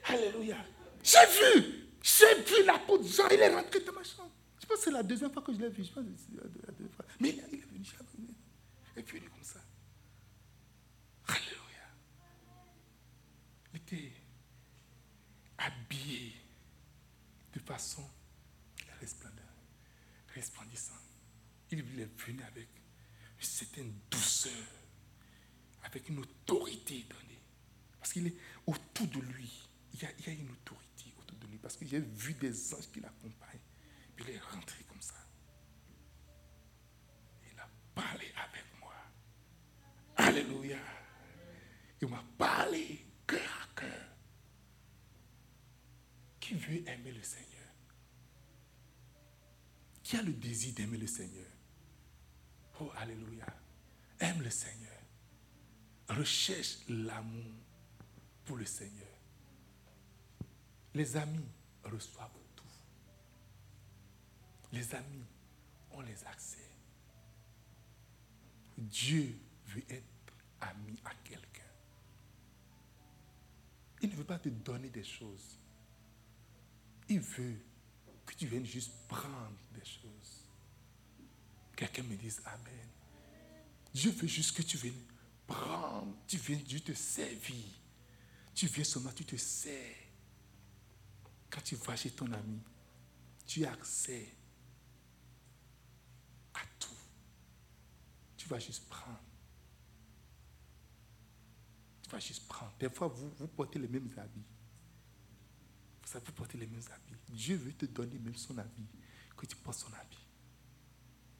Alléluia. 0.05 0.57
J'ai 1.03 1.18
vu, 1.26 1.88
j'ai 2.03 2.43
vu 2.43 2.64
l'apôtre 2.66 3.05
Jean, 3.05 3.26
il 3.32 3.40
est 3.40 3.55
rentré 3.55 3.80
dans 3.80 3.93
ma 3.95 4.03
chambre. 4.03 4.32
Je 4.61 4.66
pense 4.66 4.76
que 4.76 4.84
c'est 4.84 4.90
la 4.90 5.03
deuxième 5.03 5.32
fois 5.32 5.40
que 5.40 5.55
je 5.55 5.59
l'ai 5.59 5.70
vu. 5.70 5.82
Je 5.82 5.90
pense 5.93 6.05
que 6.05 6.11
c'est 6.14 6.36
la 6.36 6.72
deuxième 6.72 6.90
fois. 6.95 7.07
Mais 7.20 7.30
il 7.30 7.38
est 7.38 7.43
venu, 7.47 7.64
il 8.97 9.01
est 9.01 9.11
venu 9.11 9.28
comme 9.30 9.43
ça. 9.43 9.61
Alléluia. 11.28 11.62
Il 13.72 13.76
était 13.78 14.12
de 17.53 17.61
façon 17.61 18.09
resplendissante. 20.34 20.97
Il 21.70 21.78
est 21.78 21.82
venu 21.82 22.43
avec 22.43 22.68
une 23.38 23.45
certaine 23.45 23.93
douceur, 24.11 24.53
avec 25.82 26.09
une 26.09 26.18
autorité 26.18 27.05
donnée. 27.09 27.40
Parce 27.99 28.12
qu'il 28.12 28.26
est 28.26 28.36
autour 28.66 29.07
de 29.09 29.20
lui. 29.20 29.68
Il 29.95 30.03
y, 30.03 30.07
a, 30.07 30.11
il 30.18 30.26
y 30.26 30.30
a 30.30 30.32
une 30.32 30.51
autorité 30.51 31.12
autour 31.18 31.36
de 31.38 31.47
lui. 31.47 31.59
Parce 31.59 31.76
que 31.76 31.86
j'ai 31.86 32.01
vu 32.01 32.34
des 32.34 32.74
anges 32.74 32.90
qui 32.93 33.01
l'accompagnent. 33.01 33.61
Il 34.18 34.30
est 34.30 34.38
rentré 34.38 34.82
comme 34.88 35.01
ça. 35.01 35.14
Il 37.53 37.59
a 37.59 37.68
parlé 37.95 38.32
avec 38.36 38.64
moi. 38.80 38.95
Alléluia. 40.16 40.78
Il 42.01 42.09
m'a 42.09 42.24
parlé. 42.38 43.07
Qui 46.53 46.59
veut 46.59 46.86
aimer 46.86 47.12
le 47.12 47.22
Seigneur 47.22 47.66
Qui 50.03 50.18
a 50.18 50.22
le 50.22 50.34
désir 50.34 50.74
d'aimer 50.74 50.98
le 50.98 51.07
Seigneur 51.07 51.46
Oh, 52.78 52.90
Alléluia. 52.98 53.46
Aime 54.20 54.42
le 54.42 54.50
Seigneur. 54.50 55.00
Recherche 56.11 56.80
l'amour 56.90 57.55
pour 58.44 58.59
le 58.59 58.66
Seigneur. 58.66 59.09
Les 60.92 61.16
amis 61.16 61.48
reçoivent 61.84 62.28
les 64.72 64.94
amis 64.94 65.24
ont 65.92 66.00
les 66.00 66.24
accès. 66.24 66.70
Dieu 68.78 69.38
veut 69.66 69.84
être 69.90 70.34
ami 70.62 70.98
à 71.05 71.14
quelqu'un. 71.24 71.62
Il 74.00 74.11
ne 74.11 74.14
veut 74.14 74.24
pas 74.24 74.38
te 74.38 74.48
donner 74.48 74.88
des 74.88 75.05
choses. 75.05 75.61
Il 77.12 77.20
veut 77.20 77.58
que 78.24 78.34
tu 78.34 78.46
viennes 78.46 78.64
juste 78.64 78.90
prendre 79.06 79.52
des 79.74 79.84
choses. 79.84 80.46
Quelqu'un 81.76 82.02
me 82.04 82.16
dise 82.16 82.40
Amen. 82.46 82.88
Dieu 83.92 84.10
veut 84.12 84.26
juste 84.26 84.56
que 84.56 84.62
tu 84.62 84.78
viennes 84.78 85.04
prendre. 85.46 86.16
Tu 86.26 86.38
viennes 86.38 86.66
juste 86.66 86.86
te 86.86 86.92
servir. 86.94 87.66
Tu 88.54 88.66
viens 88.66 88.84
seulement, 88.84 89.12
tu 89.12 89.26
te 89.26 89.36
sers. 89.36 89.96
Quand 91.50 91.60
tu 91.60 91.76
vas 91.76 91.96
chez 91.96 92.10
ton 92.12 92.32
ami, 92.32 92.62
tu 93.46 93.66
as 93.66 93.72
accès 93.72 94.34
Tu 98.38 98.48
vas 98.48 98.58
juste 98.58 98.88
prendre. 98.88 99.22
Tu 102.02 102.10
vas 102.10 102.18
juste 102.18 102.48
prendre. 102.48 102.72
Des 102.80 102.90
fois, 102.90 103.06
vous, 103.06 103.30
vous 103.38 103.46
portez 103.46 103.78
les 103.78 103.86
mêmes 103.86 104.10
habits. 104.16 104.42
Savez, 106.12 106.26
vous 106.26 106.32
portez 106.32 106.58
les 106.58 106.66
mêmes 106.66 106.82
habits. 106.94 107.18
Dieu 107.30 107.56
veut 107.56 107.72
te 107.72 107.86
donner 107.86 108.18
même 108.18 108.36
son 108.36 108.58
habit, 108.58 108.86
que 109.34 109.46
tu 109.46 109.56
portes 109.56 109.78
son 109.78 109.92
habit. 109.94 110.18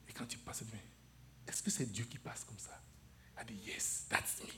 Et 0.09 0.13
quand 0.15 0.25
tu 0.25 0.39
passes, 0.39 0.65
est-ce 1.47 1.63
que 1.63 1.71
c'est 1.71 1.85
Dieu 1.93 2.07
qui 2.07 2.17
passe 2.17 2.45
comme 2.45 2.59
ça? 2.59 2.81
Elle 3.37 3.47
dit, 3.47 3.67
yes, 3.67 4.07
that's 4.09 4.41
me. 4.41 4.49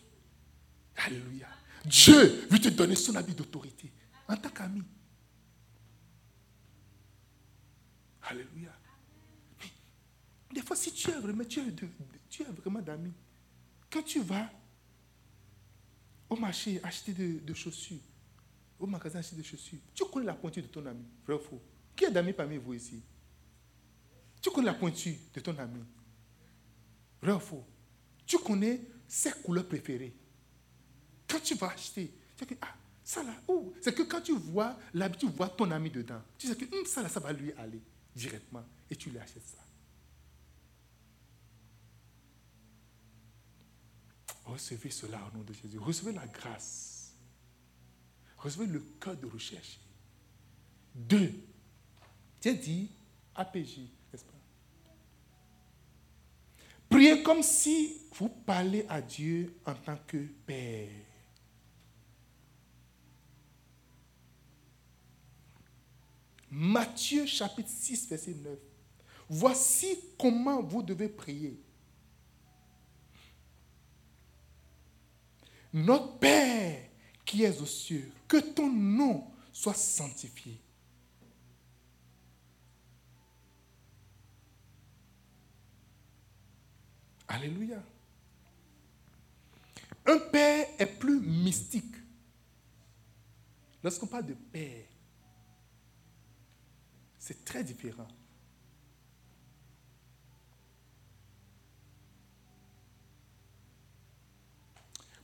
Alléluia. 1.03 1.49
Dieu 1.85 2.47
veut 2.49 2.61
te 2.61 2.69
donner 2.69 2.95
son 2.95 3.17
habit 3.17 3.35
d'autorité 3.35 3.91
en 4.29 4.37
tant 4.37 4.51
qu'ami. 4.51 4.85
Alléluia. 8.23 8.73
Des 10.53 10.63
fois, 10.63 10.77
si 10.77 10.93
tu 10.93 11.11
es 11.11 11.19
vraiment, 11.19 11.45
tu 11.45 11.61
vraiment 12.45 12.81
d'amis, 12.81 13.13
quand 13.91 14.03
tu 14.03 14.23
vas 14.23 14.49
au 16.31 16.37
marché 16.37 16.81
acheter 16.85 17.13
de, 17.13 17.55
chaussures, 17.55 17.99
au 18.79 18.87
magasin 18.87 19.19
acheter 19.19 19.37
des 19.37 19.43
chaussures, 19.43 19.79
tu 19.95 20.05
connais 20.05 20.27
la 20.27 20.35
pointure 20.35 20.63
de 20.63 20.69
ton 20.69 20.85
ami, 20.87 21.05
vrai 21.27 21.37
ou 21.37 21.39
faux 21.39 21.63
Qui 21.97 22.05
est 22.05 22.11
d'amis 22.11 22.33
parmi 22.33 22.57
vous 22.57 22.75
ici? 22.75 23.03
Tu 24.41 24.51
connais 24.51 24.67
la 24.67 24.75
pointure 24.75 25.15
de 25.33 25.41
ton 25.41 25.57
ami, 25.59 25.81
vrai 27.23 27.33
ou 27.33 27.41
faux 27.41 27.65
Tu 28.27 28.39
connais 28.39 28.81
ses 29.07 29.31
couleurs 29.31 29.67
préférées. 29.67 30.15
Quand 31.29 31.41
tu 31.41 31.55
vas 31.55 31.71
acheter, 31.71 32.13
tu 32.37 32.47
que, 32.47 32.55
ah, 32.61 32.75
ça 33.03 33.23
là, 33.23 33.35
oh, 33.49 33.73
c'est 33.81 33.95
que 33.95 34.03
quand 34.03 34.21
tu 34.21 34.37
vois 34.37 34.79
l'habit, 34.93 35.19
tu 35.19 35.29
vois 35.29 35.49
ton 35.49 35.71
ami 35.71 35.91
dedans, 35.91 36.23
tu 36.39 36.47
sais 36.47 36.57
que 36.57 36.65
hum, 36.65 36.85
ça 36.87 37.03
là, 37.03 37.09
ça 37.09 37.21
va 37.21 37.33
lui 37.33 37.53
aller 37.53 37.81
directement 38.15 38.65
et 38.91 38.97
tu 38.97 39.11
lui 39.11 39.19
achètes 39.19 39.47
ça. 39.47 39.59
Recevez 44.45 44.91
cela 44.91 45.21
au 45.27 45.37
nom 45.37 45.43
de 45.43 45.53
Jésus. 45.53 45.79
Recevez 45.79 46.13
la 46.13 46.27
grâce. 46.27 46.94
Recevez 48.45 48.67
le 48.67 48.81
cœur 49.01 49.17
de 49.17 49.27
recherche. 49.27 49.81
Deux, 50.95 51.33
tu 52.43 52.55
dit 52.55 52.91
APJ, 53.35 53.79
n'est-ce 54.13 54.23
pas? 54.23 54.33
Priez 56.91 57.23
comme 57.23 57.43
si 57.43 58.03
vous 58.13 58.29
parlez 58.29 58.85
à 58.87 59.01
Dieu 59.01 59.57
en 59.65 59.73
tant 59.73 59.97
que 60.07 60.19
Père. 60.47 60.91
Matthieu 66.51 67.25
chapitre 67.25 67.71
6, 67.71 68.09
verset 68.11 68.35
9. 68.35 68.59
Voici 69.31 69.99
comment 70.19 70.63
vous 70.63 70.83
devez 70.83 71.09
prier. 71.09 71.59
Notre 75.73 76.19
Père 76.19 76.91
qui 77.25 77.45
es 77.45 77.61
aux 77.61 77.67
cieux, 77.67 78.11
que 78.29 78.39
ton 78.39 78.71
nom 78.71 79.27
soit 79.53 79.75
sanctifié. 79.75 80.61
Alléluia. 87.29 87.83
Un 90.07 90.19
père 90.19 90.69
est 90.79 90.87
plus 90.87 91.21
mystique. 91.21 91.95
Lorsqu'on 93.83 94.07
parle 94.07 94.27
de 94.27 94.35
père, 94.35 94.87
c'est 97.19 97.45
très 97.45 97.65
différent. 97.65 98.09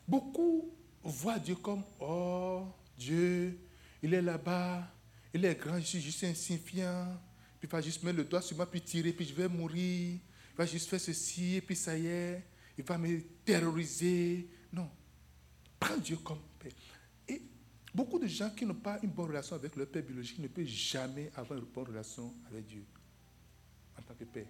Beaucoup 0.09 0.75
voient 1.03 1.39
Dieu 1.39 1.57
comme, 1.57 1.83
oh, 2.01 2.67
Dieu, 2.97 3.59
il 4.03 4.15
est 4.15 4.23
là-bas, 4.23 4.87
il 5.33 5.45
est 5.45 5.55
grand, 5.55 5.79
je 5.79 5.85
suis 5.85 6.01
juste 6.01 6.25
insignifiant, 6.25 7.19
puis 7.59 7.69
il 7.69 7.71
va 7.71 7.81
juste 7.81 8.03
mettre 8.03 8.19
le 8.19 8.25
doigt 8.25 8.43
sur 8.43 8.57
moi, 8.57 8.71
puis 8.71 8.81
tirer, 8.81 9.13
puis 9.13 9.27
je 9.27 9.35
vais 9.35 9.49
mourir, 9.49 10.19
il 10.19 10.57
va 10.57 10.67
juste 10.67 10.89
faire 10.89 11.01
ceci, 11.01 11.57
et 11.57 11.61
puis 11.61 11.77
ça 11.77 11.97
y 11.97 12.07
est, 12.07 12.45
il 12.77 12.85
va 12.85 12.99
me 12.99 13.21
terroriser. 13.45 14.49
Non, 14.73 14.91
prends 15.79 15.97
Dieu 15.97 16.17
comme 16.17 16.41
Père. 16.59 16.73
Et 17.29 17.43
beaucoup 17.95 18.19
de 18.19 18.27
gens 18.27 18.51
qui 18.51 18.67
n'ont 18.67 18.75
pas 18.75 18.99
une 19.03 19.11
bonne 19.11 19.29
relation 19.29 19.57
avec 19.57 19.77
leur 19.77 19.87
Père 19.87 20.03
biologique 20.03 20.39
ne 20.39 20.49
peuvent 20.49 20.65
jamais 20.67 21.31
avoir 21.37 21.59
une 21.59 21.67
bonne 21.67 21.87
relation 21.87 22.35
avec 22.51 22.67
Dieu 22.67 22.85
en 23.99 24.03
tant 24.03 24.15
que 24.15 24.25
Père. 24.25 24.47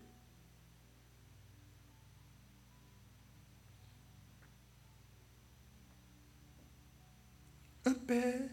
Un 7.91 7.95
père 7.95 8.49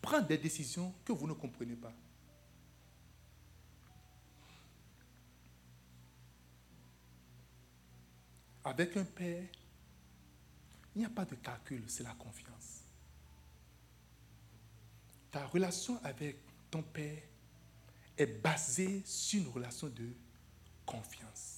prend 0.00 0.22
des 0.22 0.38
décisions 0.38 0.94
que 1.04 1.12
vous 1.12 1.26
ne 1.26 1.34
comprenez 1.34 1.76
pas. 1.76 1.92
Avec 8.64 8.96
un 8.96 9.04
père, 9.04 9.44
il 10.94 11.00
n'y 11.00 11.04
a 11.04 11.10
pas 11.10 11.26
de 11.26 11.34
calcul, 11.34 11.84
c'est 11.86 12.04
la 12.04 12.14
confiance. 12.14 12.80
Ta 15.30 15.44
relation 15.48 16.02
avec 16.02 16.38
ton 16.70 16.82
père 16.82 17.22
est 18.16 18.26
basée 18.26 19.02
sur 19.04 19.42
une 19.42 19.48
relation 19.48 19.88
de 19.88 20.14
confiance. 20.86 21.57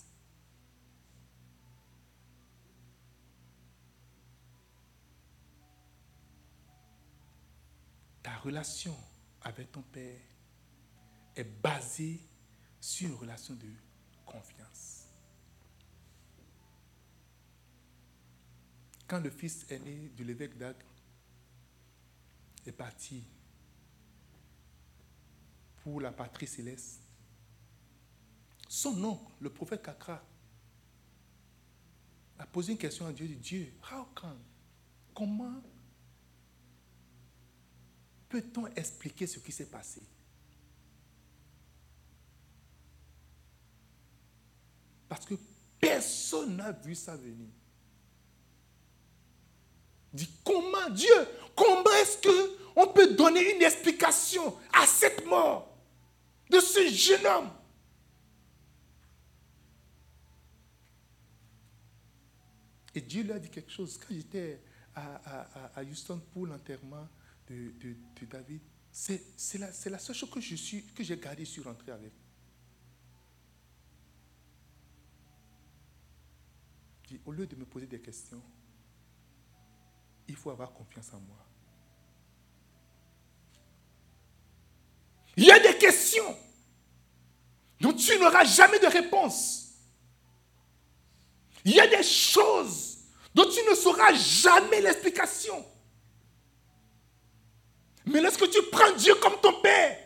Ta 8.31 8.37
relation 8.37 8.97
avec 9.43 9.73
ton 9.73 9.83
Père 9.83 10.21
est 11.35 11.45
basée 11.45 12.21
sur 12.81 13.09
une 13.09 13.15
relation 13.17 13.55
de 13.55 13.69
confiance. 14.25 15.07
Quand 19.09 19.19
le 19.19 19.31
fils 19.31 19.67
aîné 19.69 20.11
de 20.17 20.23
l'évêque 20.23 20.57
d'Acre 20.57 20.87
est 22.65 22.73
parti 22.73 23.25
pour 25.83 26.01
la 26.01 26.13
patrie 26.13 26.47
céleste, 26.47 27.01
son 28.69 29.03
oncle, 29.03 29.33
le 29.41 29.51
prophète 29.51 29.83
Kakra, 29.83 30.23
a 32.39 32.47
posé 32.47 32.73
une 32.73 32.79
question 32.79 33.07
à 33.07 33.13
Dieu, 33.13 33.27
Dieu, 33.27 33.75
how 33.91 34.05
come? 34.15 34.39
Comment 35.13 35.61
Peut-on 38.31 38.69
expliquer 38.69 39.27
ce 39.27 39.41
qui 39.41 39.53
s'est 39.53 39.67
passé? 39.67 40.01
Parce 45.09 45.27
que 45.27 45.35
personne 45.81 46.57
n'a 46.57 46.71
vu 46.71 46.95
ça 46.95 47.17
venir. 47.17 47.49
Comment 50.45 50.91
Dieu, 50.91 51.27
comment 51.57 51.91
est-ce 52.01 52.19
que 52.19 52.59
on 52.77 52.87
peut 52.87 53.15
donner 53.15 53.57
une 53.57 53.63
explication 53.63 54.57
à 54.73 54.87
cette 54.87 55.27
mort 55.27 55.77
de 56.49 56.61
ce 56.61 56.89
jeune 56.89 57.27
homme? 57.27 57.51
Et 62.95 63.01
Dieu 63.01 63.25
lui 63.25 63.33
a 63.33 63.39
dit 63.41 63.51
quelque 63.51 63.71
chose. 63.71 63.99
Quand 63.99 64.15
j'étais 64.15 64.61
à 64.95 65.83
Houston 65.83 66.21
pour 66.33 66.47
l'enterrement 66.47 67.09
de, 67.55 68.27
David, 68.27 68.61
c'est 68.93 69.59
la, 69.59 69.71
la, 69.87 69.99
seule 69.99 70.15
chose 70.15 70.31
que 70.31 70.41
je 70.41 70.55
suis, 70.55 70.85
que 70.87 71.03
j'ai 71.03 71.17
gardé 71.17 71.45
sur 71.45 71.65
rentrer 71.65 71.93
avec. 71.93 72.13
au 77.27 77.33
lieu 77.33 77.45
de 77.45 77.57
me 77.57 77.65
poser 77.65 77.87
des 77.87 78.01
questions, 78.01 78.41
il 80.29 80.37
faut 80.37 80.51
avoir 80.51 80.73
confiance 80.73 81.13
en 81.13 81.19
moi. 81.19 81.45
Il 85.37 85.45
y 85.45 85.51
a 85.51 85.59
des 85.59 85.77
questions 85.77 86.37
dont 87.81 87.93
tu 87.93 88.17
n'auras 88.19 88.45
jamais 88.45 88.79
de 88.79 88.87
réponse. 88.87 89.75
Il 91.65 91.73
y 91.73 91.81
a 91.81 91.87
des 91.89 92.03
choses 92.03 92.99
dont 93.35 93.49
tu 93.51 93.61
ne 93.69 93.75
sauras 93.75 94.13
jamais 94.15 94.81
l'explication. 94.81 95.65
Mais 98.11 98.21
lorsque 98.21 98.51
tu 98.51 98.59
prends 98.73 98.93
Dieu 98.97 99.15
comme 99.17 99.41
ton 99.41 99.61
Père, 99.61 99.97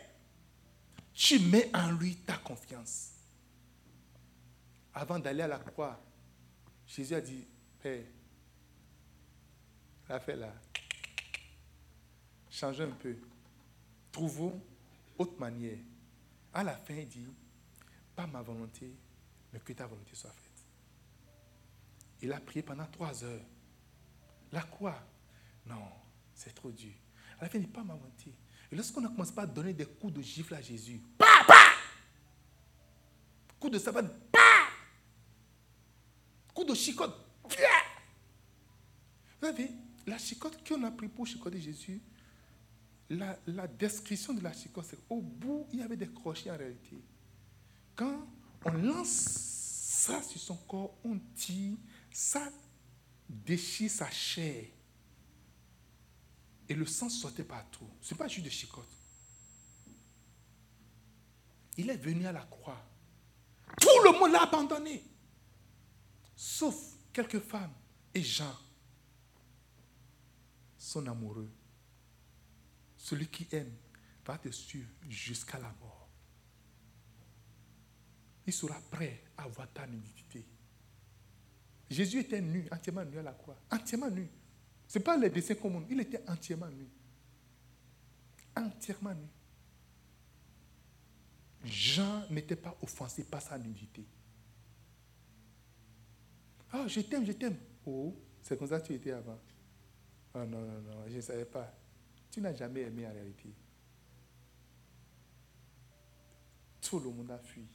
tu 1.13 1.39
mets 1.39 1.75
en 1.75 1.91
lui 1.91 2.15
ta 2.17 2.37
confiance. 2.37 3.11
Avant 4.93 5.17
d'aller 5.17 5.41
à 5.41 5.47
la 5.47 5.57
croix, 5.57 5.99
Jésus 6.85 7.15
a 7.15 7.21
dit, 7.21 7.47
Père, 7.81 8.05
la 10.07 10.19
fait 10.19 10.35
là, 10.35 10.53
changeons 12.49 12.85
un 12.85 12.91
peu. 12.91 13.15
Trouvons 14.11 14.61
autre 15.17 15.39
manière. 15.39 15.79
À 16.53 16.63
la 16.63 16.77
fin, 16.77 16.93
il 16.93 17.07
dit, 17.07 17.27
pas 18.15 18.27
ma 18.27 18.41
volonté, 18.41 18.95
mais 19.51 19.59
que 19.59 19.73
ta 19.73 19.87
volonté 19.87 20.15
soit 20.15 20.29
faite. 20.29 20.65
Il 22.21 22.31
a 22.31 22.39
prié 22.39 22.61
pendant 22.61 22.85
trois 22.85 23.23
heures. 23.23 23.45
La 24.51 24.61
croix, 24.61 25.01
non, 25.65 25.89
c'est 26.33 26.53
trop 26.53 26.71
dur. 26.71 26.93
À 27.39 27.43
la 27.43 27.49
fin, 27.49 27.59
dit, 27.59 27.67
pas 27.67 27.83
ma 27.83 27.93
volonté. 27.93 28.33
Et 28.71 28.75
lorsqu'on 28.75 29.05
a 29.05 29.09
commencé 29.09 29.33
à 29.37 29.45
donner 29.45 29.73
des 29.73 29.85
coups 29.85 30.13
de 30.13 30.21
gifle 30.21 30.55
à 30.55 30.61
Jésus, 30.61 31.01
pa, 31.17 31.43
pa, 31.47 31.53
coup 33.59 33.69
de 33.69 33.77
sabbat, 33.77 34.03
pa, 34.31 34.39
coup 36.53 36.63
de 36.63 36.73
chicote, 36.73 37.15
Vous 37.43 39.47
savez, 39.47 39.69
la 40.07 40.17
chicote 40.17 40.67
qu'on 40.67 40.83
a 40.83 40.91
pris 40.91 41.07
pour 41.07 41.27
chicoter 41.27 41.59
Jésus, 41.59 42.01
la, 43.09 43.37
la, 43.45 43.67
description 43.67 44.33
de 44.33 44.41
la 44.41 44.51
chicote, 44.51 44.85
c'est 44.89 44.99
au 45.09 45.21
bout, 45.21 45.67
il 45.71 45.79
y 45.79 45.83
avait 45.83 45.97
des 45.97 46.09
crochets 46.09 46.49
en 46.49 46.57
réalité. 46.57 46.97
Quand 47.95 48.27
on 48.65 48.71
lance 48.71 49.55
ça 50.05 50.21
sur 50.23 50.39
son 50.39 50.57
corps, 50.57 50.95
on 51.03 51.19
tire, 51.35 51.77
ça 52.11 52.49
déchire 53.29 53.91
sa 53.91 54.09
chair. 54.09 54.65
Et 56.67 56.73
le 56.73 56.85
sang 56.85 57.09
sortait 57.09 57.43
partout. 57.43 57.87
Ce 58.01 58.13
n'est 58.13 58.17
pas 58.17 58.27
juste 58.27 58.45
de 58.45 58.49
chicote. 58.49 58.89
Il 61.77 61.89
est 61.89 61.97
venu 61.97 62.25
à 62.25 62.31
la 62.31 62.43
croix. 62.43 62.81
Tout 63.79 64.03
le 64.03 64.17
monde 64.17 64.31
l'a 64.31 64.43
abandonné. 64.43 65.03
Sauf 66.35 66.75
quelques 67.11 67.39
femmes 67.39 67.73
et 68.13 68.21
Jean, 68.21 68.55
son 70.77 71.05
amoureux. 71.07 71.51
Celui 72.97 73.27
qui 73.27 73.47
aime 73.51 73.73
va 74.25 74.37
te 74.37 74.49
suivre 74.49 74.89
jusqu'à 75.07 75.59
la 75.59 75.71
mort. 75.79 76.09
Il 78.47 78.53
sera 78.53 78.79
prêt 78.91 79.23
à 79.37 79.47
voir 79.47 79.71
ta 79.73 79.85
nudité. 79.87 80.45
Jésus 81.89 82.19
était 82.19 82.41
nu, 82.41 82.67
entièrement 82.71 83.05
nu 83.05 83.19
à 83.19 83.23
la 83.23 83.33
croix. 83.33 83.57
Entièrement 83.71 84.09
nu. 84.09 84.29
Ce 84.87 84.97
n'est 84.97 85.03
pas 85.03 85.17
les 85.17 85.29
dessins 85.29 85.55
communs. 85.55 85.85
Il 85.89 85.99
était 85.99 86.21
entièrement 86.27 86.69
nu. 86.69 86.87
Entièrement 88.55 89.13
nu. 89.13 89.27
Jean 91.63 92.29
n'était 92.29 92.55
pas 92.55 92.77
offensé 92.81 93.23
par 93.23 93.41
sa 93.41 93.57
nudité. 93.57 94.05
Ah, 96.71 96.87
je 96.87 97.01
t'aime, 97.01 97.25
je 97.25 97.31
t'aime. 97.31 97.57
Oh, 97.85 98.15
c'est 98.41 98.57
comme 98.57 98.67
ça 98.67 98.79
que 98.79 98.87
tu 98.87 98.93
étais 98.93 99.11
avant. 99.11 99.39
Ah 100.33 100.45
non, 100.45 100.61
non, 100.61 100.81
non, 100.81 101.07
je 101.07 101.15
ne 101.15 101.21
savais 101.21 101.45
pas. 101.45 101.73
Tu 102.29 102.41
n'as 102.41 102.53
jamais 102.53 102.81
aimé 102.81 103.07
en 103.07 103.13
réalité. 103.13 103.53
Tout 106.81 106.99
le 106.99 107.09
monde 107.09 107.31
a 107.31 107.39
fui. 107.39 107.65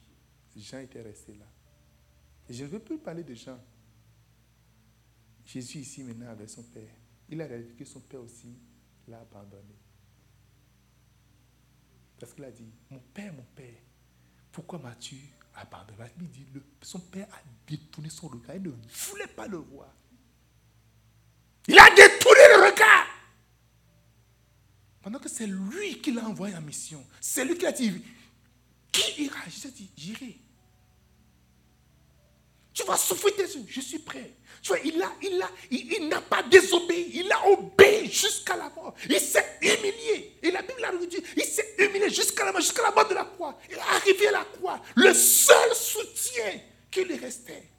Jean 0.55 0.79
était 0.79 1.01
resté 1.01 1.33
là. 1.33 1.45
Je 2.49 2.63
ne 2.63 2.69
veux 2.69 2.79
plus 2.79 2.99
parler 2.99 3.23
de 3.23 3.33
Jean. 3.33 3.59
Jésus 5.45 5.79
ici 5.79 6.03
maintenant 6.03 6.29
avec 6.29 6.49
son 6.49 6.63
Père 6.63 7.00
il 7.31 7.41
a 7.41 7.47
réalisé 7.47 7.73
que 7.73 7.85
son 7.85 8.01
père 8.01 8.21
aussi 8.21 8.53
l'a 9.07 9.19
abandonné. 9.21 9.75
Parce 12.19 12.33
qu'il 12.33 12.43
a 12.43 12.51
dit, 12.51 12.69
mon 12.89 12.99
père, 12.99 13.33
mon 13.33 13.45
père, 13.55 13.79
pourquoi 14.51 14.79
m'as-tu 14.79 15.15
abandonné? 15.55 16.11
Son 16.81 16.99
père 16.99 17.27
a 17.33 17.39
détourné 17.65 18.09
son 18.09 18.27
regard. 18.27 18.55
Il 18.55 18.63
ne 18.63 18.71
voulait 18.91 19.27
pas 19.27 19.47
le 19.47 19.57
voir. 19.57 19.91
Il 21.67 21.79
a 21.79 21.89
détourné 21.95 22.41
le 22.57 22.69
regard. 22.69 23.07
Pendant 25.01 25.19
que 25.19 25.29
c'est 25.29 25.47
lui 25.47 25.99
qui 26.01 26.11
l'a 26.11 26.27
envoyé 26.27 26.55
en 26.55 26.61
mission. 26.61 27.03
C'est 27.19 27.45
lui 27.45 27.57
qui 27.57 27.65
a 27.65 27.71
dit, 27.71 28.03
qui 28.91 29.23
ira? 29.23 29.39
Je 29.47 29.69
dit, 29.69 29.89
j'irai. 29.95 30.37
Tu 32.81 32.87
vas 32.87 32.97
souffrir 32.97 33.35
dessus. 33.37 33.59
Je 33.67 33.79
suis 33.79 33.99
prêt. 33.99 34.31
Tu 34.61 34.69
vois, 34.69 34.79
il 34.83 34.97
n'a 34.97 35.11
il 35.21 35.41
a, 35.41 35.49
il, 35.69 36.07
n'a 36.07 36.21
pas 36.21 36.41
désobéi. 36.43 37.11
Il 37.13 37.31
a 37.31 37.47
obéi 37.47 38.11
jusqu'à 38.11 38.55
la 38.55 38.69
mort. 38.69 38.95
Il 39.07 39.19
s'est 39.19 39.57
humilié. 39.61 40.37
Et 40.41 40.49
la 40.49 40.61
Bible 40.63 40.83
a 40.83 41.05
dit, 41.05 41.21
il 41.37 41.43
s'est 41.43 41.75
humilié 41.77 42.09
jusqu'à 42.09 42.45
la 42.45 42.51
mort, 42.51 42.61
jusqu'à 42.61 42.81
la 42.83 42.91
mort 42.91 43.07
de 43.07 43.13
la 43.13 43.25
croix. 43.25 43.57
Il 43.69 43.75
est 43.75 43.79
arrivé 43.79 44.27
à 44.29 44.31
la 44.31 44.45
croix. 44.45 44.81
Le 44.95 45.13
seul 45.13 45.75
soutien 45.75 46.59
qui 46.89 47.03
lui 47.03 47.17
restait. 47.17 47.69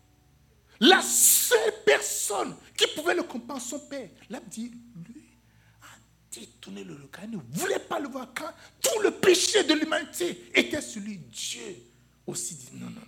La 0.78 1.02
seule 1.02 1.74
personne 1.84 2.56
qui 2.76 2.86
pouvait 2.88 3.14
le 3.14 3.24
comprendre, 3.24 3.60
son 3.60 3.80
père. 3.80 4.08
L'a 4.30 4.40
lui 4.56 4.72
a 5.82 5.86
détourné 6.32 6.84
le 6.84 6.94
regard. 6.94 7.24
Il 7.24 7.30
ne 7.32 7.42
voulait 7.50 7.78
pas 7.80 7.98
le 7.98 8.08
voir 8.08 8.28
quand 8.36 8.50
tout 8.80 9.00
le 9.00 9.10
péché 9.10 9.64
de 9.64 9.74
l'humanité 9.74 10.44
était 10.54 10.80
sur 10.80 11.02
lui. 11.02 11.16
Dieu 11.16 11.76
aussi 12.24 12.54
dit, 12.54 12.70
non, 12.74 12.86
non, 12.86 13.00
non. 13.00 13.06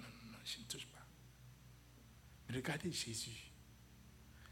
Regardez 2.54 2.92
Jésus. 2.92 3.50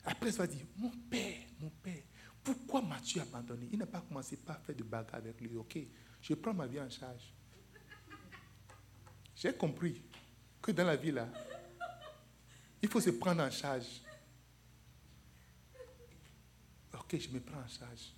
Après, 0.04 0.30
il 0.30 0.36
va 0.36 0.46
dire, 0.46 0.66
mon 0.76 0.90
père, 0.90 1.38
mon 1.60 1.70
père, 1.70 2.02
pourquoi 2.42 2.82
m'as-tu 2.82 3.20
abandonné? 3.20 3.68
Il 3.72 3.78
n'a 3.78 3.86
pas 3.86 4.00
commencé 4.00 4.36
par 4.36 4.60
faire 4.60 4.74
de 4.74 4.82
bagarre 4.82 5.16
avec 5.16 5.40
lui. 5.40 5.56
Ok, 5.56 5.78
je 6.20 6.34
prends 6.34 6.52
ma 6.52 6.66
vie 6.66 6.80
en 6.80 6.90
charge. 6.90 7.32
J'ai 9.36 9.54
compris 9.54 10.02
que 10.60 10.72
dans 10.72 10.84
la 10.84 10.96
vie, 10.96 11.12
là, 11.12 11.28
il 12.82 12.88
faut 12.88 13.00
se 13.00 13.10
prendre 13.10 13.42
en 13.42 13.50
charge. 13.50 14.02
Ok, 16.94 17.16
je 17.18 17.28
me 17.28 17.40
prends 17.40 17.60
en 17.60 17.68
charge. 17.68 18.12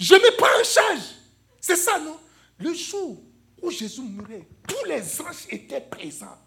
Je 0.00 0.14
me 0.14 0.36
prends 0.36 0.60
en 0.60 0.64
charge. 0.64 1.16
C'est 1.60 1.76
ça, 1.76 2.00
non? 2.00 2.18
Le 2.58 2.74
jour 2.74 3.22
où 3.62 3.70
Jésus 3.70 4.02
mourait, 4.02 4.46
tous 4.66 4.84
les 4.88 5.20
anges 5.20 5.46
étaient 5.48 5.80
présents. 5.80 6.38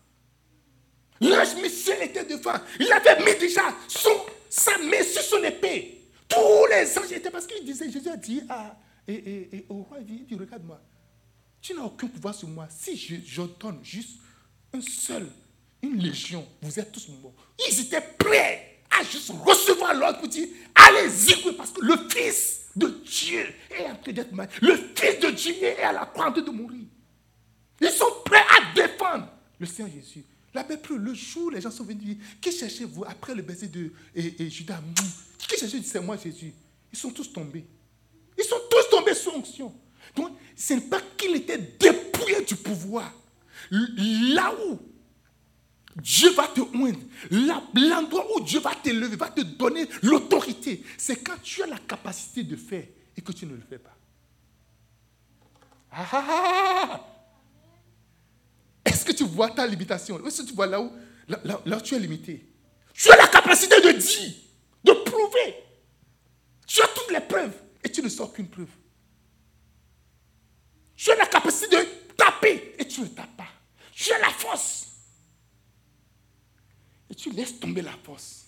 L'ange 1.22 1.55
Michel 1.61 2.03
était 2.03 2.26
devant. 2.26 2.55
Il 2.80 2.91
avait 2.91 3.24
mis 3.24 3.39
déjà 3.39 3.74
son, 3.88 4.09
sa 4.49 4.78
main 4.78 5.01
sur 5.01 5.22
son 5.22 5.43
épée. 5.43 6.01
Tous 6.28 6.68
les 6.70 6.97
anges 6.97 7.11
étaient 7.11 7.32
parce 7.32 7.47
qu'il 7.47 7.63
disait, 7.66 7.89
Jésus 7.89 8.09
a 8.09 8.18
dit 8.18 8.41
à, 8.49 8.78
et, 9.07 9.66
au 9.70 9.84
roi, 9.84 9.97
il 9.99 10.26
dit, 10.26 10.36
regarde-moi, 10.36 10.82
tu 11.61 11.74
n'as 11.74 11.84
aucun 11.84 12.07
pouvoir 12.07 12.36
sur 12.36 12.49
moi. 12.49 12.68
Si 12.70 12.97
je, 12.97 13.16
je 13.26 13.41
donne 13.59 13.80
juste 13.82 14.20
un 14.74 14.82
seul, 14.82 15.28
une 15.82 15.97
légion, 15.97 16.45
vous 16.61 16.80
êtes 16.80 16.91
tous 16.91 17.07
morts. 17.22 17.34
Ils 17.70 17.80
étaient 17.80 18.01
prêts 18.18 18.82
à 18.99 19.03
juste 19.03 19.32
recevoir 19.43 19.93
l'ordre 19.93 20.20
pour 20.20 20.28
dire, 20.28 20.47
allez-y, 20.74 21.53
parce 21.53 21.72
que 21.72 21.82
le 21.82 21.95
Fils 22.09 22.66
de 22.76 22.88
Dieu 23.05 23.45
est 23.72 23.86
en 23.86 23.95
train 23.95 24.11
d'être 24.11 24.34
mal. 24.34 24.49
Le 24.61 24.76
Fils 24.76 25.20
de 25.22 25.30
Dieu 25.32 25.53
est 25.61 25.82
à 25.82 25.93
la 25.93 26.05
croix 26.05 26.30
de 26.32 26.49
mourir. 26.51 26.86
Ils 27.82 27.90
sont 27.90 28.12
prêts 28.24 28.38
à 28.38 28.74
défendre 28.74 29.28
le 29.60 29.66
Seigneur 29.66 29.92
Jésus. 29.94 30.24
La 30.54 30.64
plus 30.64 30.98
le 30.98 31.14
jour 31.14 31.48
où 31.48 31.50
les 31.50 31.60
gens 31.60 31.72
sont 31.72 31.84
venus 31.84 32.04
dire, 32.04 32.16
qui 32.40 32.52
cherchez-vous 32.52 33.04
après 33.06 33.36
le 33.36 33.42
baiser 33.42 33.68
de 33.68 33.92
Judas 34.50 34.80
Qui 35.38 35.58
cherchez 35.58 35.82
C'est 35.84 36.00
moi 36.00 36.16
Jésus. 36.16 36.54
Ils 36.94 36.98
sont 36.98 37.12
tous 37.12 37.32
tombés. 37.34 37.66
Ils 38.38 38.44
sont 38.44 38.60
tous 38.72 38.90
tombés 38.90 39.14
sous 39.14 39.32
onction. 39.32 39.74
Donc, 40.16 40.32
ce 40.56 40.74
n'est 40.74 40.82
pas 40.82 41.02
qu'il 41.18 41.36
était 41.36 41.58
dépouillé 41.58 42.42
du 42.46 42.56
pouvoir. 42.56 43.12
Là 43.70 44.54
où 44.66 44.80
Dieu 46.02 46.32
va 46.32 46.48
te 46.48 46.62
oindre, 46.62 47.00
l'endroit 47.74 48.26
où 48.36 48.42
Dieu 48.42 48.60
va 48.62 48.76
t'élever, 48.76 49.16
va 49.18 49.30
te 49.30 49.42
donner 49.42 49.88
l'autorité, 50.04 50.84
c'est 50.98 51.18
quand 51.18 51.42
tu 51.42 51.64
as 51.64 51.68
la 51.68 51.80
capacité 51.80 52.44
de 52.44 52.56
faire 52.56 52.86
et 53.16 53.22
que 53.22 53.32
tu 53.32 53.46
ne 53.46 53.56
le 53.56 53.62
fais 53.62 53.78
pas. 53.78 53.96
Ah, 55.92 56.08
ah, 56.12 56.26
ah, 56.28 56.90
ah 56.92 57.14
tu 59.16 59.24
vois 59.24 59.49
ta 59.49 59.66
limitation 59.66 60.26
Est-ce 60.26 60.41
que 60.41 60.47
tu 60.47 60.53
vois 60.53 60.68
là 60.68 60.82
où, 60.82 60.91
là, 61.28 61.61
où 61.66 61.82
tu 61.82 61.95
es 61.95 61.99
limité 61.99 62.45
Tu 62.93 63.11
as 63.11 63.16
la 63.16 63.28
capacité 63.28 63.80
de 63.82 63.91
dire, 63.91 64.34
de 64.84 64.91
prouver. 64.91 65.55
Tu 66.68 66.82
as 66.82 66.88
toutes 66.88 67.11
les 67.11 67.22
preuves 67.22 67.55
et 67.84 67.91
tu 67.91 68.01
ne 68.01 68.09
sors 68.09 68.32
qu'une 68.34 68.49
preuve. 68.49 68.70
Tu 70.95 71.11
as 71.11 71.16
la 71.16 71.26
capacité 71.26 71.76
de 71.76 71.86
taper 72.16 72.76
et 72.80 72.88
tu 72.88 73.01
ne 73.01 73.07
tapes 73.07 73.38
pas. 73.38 73.47
Tu 73.93 74.11
as 74.11 74.20
la 74.20 74.30
force. 74.30 74.88
Et 77.09 77.16
tu 77.16 77.32
laisses 77.32 77.59
tomber 77.59 77.82
la 77.82 77.93
force. 78.03 78.45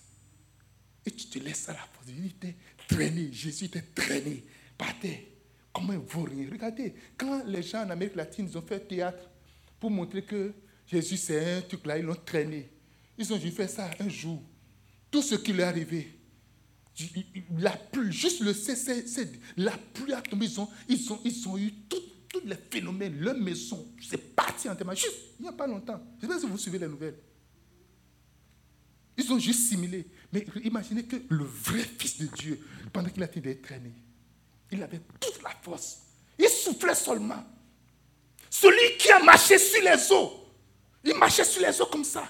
Et 1.04 1.10
tu 1.10 1.26
te 1.26 1.38
laisses 1.38 1.68
à 1.68 1.72
la 1.72 1.78
force. 1.78 2.08
Il 2.08 2.26
était 2.26 2.56
traîné. 2.86 3.32
Jésus 3.32 3.66
était 3.66 3.82
traîné 3.82 4.44
par 4.76 4.98
terre. 4.98 5.20
Comment 5.72 5.92
il 5.92 5.98
vaut 6.00 6.24
rien 6.24 6.48
Regardez, 6.50 6.94
quand 7.16 7.44
les 7.44 7.62
gens 7.62 7.84
en 7.84 7.90
Amérique 7.90 8.16
latine 8.16 8.48
ils 8.50 8.58
ont 8.58 8.62
fait 8.62 8.80
théâtre, 8.80 9.30
pour 9.80 9.90
montrer 9.90 10.22
que 10.22 10.52
Jésus, 10.86 11.16
c'est 11.16 11.56
un 11.56 11.60
truc 11.62 11.84
là, 11.86 11.98
ils 11.98 12.04
l'ont 12.04 12.14
traîné. 12.14 12.70
Ils 13.16 13.32
ont 13.32 13.38
juste 13.38 13.56
fait 13.56 13.68
ça 13.68 13.90
un 13.98 14.08
jour. 14.08 14.42
Tout 15.10 15.22
ce 15.22 15.34
qui 15.34 15.52
leur 15.52 15.68
est 15.68 15.70
arrivé, 15.70 16.18
la 17.58 17.76
pluie, 17.76 18.12
juste 18.12 18.40
le 18.40 18.52
c'est 18.52 18.76
la 19.56 19.76
pluie 19.76 20.12
a 20.12 20.22
tombé, 20.22 20.46
ils 20.88 21.12
ont, 21.12 21.58
eu 21.58 21.72
tous 21.88 22.40
les 22.44 22.56
phénomènes, 22.70 23.18
leur 23.18 23.36
maison, 23.36 23.86
c'est 24.00 24.34
parti 24.34 24.68
en 24.68 24.76
témoin, 24.76 24.94
juste 24.94 25.16
il 25.38 25.42
n'y 25.42 25.48
a 25.48 25.52
pas 25.52 25.66
longtemps. 25.66 26.00
Je 26.20 26.26
ne 26.26 26.32
sais 26.32 26.36
pas 26.36 26.40
si 26.40 26.50
vous 26.50 26.58
suivez 26.58 26.78
les 26.78 26.88
nouvelles. 26.88 27.18
Ils 29.16 29.32
ont 29.32 29.38
juste 29.38 29.68
simulé. 29.68 30.06
Mais 30.32 30.46
imaginez 30.62 31.04
que 31.04 31.16
le 31.28 31.44
vrai 31.44 31.82
Fils 31.98 32.18
de 32.18 32.26
Dieu, 32.26 32.60
pendant 32.92 33.08
qu'il 33.08 33.22
a 33.22 33.26
été 33.26 33.60
traîné, 33.60 33.92
il 34.70 34.82
avait 34.82 35.00
toute 35.18 35.42
la 35.42 35.50
force. 35.62 36.02
Il 36.38 36.48
soufflait 36.48 36.94
seulement. 36.94 37.44
Celui 38.50 38.96
qui 38.96 39.10
a 39.10 39.18
marché 39.20 39.58
sur 39.58 39.82
les 39.82 40.12
eaux, 40.12 40.44
il 41.04 41.14
marchait 41.14 41.44
sur 41.44 41.62
les 41.62 41.80
eaux 41.80 41.86
comme 41.86 42.04
ça. 42.04 42.28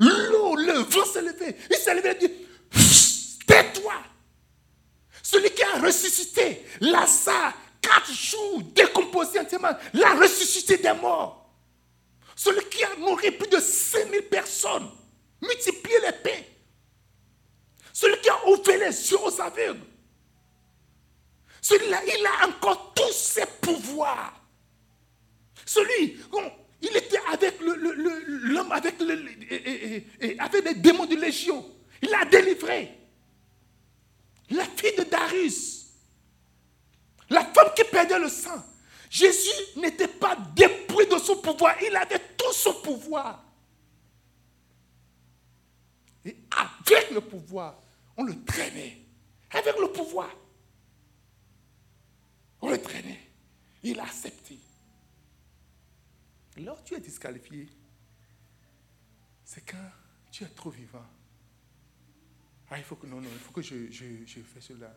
L'eau, 0.00 0.56
le 0.56 0.72
vent 0.72 1.04
s'est 1.04 1.22
levé. 1.22 1.56
Il 1.70 1.76
s'est 1.76 1.94
levé 1.94 2.10
et 2.10 2.14
dit 2.14 2.32
Tais-toi. 3.46 3.94
Celui 5.22 5.50
qui 5.50 5.62
a 5.62 5.80
ressuscité 5.80 6.64
Lazare, 6.80 7.54
quatre 7.80 8.12
jours 8.12 8.62
décomposé 8.74 9.40
entièrement, 9.40 9.76
l'a 9.92 10.14
ressuscité 10.14 10.76
des 10.78 10.92
morts. 10.92 11.44
Celui 12.36 12.64
qui 12.68 12.82
a 12.84 12.96
nourri 12.96 13.30
plus 13.30 13.48
de 13.48 13.60
5000 13.60 14.22
personnes, 14.28 14.90
multiplié 15.40 15.96
les 16.00 16.12
pains. 16.12 16.42
Celui 17.92 18.20
qui 18.20 18.28
a 18.28 18.48
ouvert 18.48 18.78
les 18.78 19.10
yeux 19.10 19.20
aux 19.22 19.40
aveugles. 19.40 19.86
Celui-là, 21.62 22.02
il 22.04 22.26
a 22.26 22.48
encore 22.48 22.92
tous 22.92 23.12
ses 23.12 23.46
pouvoirs. 23.60 24.43
Celui, 25.66 26.18
il 26.82 26.96
était 26.96 27.20
avec 27.32 27.60
l'homme, 27.60 28.72
avec, 28.72 28.94
avec 30.38 30.64
les 30.64 30.74
démons 30.74 31.06
de 31.06 31.16
légion. 31.16 31.64
Il 32.02 32.10
l'a 32.10 32.24
délivré. 32.24 32.98
La 34.50 34.64
fille 34.64 34.94
de 34.96 35.04
Darius. 35.04 35.86
La 37.30 37.44
femme 37.44 37.70
qui 37.74 37.84
perdait 37.84 38.18
le 38.18 38.28
sang. 38.28 38.62
Jésus 39.08 39.48
n'était 39.76 40.08
pas 40.08 40.36
dépouillé 40.54 41.06
de 41.06 41.18
son 41.18 41.36
pouvoir. 41.36 41.76
Il 41.82 41.96
avait 41.96 42.20
tout 42.36 42.52
son 42.52 42.74
pouvoir. 42.74 43.42
Et 46.24 46.36
avec 46.50 47.10
le 47.10 47.20
pouvoir, 47.20 47.80
on 48.16 48.24
le 48.24 48.44
traînait. 48.44 48.98
Avec 49.50 49.78
le 49.78 49.88
pouvoir, 49.88 50.30
on 52.60 52.70
le 52.70 52.82
traînait. 52.82 53.20
Il 53.82 54.00
a 54.00 54.04
accepté. 54.04 54.58
Là 56.56 56.76
tu 56.84 56.94
es 56.94 57.00
disqualifié, 57.00 57.68
c'est 59.44 59.62
quand 59.62 59.90
tu 60.30 60.44
es 60.44 60.48
trop 60.48 60.70
vivant. 60.70 61.04
Ah, 62.70 62.78
il 62.78 62.84
faut 62.84 62.96
que 62.96 63.06
non, 63.06 63.20
non, 63.20 63.28
il 63.32 63.38
faut 63.38 63.52
que 63.52 63.62
je, 63.62 63.90
je, 63.90 64.24
je 64.26 64.40
fasse 64.40 64.64
cela. 64.64 64.92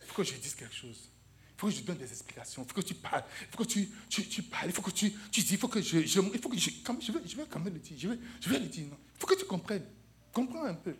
Il 0.00 0.06
faut 0.06 0.14
que 0.14 0.24
je 0.24 0.34
dise 0.34 0.54
quelque 0.54 0.74
chose. 0.74 1.10
Il 1.56 1.60
faut 1.60 1.68
que 1.68 1.72
je 1.72 1.82
donne 1.82 1.96
des 1.96 2.10
explications. 2.10 2.62
Il 2.62 2.68
faut 2.68 2.74
que 2.74 2.86
tu 2.86 2.94
parles. 2.94 3.24
Il 3.40 3.46
faut 3.46 3.64
que 3.64 3.68
tu, 3.68 3.88
tu, 4.10 4.28
tu 4.28 4.42
parles. 4.42 4.66
Il 4.66 4.72
faut 4.72 4.82
que 4.82 4.90
tu, 4.90 5.10
tu 5.30 5.40
dis. 5.40 5.52
Il 5.54 5.58
faut 5.58 5.68
que 5.68 5.80
je, 5.80 6.00
je 6.00 6.20
il 6.20 6.38
faut 6.38 6.48
que 6.50 6.58
je, 6.58 6.70
je, 7.00 7.12
vais, 7.12 7.26
je 7.26 7.42
quand 7.44 7.60
même 7.60 7.72
le 7.72 7.80
dire. 7.80 7.96
Je 7.98 8.08
vais, 8.08 8.18
je 8.40 8.50
le 8.50 8.58
dire. 8.66 8.86
Non. 8.88 8.98
Il 9.14 9.20
faut 9.20 9.26
que 9.26 9.38
tu 9.38 9.46
comprennes. 9.46 9.86
Comprends 10.32 10.64
un 10.64 10.74
peu. 10.74 10.94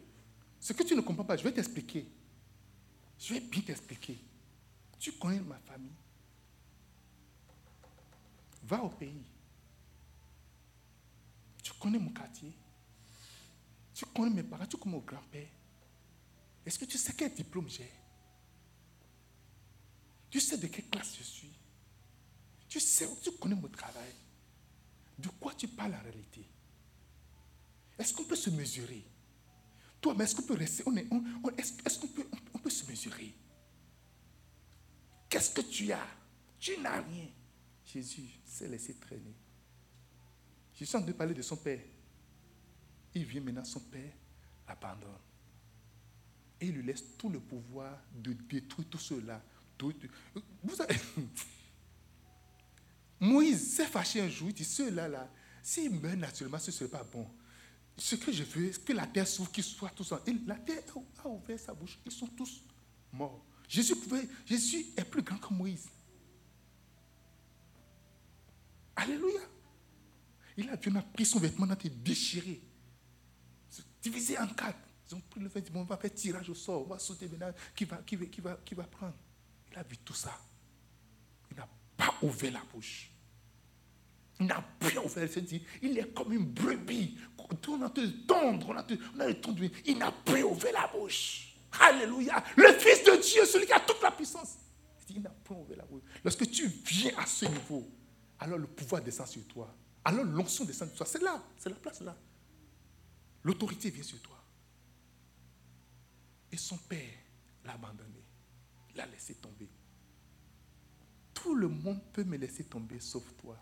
Ce 0.58 0.72
que 0.72 0.82
tu 0.82 0.94
ne 0.94 1.02
comprends 1.02 1.24
pas, 1.24 1.36
je 1.36 1.44
vais 1.44 1.52
t'expliquer. 1.52 2.06
Je 3.18 3.34
vais 3.34 3.40
bien 3.40 3.60
t'expliquer. 3.60 4.18
Tu 4.98 5.12
connais 5.12 5.40
ma 5.40 5.58
famille. 5.58 5.92
Va 8.62 8.82
au 8.82 8.88
pays. 8.88 9.24
Connais 11.86 12.00
mon 12.00 12.10
quartier. 12.10 12.52
Tu 13.94 14.04
connais 14.06 14.34
mes 14.34 14.42
parents, 14.42 14.66
tu 14.66 14.76
connais 14.76 14.96
mon 14.96 15.02
grand-père. 15.02 15.46
Est-ce 16.64 16.80
que 16.80 16.84
tu 16.84 16.98
sais 16.98 17.12
quel 17.16 17.32
diplôme 17.32 17.68
j'ai? 17.68 17.88
Tu 20.28 20.40
sais 20.40 20.58
de 20.58 20.66
quelle 20.66 20.88
classe 20.88 21.14
je 21.16 21.22
suis? 21.22 21.52
Tu 22.68 22.80
sais, 22.80 23.08
tu 23.22 23.30
connais 23.30 23.54
mon 23.54 23.68
travail. 23.68 24.12
De 25.16 25.28
quoi 25.28 25.54
tu 25.54 25.68
parles 25.68 25.94
en 25.94 26.02
réalité? 26.02 26.44
Est-ce 27.96 28.12
qu'on 28.14 28.24
peut 28.24 28.34
se 28.34 28.50
mesurer? 28.50 29.04
Toi, 30.00 30.12
mais 30.18 30.24
est-ce 30.24 30.34
qu'on 30.34 30.42
peut 30.42 30.54
rester? 30.54 30.82
Est-ce 31.56 32.00
qu'on 32.00 32.08
peut, 32.08 32.28
on 32.52 32.58
peut 32.58 32.68
se 32.68 32.84
mesurer? 32.90 33.32
Qu'est-ce 35.28 35.50
que 35.52 35.60
tu 35.60 35.92
as? 35.92 36.08
Tu 36.58 36.78
n'as 36.78 37.00
rien. 37.00 37.28
Jésus 37.84 38.28
s'est 38.44 38.66
laissé 38.66 38.96
traîner. 38.96 39.36
Je 40.76 40.84
suis 40.84 40.96
en 40.96 41.00
train 41.00 41.08
de 41.08 41.12
parler 41.12 41.34
de 41.34 41.42
son 41.42 41.56
père. 41.56 41.80
Il 43.14 43.24
vient 43.24 43.40
maintenant, 43.40 43.64
son 43.64 43.80
père 43.80 44.12
l'abandonne. 44.68 45.08
Et 46.60 46.66
il 46.66 46.74
lui 46.74 46.82
laisse 46.82 47.16
tout 47.16 47.30
le 47.30 47.40
pouvoir 47.40 47.98
de 48.14 48.32
détruire 48.32 48.88
tout 48.88 48.98
cela. 48.98 49.42
Vous 49.80 50.80
avez... 50.80 50.96
Moïse 53.20 53.74
s'est 53.74 53.86
fâché 53.86 54.20
un 54.20 54.28
jour, 54.28 54.48
il 54.48 54.54
dit, 54.54 54.64
ceux-là, 54.64 55.08
là, 55.08 55.30
s'ils 55.62 55.90
meurent 55.90 56.16
naturellement, 56.16 56.58
ce 56.58 56.70
ne 56.70 56.76
serait 56.76 56.90
pas 56.90 57.04
bon. 57.04 57.26
Ce 57.96 58.14
que 58.16 58.30
je 58.30 58.42
veux, 58.42 58.70
c'est 58.72 58.84
que 58.84 58.92
la 58.92 59.06
terre 59.06 59.26
s'ouvre, 59.26 59.50
qu'ils 59.50 59.64
soient 59.64 59.88
tous 59.90 60.12
en... 60.12 60.18
La 60.46 60.56
terre 60.56 60.82
a 61.24 61.28
ouvert 61.28 61.58
sa 61.58 61.72
bouche, 61.72 61.98
ils 62.04 62.12
sont 62.12 62.26
tous 62.26 62.62
morts. 63.12 63.42
Jésus, 63.66 63.96
pouvait, 63.96 64.28
Jésus 64.44 64.86
est 64.96 65.04
plus 65.04 65.22
grand 65.22 65.38
que 65.38 65.52
Moïse. 65.54 65.88
Alléluia. 68.94 69.40
Il 70.56 70.68
a, 70.70 70.72
a 70.72 71.02
pris 71.02 71.26
son 71.26 71.38
vêtement, 71.38 71.66
il 71.66 71.72
a 71.72 71.74
été 71.74 71.90
déchiré, 71.90 72.60
divisé 74.02 74.38
en 74.38 74.46
quatre. 74.48 74.78
Ils 75.08 75.14
ont 75.14 75.20
pris 75.20 75.40
le 75.40 75.48
vêtement, 75.48 75.80
on 75.80 75.84
va 75.84 75.96
faire 75.96 76.12
tirage 76.12 76.48
au 76.48 76.54
sort, 76.54 76.82
on 76.82 76.88
va 76.88 76.98
sauter 76.98 77.28
maintenant, 77.28 77.52
qui 77.74 77.84
va, 77.84 77.98
qui, 77.98 78.16
va, 78.16 78.26
qui, 78.64 78.74
va, 78.74 78.84
prendre? 78.84 79.14
Il 79.70 79.78
a 79.78 79.82
vu 79.82 79.98
tout 79.98 80.14
ça. 80.14 80.36
Il 81.50 81.56
n'a 81.56 81.68
pas 81.96 82.14
ouvert 82.22 82.52
la 82.52 82.62
bouche. 82.72 83.10
Il 84.40 84.46
n'a 84.46 84.60
pas 84.60 84.88
ouvert 84.88 85.22
la 85.22 85.26
bouche. 85.26 85.60
Il 85.82 85.98
est 85.98 86.12
comme 86.12 86.32
une 86.32 86.46
brebis. 86.46 87.18
On 87.68 87.82
a 87.82 87.90
te 87.90 88.06
tendre, 88.26 88.70
on 88.70 88.76
a 88.76 88.82
te, 88.82 88.94
on 89.14 89.20
a 89.20 89.32
te 89.32 89.50
Il 89.84 89.98
n'a 89.98 90.10
pas 90.10 90.40
ouvert 90.40 90.72
la 90.72 90.88
bouche. 90.88 91.54
Alléluia. 91.80 92.42
Le 92.56 92.72
Fils 92.72 93.04
de 93.04 93.22
Dieu, 93.22 93.44
celui 93.44 93.66
qui 93.66 93.72
a 93.72 93.80
toute 93.80 94.02
la 94.02 94.10
puissance. 94.10 94.56
Il 95.08 95.22
n'a 95.22 95.30
pas 95.30 95.54
ouvert 95.54 95.76
la 95.76 95.84
bouche. 95.84 96.02
Lorsque 96.24 96.50
tu 96.50 96.66
viens 96.66 97.16
à 97.18 97.26
ce 97.26 97.44
niveau, 97.46 97.88
alors 98.40 98.58
le 98.58 98.66
pouvoir 98.66 99.02
descend 99.02 99.28
sur 99.28 99.46
toi. 99.46 99.72
Alors 100.06 100.24
l'onction 100.24 100.64
descend 100.64 100.88
sur 100.90 100.98
toi. 100.98 101.06
C'est 101.06 101.20
là, 101.20 101.42
c'est 101.58 101.68
la 101.68 101.74
place 101.74 102.00
là. 102.00 102.16
L'autorité 103.42 103.90
vient 103.90 104.04
sur 104.04 104.22
toi. 104.22 104.40
Et 106.52 106.56
son 106.56 106.78
père 106.78 107.18
l'a 107.64 107.72
abandonné. 107.72 108.22
L'a 108.94 109.04
laissé 109.06 109.34
tomber. 109.34 109.68
Tout 111.34 111.56
le 111.56 111.66
monde 111.66 112.00
peut 112.12 112.22
me 112.22 112.36
laisser 112.36 112.64
tomber 112.64 113.00
sauf 113.00 113.36
toi. 113.36 113.60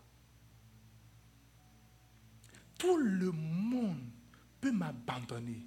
Tout 2.77 2.97
le 2.97 3.31
monde 3.31 4.07
peut 4.61 4.71
m'abandonner 4.71 5.65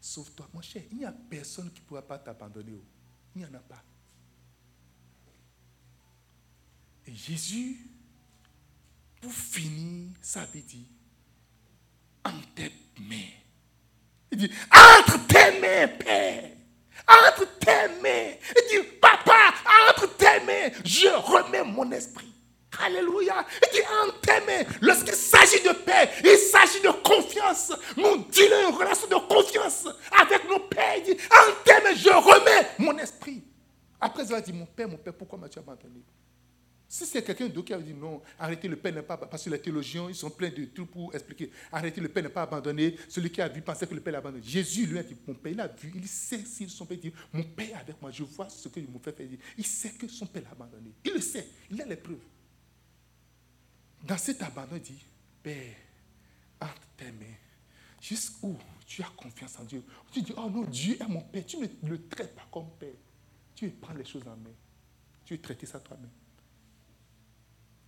sauf 0.00 0.34
toi. 0.34 0.48
Mon 0.54 0.62
cher, 0.62 0.82
il 0.92 0.96
n'y 0.96 1.04
a 1.04 1.12
personne 1.12 1.70
qui 1.70 1.82
ne 1.82 1.86
pourra 1.86 2.00
pas 2.00 2.18
t'abandonner. 2.18 2.72
Oh. 2.74 2.84
Il 3.34 3.42
n'y 3.42 3.44
en 3.44 3.52
a 3.52 3.60
pas. 3.60 3.84
Et 7.04 7.12
Jésus 7.12 7.95
pour 9.26 9.34
finir 9.34 10.06
vie, 10.52 10.62
dit, 10.62 10.86
entre 12.24 12.54
tes 12.54 12.72
mains. 13.00 13.32
Il 14.30 14.38
dit, 14.38 14.50
entre 14.72 15.26
tes 15.26 15.60
mains, 15.60 15.88
Père. 15.98 16.52
Entre 17.08 17.58
tes 17.58 17.88
mains. 18.00 18.36
Il 18.50 18.68
dit, 18.70 18.88
Papa, 19.00 19.52
entre 19.90 20.16
tes 20.16 20.38
mains, 20.46 20.70
je 20.84 21.08
remets 21.08 21.64
mon 21.64 21.90
esprit. 21.90 22.32
Alléluia. 22.78 23.44
Il 23.62 23.76
dit, 23.76 23.82
entre 24.04 24.20
tes 24.20 24.40
mains. 24.46 24.68
Lorsqu'il 24.80 25.14
s'agit 25.14 25.62
de 25.62 25.72
paix, 25.72 26.08
il 26.22 26.38
s'agit 26.38 26.80
de 26.80 26.90
confiance. 27.02 27.72
Nous 27.96 28.18
disons 28.30 28.68
une 28.68 28.76
relation 28.76 29.08
de 29.08 29.26
confiance 29.26 29.88
avec 30.20 30.48
nos 30.48 30.60
pères. 30.60 30.98
Il 30.98 31.16
dit, 31.16 31.22
entre 31.32 31.62
tes 31.64 31.82
mains, 31.82 31.96
je 31.96 32.10
remets 32.10 32.68
mon 32.78 32.96
esprit. 32.98 33.42
Après, 34.00 34.24
il 34.24 34.34
a 34.34 34.40
dit, 34.40 34.52
mon 34.52 34.66
père, 34.66 34.88
mon 34.88 34.98
père, 34.98 35.14
pourquoi 35.14 35.36
m'as-tu 35.36 35.58
abandonné? 35.58 36.02
Si 36.88 37.04
c'est 37.04 37.22
quelqu'un 37.22 37.48
d'autre 37.48 37.66
qui 37.66 37.74
a 37.74 37.78
dit 37.78 37.94
non, 37.94 38.22
arrêtez 38.38 38.68
le 38.68 38.76
Père 38.76 38.94
n'est 38.94 39.02
pas. 39.02 39.16
Parce 39.16 39.42
que 39.44 39.50
les 39.50 39.60
théologiens, 39.60 40.08
ils 40.08 40.14
sont 40.14 40.30
pleins 40.30 40.50
de 40.50 40.66
trucs 40.66 40.90
pour 40.90 41.12
expliquer. 41.14 41.50
Arrêtez 41.72 42.00
le 42.00 42.08
Père 42.08 42.22
n'est 42.22 42.28
pas 42.28 42.42
abandonné. 42.42 42.96
Celui 43.08 43.30
qui 43.30 43.40
a 43.40 43.48
vu 43.48 43.60
pensait 43.60 43.86
que 43.86 43.94
le 43.94 44.00
Père 44.00 44.12
l'a 44.12 44.18
abandonné. 44.18 44.44
Jésus 44.44 44.86
lui 44.86 44.98
a 44.98 45.02
dit 45.02 45.16
Mon 45.26 45.34
Père, 45.34 45.52
il 45.52 45.60
a 45.60 45.66
vu, 45.66 45.92
il 45.94 46.06
sait 46.06 46.44
si 46.44 46.68
son 46.68 46.86
Père 46.86 46.98
dit 46.98 47.12
Mon 47.32 47.42
Père 47.42 47.78
avec 47.80 48.00
moi, 48.00 48.12
je 48.12 48.22
vois 48.22 48.48
ce 48.48 48.68
que 48.68 48.78
mon 48.80 49.00
Père 49.00 49.14
fait. 49.14 49.28
Il 49.58 49.66
sait 49.66 49.90
que 49.90 50.06
son 50.06 50.26
Père 50.26 50.44
l'a 50.44 50.50
abandonné. 50.52 50.92
Il 51.04 51.12
le 51.12 51.20
sait, 51.20 51.48
il 51.70 51.82
a 51.82 51.86
les 51.86 51.96
preuves. 51.96 52.18
Dans 54.04 54.18
cet 54.18 54.40
abandon, 54.42 54.76
il 54.76 54.82
dit 54.82 55.04
Père, 55.42 55.74
entre 56.60 56.86
tes 56.96 57.10
mains, 57.10 57.34
jusqu'où 58.00 58.56
tu 58.86 59.02
as 59.02 59.12
confiance 59.16 59.58
en 59.58 59.64
Dieu? 59.64 59.82
Tu 60.12 60.22
dis 60.22 60.32
Oh 60.36 60.48
non, 60.48 60.62
Dieu 60.62 60.96
est 61.00 61.08
mon 61.08 61.22
Père. 61.22 61.44
Tu 61.44 61.56
ne 61.58 61.66
le 61.88 62.06
traites 62.06 62.34
pas 62.36 62.46
comme 62.52 62.70
Père. 62.78 62.94
Tu 63.56 63.70
prends 63.70 63.94
les 63.94 64.04
choses 64.04 64.28
en 64.28 64.36
main. 64.36 64.54
Tu 65.24 65.34
veux 65.34 65.40
traiter 65.40 65.66
ça 65.66 65.80
toi-même 65.80 66.10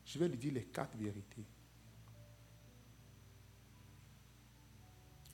je 0.09 0.19
vais 0.19 0.27
lui 0.27 0.39
dire 0.39 0.55
les 0.55 0.65
quatre 0.65 0.97
vérités. 0.97 1.45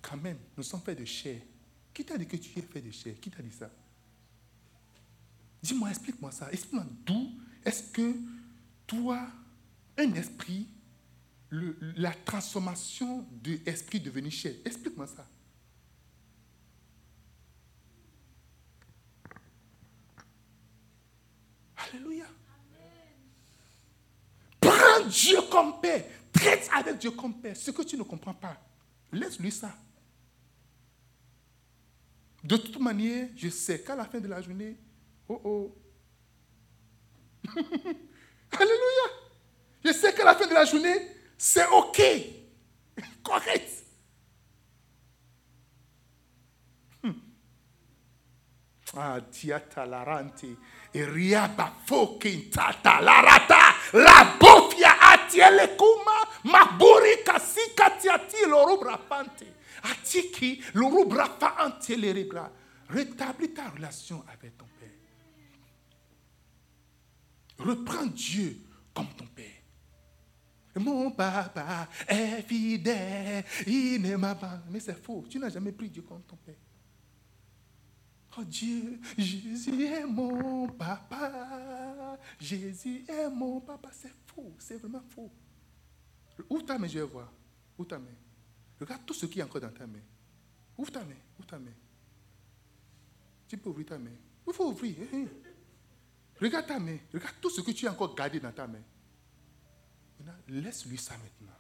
Quand 0.03 0.17
même, 0.17 0.39
nous 0.57 0.65
sommes 0.65 0.81
faits 0.81 0.99
de 0.99 1.05
chair. 1.05 1.41
Qui 1.93 2.05
t'a 2.05 2.19
dit 2.19 2.27
que 2.27 2.37
tu 2.37 2.59
es 2.59 2.63
fait 2.63 2.81
de 2.81 2.91
chair? 2.91 3.15
Qui 3.21 3.31
t'a 3.31 3.41
dit 3.41 3.53
ça? 3.53 3.71
Dis-moi, 5.63 5.91
explique-moi 5.91 6.33
ça. 6.33 6.51
Explique-moi 6.51 6.85
d'où 7.07 7.41
est-ce 7.65 7.85
que 7.93 8.17
toi, 8.85 9.29
un 9.97 10.13
esprit, 10.15 10.67
la 11.51 12.13
transformation 12.13 13.29
de 13.31 13.61
l'esprit 13.65 14.01
devenu 14.01 14.29
chair, 14.29 14.57
explique-moi 14.65 15.07
ça. 15.07 15.25
Alléluia. 21.77 22.27
Dieu 25.15 25.41
comme 25.51 25.81
Père. 25.81 26.05
Traite 26.33 26.69
avec 26.75 26.99
Dieu 26.99 27.13
comme 27.13 27.41
Père. 27.41 27.57
Ce 27.57 27.71
que 27.71 27.83
tu 27.83 27.97
ne 27.97 28.03
comprends 28.03 28.35
pas, 28.35 28.57
laisse-lui 29.13 29.53
ça. 29.53 29.71
De 32.43 32.57
toute 32.57 32.81
manière, 32.81 33.29
je 33.37 33.49
sais 33.49 33.81
qu'à 33.81 33.95
la 33.95 34.05
fin 34.05 34.21
de 34.21 34.29
la 34.29 34.43
journée, 34.43 34.77
oh 35.29 35.41
oh. 35.45 35.77
Alléluia. 38.53 39.07
Je 39.85 39.93
sais 39.93 40.13
qu'à 40.13 40.25
la 40.25 40.35
fin 40.35 40.47
de 40.47 40.53
la 40.53 40.65
journée, 40.65 41.09
c'est 41.39 41.67
OK. 41.69 42.03
Correct. 43.23 43.71
Hmm. 47.03 47.13
Ah, 48.97 49.21
diata 49.21 49.87
larante. 49.87 50.47
Et 50.93 51.05
riaba 51.05 51.73
tata 51.87 53.01
larata. 53.01 53.75
La 53.93 54.37
bofia 54.39 54.84
kuma 55.77 56.29
maburi 56.45 57.25
kasika 57.25 57.91
tiati 58.01 58.47
lorubra 58.49 58.99
pante. 58.99 59.47
Atiki 59.83 60.63
lorubra 60.75 61.27
fa. 61.39 61.71
Rétablis 62.89 63.55
ta 63.55 63.71
relation 63.71 64.25
avec 64.33 64.57
ton 64.59 64.67
Père. 64.79 64.89
Reprends 67.59 68.07
Dieu 68.07 68.59
comme 68.93 69.09
ton 69.17 69.27
Père. 69.27 69.45
Mon 70.77 71.13
papa 71.13 71.89
est 72.09 72.43
fidèle, 72.43 73.45
il 73.67 74.03
ne 74.03 74.17
m'a 74.17 74.35
pas. 74.35 74.61
Mais 74.71 74.81
c'est 74.81 75.01
faux, 75.01 75.25
tu 75.29 75.39
n'as 75.39 75.51
jamais 75.51 75.73
pris 75.73 75.89
Dieu 75.89 76.03
comme 76.03 76.23
ton 76.23 76.37
Père. 76.37 76.57
Oh 78.37 78.45
Dieu, 78.45 79.01
Jésus 79.17 79.85
est 79.85 80.07
mon 80.07 80.69
papa. 80.69 82.19
Jésus 82.41 83.05
est 83.09 83.29
mon 83.31 83.61
papa. 83.61 83.91
C'est 83.93 84.13
faux, 84.27 84.55
c'est 84.59 84.77
vraiment 84.77 85.03
faux. 85.09 85.31
Ouvre 86.51 86.65
ta 86.65 86.79
main, 86.79 86.89
je 86.89 86.99
vais 86.99 87.05
voir. 87.05 87.33
Ouvre 87.79 87.89
ta 87.89 87.99
main. 87.99 88.15
Regarde 88.81 89.03
tout 89.07 89.15
ce 89.15 89.27
qui 89.27 89.39
est 89.39 89.43
encore 89.43 89.61
dans 89.61 89.71
ta 89.71 89.87
main. 89.87 90.01
Ouvre 90.77 90.91
ta 90.91 91.05
main, 91.05 91.15
ouvre 91.39 91.47
ta 91.47 91.59
main. 91.59 91.71
Tu 93.47 93.57
peux 93.57 93.71
ouvrir 93.71 93.87
ta 93.87 93.99
main. 93.99 94.11
Il 94.47 94.53
faut 94.53 94.69
ouvrir. 94.69 94.97
Hein, 95.01 95.07
hein. 95.15 95.51
Regarde 96.41 96.67
ta 96.67 96.81
main. 96.81 96.99
Regarde 97.13 97.37
tout 97.41 97.51
ce 97.51 97.61
que 97.61 97.71
tu 97.71 97.87
as 97.87 97.93
encore 97.93 98.15
gardé 98.15 98.41
dans 98.41 98.53
ta 98.53 98.67
main. 98.67 98.83
laisse-lui 100.49 100.99
ça 100.99 101.17
maintenant. 101.17 101.53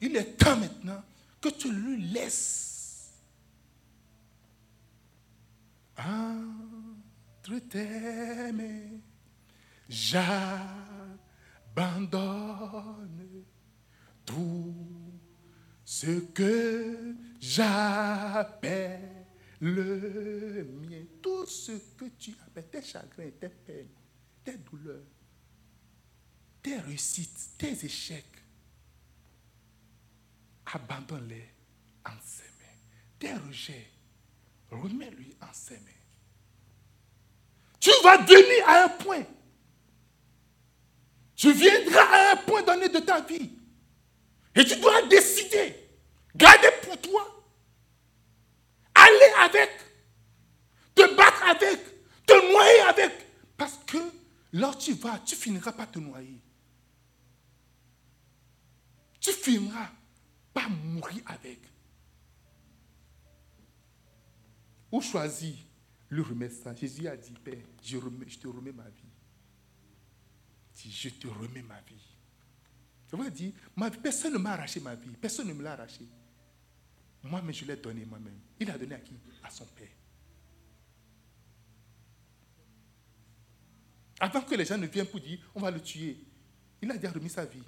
Il 0.00 0.16
est 0.16 0.36
temps 0.36 0.56
maintenant 0.56 1.02
que 1.40 1.48
tu 1.48 1.72
lui 1.72 2.02
laisses 2.02 2.79
entre 6.00 7.58
tes 7.68 8.52
mains, 8.52 9.00
j'abandonne 9.88 10.64
tout 14.24 14.74
ce 15.84 16.20
que 16.32 17.14
j'appelle 17.40 19.20
le 19.60 20.64
mien. 20.88 21.04
Tout 21.22 21.46
ce 21.46 21.72
que 21.72 22.06
tu 22.18 22.34
appelles 22.46 22.68
tes 22.70 22.82
chagrins, 22.82 23.30
tes 23.38 23.48
peines, 23.48 23.88
tes 24.42 24.56
douleurs, 24.56 25.04
tes 26.62 26.78
réussites, 26.78 27.50
tes 27.58 27.84
échecs, 27.84 28.42
abandonne-les 30.66 31.54
en 32.06 32.12
ses 32.24 32.44
mains. 32.44 32.78
Tes 33.18 33.34
rejets, 33.34 33.90
remets-lui 34.70 35.36
en 35.40 35.52
ses 35.52 35.74
mains. 35.74 36.00
Tu 37.78 37.90
vas 38.02 38.18
venir 38.18 38.68
à 38.68 38.84
un 38.84 38.88
point. 38.88 39.24
Tu 41.34 41.52
viendras 41.52 42.04
à 42.04 42.32
un 42.32 42.36
point 42.36 42.62
donné 42.62 42.88
de 42.88 42.98
ta 42.98 43.20
vie. 43.22 43.50
Et 44.54 44.64
tu 44.64 44.76
dois 44.76 45.02
décider. 45.08 45.74
Garder 46.36 46.68
pour 46.82 47.00
toi. 47.00 47.44
Aller 48.94 49.32
avec. 49.38 49.70
Te 50.94 51.14
battre 51.14 51.42
avec. 51.48 51.80
Te 52.26 52.52
noyer 52.52 52.80
avec. 52.80 53.12
Parce 53.56 53.78
que 53.86 53.98
là 54.52 54.72
tu 54.78 54.92
vas, 54.94 55.18
tu 55.20 55.34
finiras 55.34 55.72
par 55.72 55.90
te 55.90 55.98
noyer. 55.98 56.40
Tu 59.20 59.32
finiras 59.32 59.88
par 60.52 60.68
mourir 60.68 61.22
avec. 61.26 61.60
Ou 64.92 65.00
choisis 65.00 65.56
le 66.08 66.22
remettre 66.22 66.76
Jésus 66.76 67.06
a 67.06 67.16
dit, 67.16 67.32
Père, 67.44 67.64
je, 67.82 67.98
te 67.98 68.48
remets 68.48 68.72
ma 68.72 68.88
vie. 68.88 69.04
Dit, 70.74 70.90
je 70.90 71.08
te 71.10 71.28
remets 71.28 71.62
ma 71.62 71.80
vie. 71.82 72.10
Je 73.10 73.16
vous 73.16 73.30
dire, 73.30 73.52
ma 73.76 73.90
personne 73.90 74.32
ne 74.32 74.38
m'a 74.38 74.52
arraché 74.52 74.80
ma 74.80 74.94
vie. 74.94 75.10
Personne 75.20 75.48
ne 75.48 75.52
me 75.52 75.62
l'a 75.62 75.72
arraché. 75.72 76.06
Moi, 77.22 77.42
mais 77.42 77.52
je 77.52 77.64
l'ai 77.64 77.76
donné 77.76 78.04
moi-même. 78.04 78.38
Il 78.58 78.70
a 78.70 78.78
donné 78.78 78.94
à 78.94 79.00
qui? 79.00 79.14
À 79.42 79.50
son 79.50 79.66
Père. 79.66 79.88
Avant 84.20 84.42
que 84.42 84.54
les 84.54 84.64
gens 84.64 84.78
ne 84.78 84.86
viennent 84.86 85.06
pour 85.06 85.20
dire, 85.20 85.38
on 85.54 85.60
va 85.60 85.70
le 85.70 85.80
tuer. 85.80 86.24
Il 86.82 86.90
a 86.90 86.96
déjà 86.96 87.12
remis 87.12 87.28
sa 87.28 87.44
vie. 87.44 87.60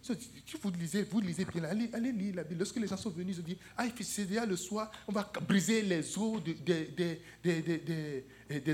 Vous 0.62 0.70
lisez, 0.70 1.02
vous 1.02 1.20
lisez 1.20 1.44
bien, 1.44 1.64
allez, 1.64 1.90
allez 1.92 2.12
lire 2.12 2.36
la 2.36 2.44
Bible. 2.44 2.60
Lorsque 2.60 2.76
les 2.76 2.86
gens 2.86 2.96
sont 2.96 3.10
venus, 3.10 3.36
ils 3.36 3.40
ont 3.40 3.44
dit, 3.44 3.58
ah, 3.76 3.84
c'est 4.00 4.24
déjà 4.24 4.46
le 4.46 4.56
soir, 4.56 4.90
on 5.06 5.12
va 5.12 5.30
briser 5.46 5.82
les 5.82 6.18
os 6.18 6.42
des, 6.42 7.20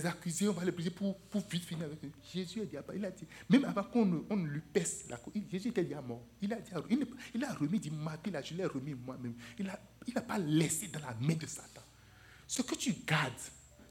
accusés, 0.07 0.49
on 0.49 0.53
va 0.53 0.65
les 0.65 0.71
briser 0.71 0.91
pour, 0.91 1.19
pour 1.19 1.43
vite 1.49 1.65
finir 1.65 1.87
avec 1.87 2.05
eux. 2.05 2.13
Jésus 2.33 2.61
a 2.61 2.65
dit, 2.65 2.77
il 2.95 3.05
a 3.05 3.11
dit, 3.11 3.27
même 3.51 3.65
avant 3.65 3.83
qu'on 3.83 4.07
ne, 4.07 4.47
lui 4.47 4.61
pèse 4.61 5.07
la 5.09 5.19
Jésus 5.51 5.69
était 5.69 5.83
déjà 5.83 6.01
mort. 6.01 6.25
Il 6.41 6.53
a, 6.53 6.57
dit, 6.61 6.71
il, 7.35 7.45
a 7.45 7.53
remis, 7.53 7.77
il 7.77 7.81
dit, 7.81 7.91
ma 7.91 8.17
là, 8.31 8.41
je 8.41 8.55
l'ai 8.55 8.67
remis 8.67 8.95
moi-même. 8.95 9.35
Il 9.59 9.67
n'a 9.67 9.81
il 10.07 10.15
pas 10.15 10.39
laissé 10.39 10.87
dans 10.87 11.01
la 11.01 11.15
main 11.21 11.35
de 11.35 11.47
Satan. 11.47 11.83
Ce 12.47 12.63
que 12.63 12.77
tu 12.77 12.95
gardes, 13.05 13.33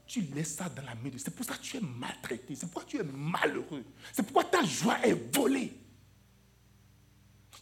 tu 0.06 0.22
laisses 0.22 0.54
ça 0.54 0.70
dans 0.70 0.82
la 0.82 0.94
main 0.94 1.10
de 1.10 1.18
Satan. 1.18 1.24
C'est 1.26 1.36
pour 1.36 1.44
ça 1.44 1.56
que 1.56 1.62
tu 1.62 1.76
es 1.76 1.80
maltraité. 1.80 2.54
C'est 2.54 2.66
pourquoi 2.70 2.84
tu 2.84 2.96
es 2.96 3.04
malheureux. 3.04 3.84
C'est 4.12 4.22
pourquoi 4.22 4.44
ta 4.44 4.64
joie 4.64 5.06
est 5.06 5.36
volée. 5.36 5.87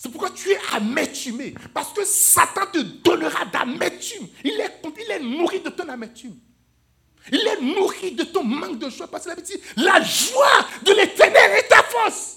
C'est 0.07 0.13
pourquoi 0.13 0.31
tu 0.31 0.53
es 0.53 0.59
amertumé. 0.71 1.53
Parce 1.75 1.93
que 1.93 2.05
Satan 2.05 2.67
te 2.73 2.79
donnera 2.79 3.45
d'amertume. 3.47 4.29
Il 4.45 4.53
est, 4.53 4.81
il 5.05 5.11
est 5.11 5.19
nourri 5.19 5.59
de 5.59 5.69
ton 5.69 5.89
amertume. 5.89 6.39
Il 7.33 7.41
est 7.41 7.61
nourri 7.61 8.13
de 8.13 8.23
ton 8.23 8.45
manque 8.45 8.79
de 8.79 8.89
joie. 8.89 9.09
Parce 9.09 9.25
qu'il 9.25 9.33
a 9.33 9.35
dit, 9.35 9.61
la 9.75 10.01
joie 10.01 10.65
de 10.85 10.93
l'éternel 10.93 11.59
est 11.59 11.67
ta 11.67 11.83
force. 11.83 12.37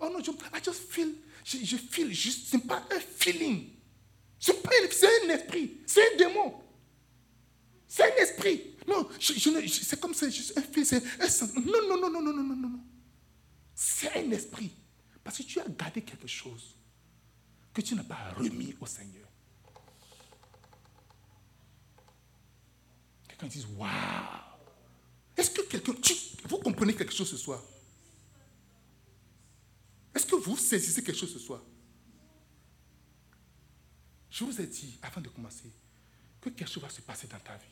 Oh 0.00 0.08
non, 0.12 0.18
je, 0.24 0.32
I 0.32 0.60
just 0.64 0.90
feel, 0.90 1.14
je, 1.44 1.58
je 1.62 2.10
juste, 2.10 2.48
ce 2.48 2.56
n'est 2.56 2.62
pas 2.64 2.82
un 2.90 2.98
feeling. 3.16 3.68
C'est 4.40 4.60
un 4.66 5.28
esprit, 5.30 5.82
c'est 5.86 6.14
un 6.14 6.16
démon. 6.16 6.52
C'est 7.86 8.02
un 8.02 8.16
esprit. 8.16 8.74
Non, 8.88 9.08
c'est 9.20 10.00
comme 10.00 10.14
ça, 10.14 10.26
un 10.26 10.30
fil, 10.30 11.00
Non, 11.64 11.88
non, 11.88 11.96
non, 11.96 12.10
non, 12.10 12.22
non, 12.22 12.32
non, 12.32 12.42
non, 12.42 12.56
non. 12.56 12.80
C'est 13.72 14.16
un 14.16 14.32
esprit. 14.32 14.72
Parce 15.22 15.38
que 15.38 15.44
tu 15.44 15.60
as 15.60 15.68
gardé 15.68 16.02
quelque 16.02 16.26
chose 16.26 16.74
que 17.74 17.80
tu 17.80 17.96
n'as 17.96 18.04
pas 18.04 18.32
remis 18.36 18.74
au 18.80 18.86
Seigneur. 18.86 19.28
Quelqu'un 23.28 23.48
dit 23.48 23.66
Waouh 23.76 23.90
Est-ce 25.36 25.50
que 25.50 25.62
quelqu'un. 25.62 25.92
Vous 26.48 26.58
comprenez 26.58 26.94
quelque 26.94 27.12
chose 27.12 27.28
ce 27.28 27.36
soir? 27.36 27.60
Est-ce 30.14 30.26
que 30.26 30.36
vous 30.36 30.56
saisissez 30.56 31.02
quelque 31.02 31.18
chose 31.18 31.32
ce 31.32 31.40
soir? 31.40 31.60
Je 34.30 34.44
vous 34.44 34.60
ai 34.60 34.66
dit, 34.66 34.98
avant 35.02 35.20
de 35.20 35.28
commencer, 35.28 35.72
que 36.40 36.50
quelque 36.50 36.70
chose 36.70 36.82
va 36.82 36.90
se 36.90 37.00
passer 37.00 37.26
dans 37.26 37.38
ta 37.38 37.56
vie. 37.56 37.64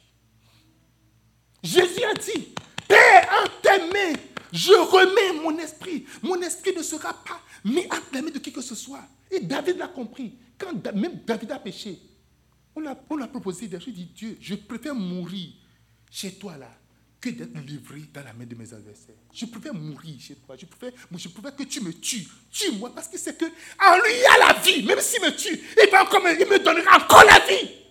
Jésus 1.62 2.02
a 2.04 2.14
dit 2.14 2.54
Tes 3.62 3.78
mains, 3.78 4.18
je 4.52 4.72
remets 4.72 5.42
mon 5.42 5.58
esprit. 5.58 6.06
Mon 6.22 6.40
esprit 6.42 6.74
ne 6.76 6.82
sera 6.82 7.12
pas 7.12 7.40
mis 7.64 7.84
à 7.84 7.96
la 8.12 8.22
main 8.22 8.30
de 8.30 8.38
qui 8.38 8.52
que 8.52 8.60
ce 8.60 8.74
soit. 8.74 9.04
Et 9.30 9.40
David 9.40 9.78
l'a 9.78 9.88
compris. 9.88 10.34
Quand 10.58 10.72
même 10.94 11.20
David 11.26 11.50
a 11.52 11.58
péché, 11.58 11.98
on 12.74 12.80
l'a, 12.80 12.94
proposé 13.26 13.66
des 13.66 13.80
choses. 13.80 13.94
dit 13.94 14.06
Dieu, 14.06 14.36
je 14.40 14.54
préfère 14.54 14.94
mourir 14.94 15.50
chez 16.10 16.32
toi 16.32 16.56
là 16.56 16.70
que 17.20 17.30
d'être 17.30 17.56
livré 17.64 18.00
dans 18.12 18.24
la 18.24 18.32
main 18.32 18.44
de 18.44 18.54
mes 18.54 18.72
adversaires. 18.74 19.14
Je 19.32 19.46
préfère 19.46 19.74
mourir 19.74 20.16
chez 20.18 20.34
toi. 20.34 20.56
Je 20.58 20.66
préfère, 20.66 20.92
je 21.16 21.28
préfère 21.28 21.56
que 21.56 21.62
tu 21.62 21.80
me 21.80 21.92
tues. 21.92 22.26
Tue-moi 22.50 22.92
parce 22.94 23.08
que 23.08 23.16
c'est 23.16 23.38
que 23.38 23.44
en 23.44 23.96
lui 23.96 24.12
il 24.12 24.20
y 24.20 24.24
a 24.24 24.46
la 24.46 24.60
vie. 24.60 24.82
Même 24.84 25.00
s'il 25.00 25.22
me 25.22 25.30
tue, 25.30 25.58
il, 25.82 25.90
va 25.90 26.02
encore 26.02 26.20
il 26.28 26.46
me 26.46 26.58
donnera 26.58 26.96
encore 26.96 27.24
la 27.24 27.38
vie. 27.46 27.81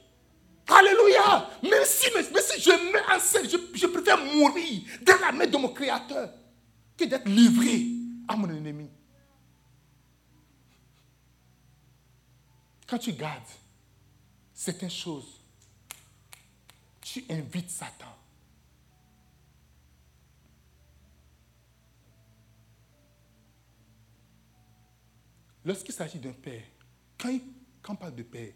Alléluia. 0.71 1.49
Même 1.63 1.83
si, 1.85 2.07
je 2.09 2.91
mets 2.91 3.15
en 3.15 3.19
scène, 3.19 3.49
je, 3.49 3.57
je 3.77 3.87
préfère 3.87 4.17
mourir 4.17 4.81
dans 5.01 5.19
la 5.19 5.31
main 5.31 5.47
de 5.47 5.57
mon 5.57 5.69
Créateur 5.69 6.29
que 6.97 7.05
d'être 7.05 7.27
livré 7.27 7.85
à 8.27 8.35
mon 8.35 8.49
ennemi. 8.49 8.89
Quand 12.87 12.97
tu 12.97 13.13
gardes 13.13 13.43
certaines 14.53 14.89
choses, 14.91 15.39
tu 17.01 17.23
invites 17.29 17.69
Satan. 17.69 18.15
Lorsqu'il 25.63 25.93
s'agit 25.93 26.19
d'un 26.19 26.33
père, 26.33 26.63
quand, 27.17 27.39
on 27.89 27.95
parle 27.95 28.15
de 28.15 28.23
père, 28.23 28.53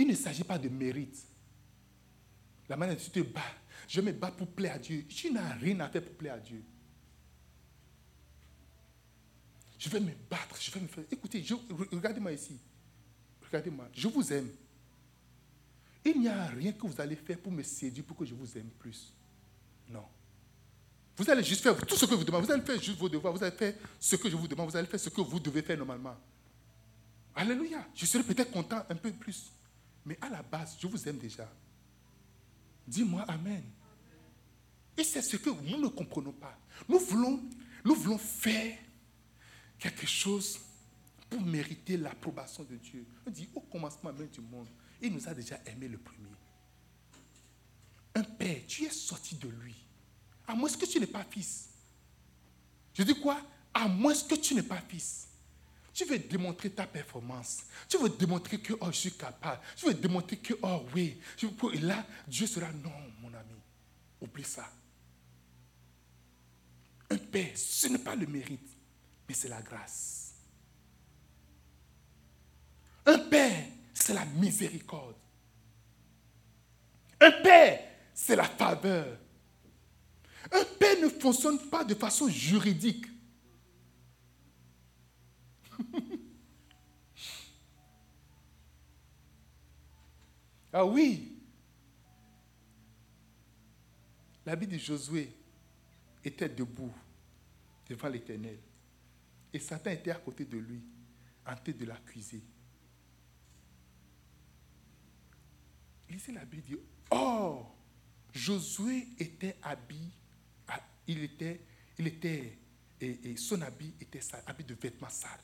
il 0.00 0.08
ne 0.08 0.14
s'agit 0.14 0.44
pas 0.44 0.58
de 0.58 0.68
mérite. 0.68 1.26
La 2.68 2.76
manière 2.76 2.96
dont 2.96 3.02
tu 3.02 3.10
te 3.10 3.20
bats, 3.20 3.40
je 3.86 4.00
me 4.00 4.12
bats 4.12 4.30
pour 4.30 4.48
plaire 4.48 4.74
à 4.74 4.78
Dieu. 4.78 5.04
Tu 5.06 5.30
n'as 5.30 5.54
rien 5.54 5.78
à 5.80 5.88
faire 5.88 6.02
pour 6.02 6.14
plaire 6.14 6.34
à 6.34 6.38
Dieu. 6.38 6.62
Je 9.78 9.88
vais 9.88 10.00
me 10.00 10.12
battre, 10.28 10.56
je 10.60 10.70
vais 10.70 10.80
me 10.80 10.86
faire. 10.86 11.04
Écoutez, 11.10 11.44
regardez-moi 11.92 12.32
ici. 12.32 12.58
Regardez-moi, 13.44 13.88
je 13.92 14.08
vous 14.08 14.32
aime. 14.32 14.48
Il 16.04 16.20
n'y 16.20 16.28
a 16.28 16.46
rien 16.46 16.72
que 16.72 16.86
vous 16.86 17.00
allez 17.00 17.16
faire 17.16 17.38
pour 17.38 17.52
me 17.52 17.62
séduire 17.62 18.06
pour 18.06 18.16
que 18.16 18.24
je 18.24 18.34
vous 18.34 18.56
aime 18.56 18.70
plus. 18.78 19.12
Non. 19.88 20.06
Vous 21.16 21.28
allez 21.28 21.42
juste 21.42 21.62
faire 21.62 21.76
tout 21.76 21.96
ce 21.96 22.06
que 22.06 22.14
vous 22.14 22.24
demandez. 22.24 22.46
Vous 22.46 22.52
allez 22.52 22.62
faire 22.62 22.80
juste 22.80 22.96
vos 22.96 23.08
devoirs. 23.08 23.34
Vous 23.34 23.44
allez 23.44 23.56
faire 23.56 23.74
ce 23.98 24.16
que 24.16 24.30
je 24.30 24.36
vous 24.36 24.48
demande. 24.48 24.70
Vous 24.70 24.76
allez 24.76 24.86
faire 24.86 25.00
ce 25.00 25.10
que 25.10 25.20
vous 25.20 25.40
devez 25.40 25.60
faire 25.60 25.76
normalement. 25.76 26.16
Alléluia. 27.34 27.86
Je 27.94 28.06
serai 28.06 28.22
peut-être 28.22 28.50
content 28.50 28.82
un 28.88 28.94
peu 28.94 29.12
plus. 29.12 29.50
Mais 30.04 30.18
à 30.20 30.28
la 30.28 30.42
base, 30.42 30.76
je 30.80 30.86
vous 30.86 31.08
aime 31.08 31.18
déjà. 31.18 31.48
Dis-moi 32.86 33.22
Amen. 33.28 33.62
Et 34.96 35.04
c'est 35.04 35.22
ce 35.22 35.36
que 35.36 35.50
nous 35.50 35.78
ne 35.80 35.88
comprenons 35.88 36.32
pas. 36.32 36.58
Nous 36.88 36.98
voulons, 36.98 37.40
nous 37.84 37.94
voulons 37.94 38.18
faire 38.18 38.76
quelque 39.78 40.06
chose 40.06 40.58
pour 41.28 41.40
mériter 41.40 41.96
l'approbation 41.96 42.64
de 42.64 42.76
Dieu. 42.76 43.06
On 43.26 43.30
dit 43.30 43.48
au 43.54 43.60
commencement 43.60 44.12
même 44.12 44.28
du 44.28 44.40
monde, 44.40 44.66
il 45.00 45.12
nous 45.12 45.28
a 45.28 45.34
déjà 45.34 45.58
aimé 45.66 45.88
le 45.88 45.98
premier. 45.98 46.28
Un 48.14 48.24
père, 48.24 48.58
tu 48.66 48.84
es 48.84 48.90
sorti 48.90 49.36
de 49.36 49.48
lui. 49.48 49.74
À 50.46 50.54
moins 50.54 50.68
que 50.68 50.84
tu 50.84 50.98
n'es 50.98 51.06
pas 51.06 51.24
fils. 51.24 51.70
Je 52.92 53.02
dis 53.04 53.18
quoi? 53.18 53.40
À 53.72 53.86
moins 53.86 54.14
que 54.14 54.34
tu 54.34 54.54
n'es 54.54 54.62
pas 54.62 54.80
fils. 54.80 55.28
Tu 56.00 56.06
veux 56.06 56.18
démontrer 56.18 56.70
ta 56.70 56.86
performance. 56.86 57.64
Tu 57.86 57.98
veux 57.98 58.08
démontrer 58.08 58.58
que 58.58 58.72
oh, 58.80 58.86
je 58.86 58.96
suis 58.96 59.12
capable. 59.12 59.60
Tu 59.76 59.84
veux 59.84 59.92
démontrer 59.92 60.38
que, 60.38 60.54
oh 60.62 60.86
oui. 60.94 61.20
Et 61.74 61.78
là, 61.78 62.06
Dieu 62.26 62.46
sera, 62.46 62.72
non, 62.72 62.90
mon 63.20 63.28
ami. 63.28 63.60
Oublie 64.18 64.42
ça. 64.42 64.66
Un 67.10 67.18
père, 67.18 67.50
ce 67.54 67.88
n'est 67.88 67.98
pas 67.98 68.16
le 68.16 68.26
mérite, 68.26 68.78
mais 69.28 69.34
c'est 69.34 69.50
la 69.50 69.60
grâce. 69.60 70.36
Un 73.04 73.18
père, 73.18 73.66
c'est 73.92 74.14
la 74.14 74.24
miséricorde. 74.24 75.16
Un 77.20 77.42
père, 77.42 77.78
c'est 78.14 78.36
la 78.36 78.44
faveur. 78.44 79.18
Un 80.50 80.64
père 80.78 80.98
ne 81.02 81.10
fonctionne 81.10 81.58
pas 81.68 81.84
de 81.84 81.94
façon 81.94 82.26
juridique. 82.26 83.04
ah 90.72 90.84
oui. 90.84 91.36
La 94.46 94.56
vie 94.56 94.66
de 94.66 94.78
Josué 94.78 95.30
était 96.24 96.48
debout. 96.48 96.92
devant 97.88 98.08
l'Éternel. 98.08 98.58
Et 99.52 99.58
Satan 99.58 99.90
était 99.90 100.12
à 100.12 100.16
côté 100.16 100.44
de 100.44 100.58
lui, 100.58 100.80
en 101.44 101.56
train 101.56 101.72
de 101.72 101.84
l'accuser. 101.84 102.40
Lisez 106.08 106.32
la 106.32 106.44
Bible 106.44 106.62
dit, 106.62 106.76
oh, 107.10 107.66
Josué 108.32 109.08
était 109.18 109.56
habillé, 109.62 110.10
ah, 110.68 110.80
il 111.06 111.24
était, 111.24 111.60
il 111.98 112.06
était, 112.06 112.58
et, 113.00 113.36
son 113.36 113.60
habit 113.62 113.94
était 114.00 114.20
habit 114.46 114.64
de 114.64 114.74
vêtements 114.74 115.08
sales. 115.08 115.40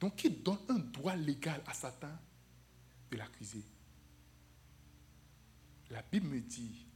Donc 0.00 0.24
il 0.24 0.42
donne 0.42 0.58
un 0.70 0.78
droit 0.78 1.14
légal 1.14 1.62
à 1.66 1.74
Satan 1.74 2.16
de 3.10 3.16
l'accuser? 3.18 3.62
La 5.90 6.02
Bible 6.02 6.28
me 6.28 6.40
dit 6.40 6.86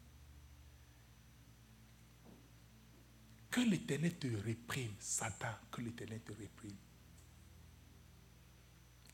que 3.51 3.61
l'Éternel 3.61 4.19
te 4.19 4.27
réprime, 4.27 4.95
Satan, 4.99 5.55
que 5.71 5.83
l'Éternel 5.83 6.23
te 6.23 6.33
réprime. 6.33 6.77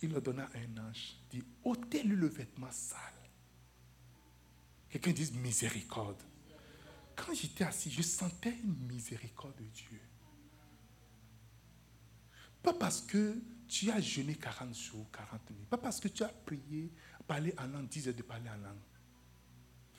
Il 0.02 0.12
leur 0.12 0.22
donna 0.22 0.48
un 0.54 0.88
ange, 0.88 1.16
dit, 1.28 1.42
ôtez-lui 1.64 2.16
le 2.16 2.28
vêtement 2.28 2.70
sale. 2.70 3.00
Quelqu'un 4.88 5.12
dit 5.12 5.32
miséricorde. 5.32 6.22
Quand 7.16 7.34
j'étais 7.34 7.64
assis, 7.64 7.90
je 7.90 8.02
sentais 8.02 8.56
une 8.64 8.86
miséricorde 8.86 9.56
de 9.56 9.66
Dieu. 9.66 10.00
Pas 12.62 12.72
parce 12.72 13.00
que 13.02 13.38
tu 13.70 13.90
as 13.90 14.00
jeûné 14.00 14.34
40 14.34 14.74
jours, 14.74 15.06
40 15.12 15.50
nuits. 15.50 15.64
Pas 15.70 15.78
parce 15.78 16.00
que 16.00 16.08
tu 16.08 16.24
as 16.24 16.28
prié, 16.28 16.90
parlé 17.26 17.54
en 17.56 17.66
langue, 17.68 17.88
10 17.88 18.08
heures 18.08 18.14
de 18.14 18.22
parler 18.22 18.50
en 18.50 18.56
langue. 18.56 18.80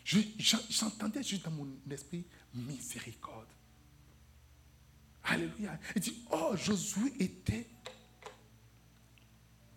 J'entendais 0.04 1.24
juste 1.24 1.46
dans 1.46 1.52
mon 1.52 1.68
esprit 1.90 2.26
miséricorde. 2.54 3.48
Alléluia. 5.24 5.80
Il 5.96 6.02
dit, 6.02 6.26
oh, 6.32 6.54
Josué 6.56 7.14
était 7.20 7.68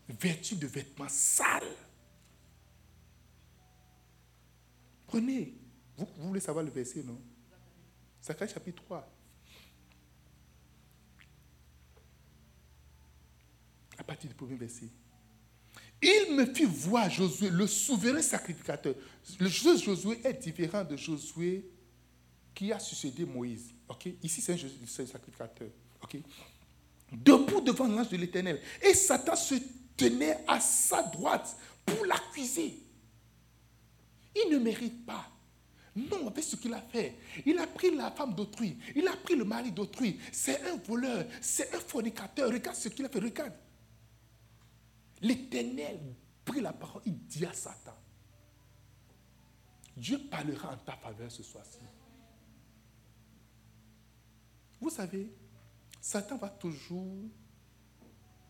vêtu 0.09 0.57
de 0.57 0.67
vêtements 0.67 1.09
sales. 1.09 1.63
Prenez, 5.07 5.55
vous, 5.97 6.09
voulez 6.19 6.41
savoir 6.41 6.65
le 6.65 6.71
verset, 6.73 7.05
non? 7.05 7.21
Zacharie 8.21 8.53
chapitre 8.53 8.83
3. 8.83 9.14
À 14.05 14.07
partir 14.09 14.29
du 14.29 14.35
premier 14.35 14.57
verset. 14.57 14.89
Il 16.03 16.37
me 16.37 16.45
fit 16.53 16.67
voir 16.67 17.09
Josué, 17.09 17.49
le 17.49 17.67
souverain 17.67 18.21
sacrificateur. 18.21 18.95
Le 19.41 19.49
Josué 19.49 20.21
est 20.23 20.35
différent 20.35 20.85
de 20.85 20.95
Josué 20.95 21.65
qui 22.55 22.71
a 22.71 22.79
succédé 22.79 23.25
Moïse. 23.25 23.73
Ici, 24.23 24.43
c'est 24.43 24.53
un 24.53 25.07
sacrificateur. 25.07 25.69
Debout 27.11 27.63
devant 27.63 27.87
l'ange 27.87 28.11
de 28.11 28.19
l'Éternel. 28.19 28.61
Et 28.83 28.93
Satan 28.93 29.37
se 29.37 29.55
tenait 29.97 30.45
à 30.47 30.61
sa 30.61 31.03
droite 31.03 31.57
pour 31.87 32.05
l'accuser. 32.05 32.79
Il 34.37 34.51
ne 34.53 34.59
mérite 34.59 35.07
pas. 35.07 35.31
Non, 35.97 36.27
avec 36.27 36.45
ce 36.45 36.57
qu'il 36.57 36.75
a 36.75 36.83
fait. 36.83 37.15
Il 37.47 37.59
a 37.59 37.67
pris 37.67 37.97
la 37.97 38.11
femme 38.11 38.35
d'autrui. 38.35 38.77
Il 38.95 39.09
a 39.09 39.17
pris 39.17 39.37
le 39.37 39.45
mari 39.45 39.73
d'autrui. 39.73 40.21
C'est 40.31 40.61
un 40.67 40.77
voleur. 40.77 41.25
C'est 41.41 41.75
un 41.75 41.81
fornicateur. 41.81 42.51
Regarde 42.51 42.77
ce 42.77 42.91
qu'il 42.91 43.07
a 43.07 43.09
fait. 43.09 43.21
Regarde. 43.21 43.53
L'Éternel 45.25 46.15
prit 46.45 46.61
la 46.61 46.75
parole. 46.75 47.01
Il 47.07 47.17
dit 47.27 47.47
à 47.47 47.53
Satan. 47.55 47.97
Dieu 49.97 50.19
parlera 50.31 50.75
en 50.75 50.77
ta 50.77 50.97
faveur 50.97 51.33
ce 51.33 51.43
soir-ci. 51.43 51.79
Vous 54.79 54.91
savez, 54.91 55.33
Satan 55.99 56.37
va 56.37 56.51
toujours 56.51 57.25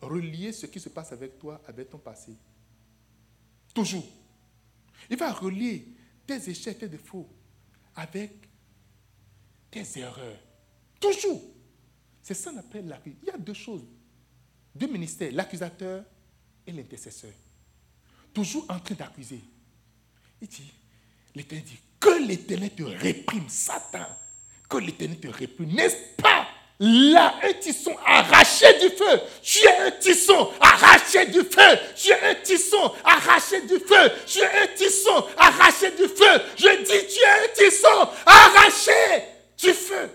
relier 0.01 0.53
ce 0.53 0.67
qui 0.67 0.81
se 0.81 0.89
passe 0.89 1.13
avec 1.13 1.39
toi 1.39 1.63
avec 1.69 1.91
ton 1.91 1.99
passé. 1.99 2.37
Toujours. 3.73 4.09
Il 5.09 5.17
va 5.17 5.33
relier 5.33 5.95
tes 6.27 6.51
échecs, 6.51 6.81
tes 6.81 6.89
défauts 6.89 7.29
avec 7.95 8.49
tes 9.71 10.01
erreurs. 10.01 10.41
Toujours. 10.99 11.41
C'est 12.21 12.35
ça 12.35 12.51
qu'on 12.51 12.59
appelle 12.59 12.89
la 12.89 12.99
Il 13.07 13.29
y 13.29 13.31
a 13.31 13.39
deux 13.39 13.55
choses. 13.55 13.87
Deux 14.75 14.89
ministères, 14.89 15.31
l'accusateur 15.31 16.05
et 16.67 16.73
l'intercesseur. 16.73 17.33
Toujours 18.33 18.65
en 18.69 18.79
train 18.79 18.95
d'accuser. 18.95 19.41
Il 20.41 20.49
dit, 20.49 20.73
l'Éternel 21.35 21.65
dit, 21.65 21.79
que 22.01 22.27
l'Éternel 22.27 22.71
te 22.71 22.83
réprime, 22.83 23.49
Satan. 23.49 24.07
Que 24.69 24.79
l'Éternel 24.79 25.21
te 25.21 25.29
réprime. 25.29 25.73
N'est-ce 25.73 26.21
pas? 26.21 26.49
Là, 26.81 27.39
un 27.43 27.53
tisson 27.55 27.97
arraché 28.05 28.67
du 28.81 28.97
feu. 28.97 29.21
Tu 29.43 29.59
es 29.59 29.79
un 29.79 29.91
tisson 29.93 30.51
arraché 30.61 31.27
du 31.27 31.41
feu. 31.45 31.79
Tu 31.95 32.11
es 32.11 32.31
un 32.31 32.35
tisson 32.43 32.93
arraché 33.05 33.61
du 33.63 33.79
feu. 33.79 34.11
Tu 34.27 34.41
es 34.41 34.63
un 34.63 34.67
tisson 34.75 35.25
arraché 35.37 35.93
du 35.93 36.09
feu. 36.09 36.43
Je 36.57 36.83
dis, 36.83 37.15
tu 37.15 37.21
es 37.21 37.45
un 37.45 37.55
tisson 37.55 38.09
arraché 38.27 39.25
du 39.57 39.73
feu. 39.73 40.11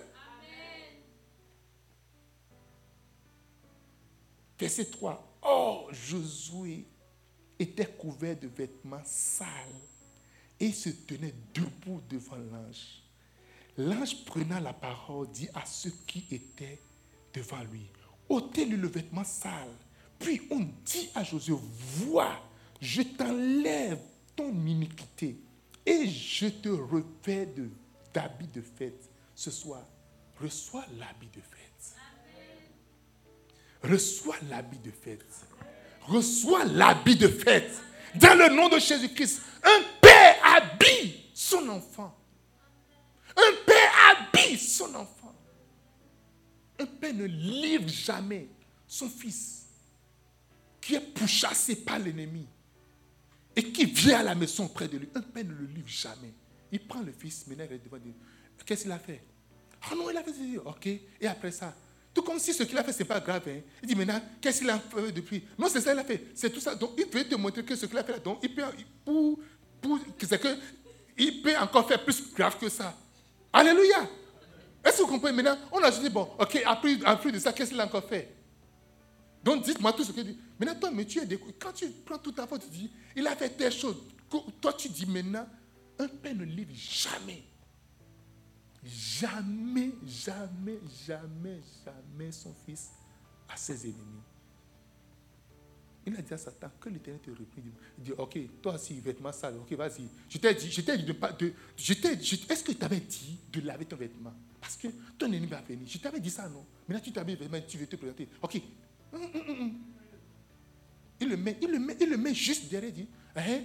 Verset 4.59 4.85
3. 4.85 5.28
Oh, 5.41 5.87
Josué 5.91 6.85
était 7.57 7.85
couvert 7.85 8.37
de 8.37 8.47
vêtements 8.47 9.03
sales 9.03 9.47
et 10.59 10.71
se 10.71 10.89
tenait 10.89 11.33
debout 11.53 12.01
devant 12.09 12.35
l'ange. 12.35 13.03
L'ange 13.77 14.25
prenant 14.25 14.59
la 14.59 14.73
parole 14.73 15.29
dit 15.31 15.49
à 15.53 15.65
ceux 15.65 15.93
qui 16.05 16.25
étaient 16.31 16.79
devant 17.33 17.63
lui, 17.63 17.85
ôtez-lui 18.27 18.77
le 18.77 18.87
vêtement 18.87 19.23
sale. 19.23 19.73
Puis 20.17 20.41
on 20.51 20.67
dit 20.83 21.09
à 21.15 21.23
Josué, 21.23 21.55
vois, 21.55 22.41
je 22.81 23.01
t'enlève 23.01 23.99
ton 24.35 24.51
iniquité 24.65 25.39
et 25.85 26.07
je 26.07 26.47
te 26.47 26.69
revêt 26.69 27.47
d'habits 28.13 28.47
de, 28.47 28.61
fête. 28.61 29.09
Ce 29.33 29.49
soir, 29.49 29.85
reçois 30.41 30.85
l'habit 30.97 31.27
de 31.27 31.41
fête. 31.41 31.68
Reçois 33.83 34.35
l'habit 34.49 34.79
de 34.79 34.91
fête. 34.91 35.25
Reçois 36.01 36.65
l'habit 36.65 37.15
de 37.15 37.27
fête. 37.27 37.71
Dans 38.15 38.37
le 38.37 38.55
nom 38.55 38.69
de 38.69 38.79
Jésus-Christ, 38.79 39.41
un 39.63 39.81
père 40.01 40.35
habille 40.43 41.15
son 41.33 41.67
enfant. 41.69 42.15
Un 43.35 43.65
père 43.65 43.91
habille 44.11 44.57
son 44.57 44.93
enfant. 44.95 45.35
Un 46.79 46.85
père 46.85 47.13
ne 47.13 47.25
livre 47.25 47.87
jamais 47.87 48.47
son 48.87 49.09
fils 49.09 49.67
qui 50.81 50.95
est 50.95 51.13
pourchassé 51.13 51.75
par 51.75 51.99
l'ennemi 51.99 52.47
et 53.55 53.71
qui 53.71 53.85
vient 53.85 54.19
à 54.19 54.23
la 54.23 54.35
maison 54.35 54.67
près 54.67 54.87
de 54.87 54.97
lui. 54.97 55.09
Un 55.13 55.21
père 55.21 55.45
ne 55.45 55.53
le 55.53 55.65
livre 55.65 55.87
jamais. 55.87 56.33
Il 56.71 56.79
prend 56.79 57.01
le 57.01 57.11
fils, 57.11 57.45
est 57.49 57.55
devant 57.55 57.97
lui. 57.97 58.13
Qu'est-ce 58.65 58.83
qu'il 58.83 58.91
a 58.91 58.99
fait? 58.99 59.21
Ah 59.83 59.95
non, 59.95 60.09
il 60.09 60.17
a 60.17 60.23
fait 60.23 60.57
Ok. 60.65 60.87
Et 60.87 61.27
après 61.27 61.51
ça, 61.51 61.73
tout 62.13 62.21
comme 62.21 62.39
si 62.39 62.53
ce 62.53 62.63
qu'il 62.63 62.77
a 62.77 62.83
fait, 62.83 62.91
ce 62.91 62.99
n'est 62.99 63.05
pas 63.05 63.19
grave. 63.19 63.43
Hein. 63.47 63.59
Il 63.83 63.87
dit 63.87 63.95
maintenant, 63.95 64.21
qu'est-ce 64.41 64.59
qu'il 64.59 64.69
a 64.69 64.79
fait 64.79 65.11
depuis? 65.11 65.43
Non, 65.57 65.67
c'est 65.69 65.81
ça 65.81 65.91
qu'il 65.91 65.99
a 65.99 66.03
fait. 66.03 66.27
C'est 66.33 66.49
tout 66.49 66.59
ça. 66.59 66.75
Donc, 66.75 66.91
il 66.97 67.05
veut 67.05 67.23
te 67.23 67.35
montrer 67.35 67.63
que 67.63 67.75
ce 67.75 67.85
qu'il 67.85 67.97
a 67.97 68.03
fait 68.03 68.13
là, 68.13 68.19
donc, 68.19 68.39
il 68.41 68.53
peut, 68.53 68.63
pour, 69.05 69.39
pour, 69.81 69.99
que, 70.17 70.57
il 71.17 71.41
peut 71.41 71.55
encore 71.57 71.87
faire 71.87 72.03
plus 72.03 72.33
grave 72.33 72.57
que 72.57 72.69
ça. 72.69 72.97
Alléluia. 73.53 74.09
Est-ce 74.83 74.97
que 74.97 75.01
vous 75.03 75.07
comprenez? 75.07 75.35
Maintenant 75.35 75.57
On 75.71 75.83
a 75.83 75.91
dit, 75.91 76.09
bon, 76.09 76.29
ok, 76.39 76.61
après, 76.65 76.97
plus 77.21 77.31
de 77.31 77.39
ça, 77.39 77.53
qu'est-ce 77.53 77.71
qu'il 77.71 77.79
a 77.79 77.85
encore 77.85 78.07
fait? 78.07 78.35
Donc 79.43 79.63
dites-moi 79.63 79.93
tout 79.93 80.03
ce 80.03 80.11
qu'il 80.11 80.23
dit. 80.23 80.37
Maintenant, 80.59 80.79
toi, 80.79 80.91
mais 80.91 81.05
tu 81.05 81.19
es 81.19 81.39
Quand 81.59 81.71
tu 81.71 81.87
prends 82.05 82.17
toute 82.17 82.35
ta 82.35 82.45
faute, 82.45 82.61
tu 82.63 82.69
dis, 82.69 82.91
il 83.15 83.25
a 83.25 83.35
fait 83.35 83.49
telle 83.49 83.71
chose. 83.71 83.95
Toi, 84.61 84.73
tu 84.73 84.89
dis 84.89 85.05
maintenant, 85.05 85.47
un 85.97 86.07
père 86.07 86.35
ne 86.35 86.43
livre 86.43 86.71
jamais. 86.73 87.43
Jamais, 88.83 89.91
jamais, 90.05 90.79
jamais, 91.05 91.59
jamais 91.85 92.31
son 92.31 92.53
fils 92.65 92.91
à 93.47 93.57
ses 93.57 93.85
ennemis. 93.85 94.23
Il 96.05 96.15
a 96.15 96.21
dit 96.21 96.33
à 96.33 96.37
Satan 96.37 96.71
que 96.79 96.89
l'éternel 96.89 97.21
te 97.21 97.29
reprit. 97.29 97.61
Il 97.97 98.03
dit, 98.03 98.11
ok, 98.13 98.39
toi 98.61 98.75
aussi, 98.75 98.99
vêtement 99.01 99.33
sale, 99.33 99.57
ok, 99.57 99.71
vas-y. 99.73 100.07
Je 100.29 100.37
t'ai 100.37 100.55
dit, 100.55 100.71
je 100.71 100.81
t'ai 100.81 100.97
dit 100.97 101.03
de 101.03 101.13
pas. 101.13 101.33
De, 101.33 101.53
est-ce 101.77 102.63
que 102.63 102.71
tu 102.71 102.77
t'avais 102.77 103.01
dit 103.01 103.37
de 103.51 103.61
laver 103.61 103.85
ton 103.85 103.97
vêtement? 103.97 104.33
Parce 104.61 104.77
que 104.77 104.87
ton 105.17 105.27
ennemi 105.27 105.47
va 105.47 105.61
venir. 105.61 105.85
Je 105.87 105.97
t'avais 105.97 106.19
dit 106.19 106.29
ça, 106.29 106.47
non? 106.47 106.65
Maintenant, 106.87 107.03
tu 107.03 107.11
t'habilles 107.11 107.35
vêtement, 107.35 107.59
tu 107.67 107.77
veux 107.77 107.85
te 107.85 107.97
présenter. 107.97 108.29
Ok. 108.41 108.61
Hum, 109.11 109.21
hum, 109.21 109.49
hum, 109.49 109.79
il 111.19 111.27
le 111.27 111.37
met, 111.37 111.57
il 111.61 111.69
le 111.69 111.79
met, 111.79 111.97
il 111.99 112.09
le 112.09 112.17
met 112.17 112.33
juste 112.33 112.69
derrière, 112.69 112.89
il 112.89 113.03
dit, 113.03 113.09
hein? 113.35 113.61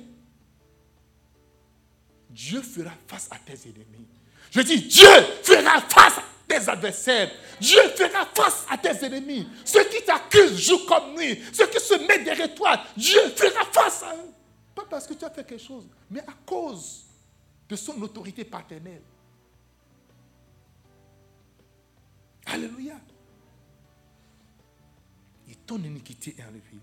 Dieu 2.31 2.63
fera 2.63 2.91
face 3.07 3.29
à 3.31 3.39
tes 3.39 3.69
ennemis. 3.69 4.09
Je 4.51 4.61
dis, 4.61 4.83
Dieu 4.83 5.09
fera 5.43 5.81
face 5.81 6.19
à 6.19 6.23
tes 6.47 6.69
adversaires. 6.69 7.31
Dieu 7.61 7.81
fera 7.97 8.27
face 8.35 8.67
à 8.71 8.79
tes 8.79 9.05
ennemis. 9.05 9.49
Ceux 9.65 9.85
qui 9.85 10.03
t'accusent 10.05 10.59
jour 10.59 10.87
comme 10.87 11.15
nuit. 11.15 11.43
Ceux 11.53 11.67
qui 11.67 11.81
se 11.81 11.95
mettent 12.07 12.25
derrière 12.25 12.55
toi. 12.55 12.81
Dieu 12.97 13.21
fera 13.37 13.65
face 13.73 14.03
à 14.03 14.15
eux. 14.17 14.31
Pas 14.75 14.85
parce 14.89 15.07
que 15.07 15.15
tu 15.15 15.25
as 15.25 15.31
fait 15.31 15.47
quelque 15.47 15.63
chose, 15.63 15.87
mais 16.11 16.21
à 16.21 16.35
cause 16.45 17.05
de 17.69 17.77
son 17.77 18.01
autorité 18.03 18.45
paternelle. 18.45 19.03
Alléluia. 22.47 22.95
Et 25.49 25.55
ton 25.67 25.77
iniquité 25.77 26.35
est 26.39 26.43
enlevée. 26.43 26.83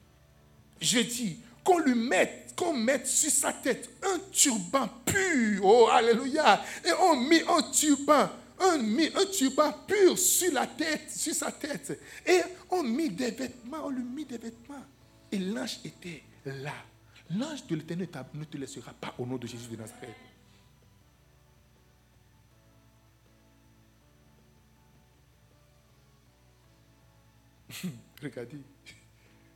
Je 0.80 1.00
dis, 1.00 1.40
qu'on 1.64 1.80
lui 1.80 1.96
mette, 1.96 2.54
qu'on 2.56 2.74
mette 2.74 3.08
sur 3.08 3.32
sa 3.32 3.54
tête 3.54 3.90
un 4.04 4.20
turban 4.32 4.88
pur. 5.06 5.64
Oh, 5.64 5.88
alléluia. 5.92 6.64
Et 6.86 6.92
on 7.00 7.16
mit 7.16 7.42
un 7.48 7.62
turban, 7.72 8.30
on 8.60 8.78
mit 8.80 9.10
un 9.16 9.26
turban 9.26 9.74
pur 9.88 10.18
sur 10.18 10.54
la 10.54 10.68
tête, 10.68 11.10
sur 11.10 11.34
sa 11.34 11.52
tête. 11.52 12.00
Et 12.26 12.42
on 12.70 12.84
mit 12.84 13.10
des 13.10 13.32
vêtements, 13.32 13.86
on 13.86 13.90
lui 13.90 14.04
mit 14.04 14.26
des 14.26 14.38
vêtements. 14.38 14.86
Et 15.32 15.40
l'ange 15.40 15.80
était 15.84 16.24
là. 16.46 16.74
L'ange 17.30 17.66
de 17.68 17.76
l'éternel 17.76 18.26
ne 18.34 18.44
te 18.44 18.58
laissera 18.58 18.94
pas 18.94 19.14
au 19.18 19.26
nom 19.26 19.38
de 19.38 19.48
Jésus 19.48 19.70
de 19.70 19.78
Nazareth. 19.78 20.10
Regardez, 28.22 28.60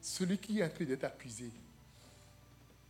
celui 0.02 0.38
qui 0.38 0.60
est 0.60 0.64
en 0.64 0.70
train 0.70 0.86
d'être 0.86 1.04
accusé, 1.04 1.52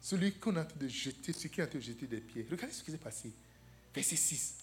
celui 0.08 0.34
qu'on 0.34 0.54
train 0.54 0.68
de 0.76 0.88
jeter, 0.88 1.34
celui 1.34 1.50
qui 1.50 1.56
train 1.56 1.66
de 1.66 1.80
jeter 1.80 2.06
des 2.06 2.22
pieds. 2.22 2.46
Regardez 2.50 2.74
ce 2.74 2.84
qui 2.84 2.92
s'est 2.92 2.98
passé. 2.98 3.32
Verset 3.94 4.16
6. 4.16 4.54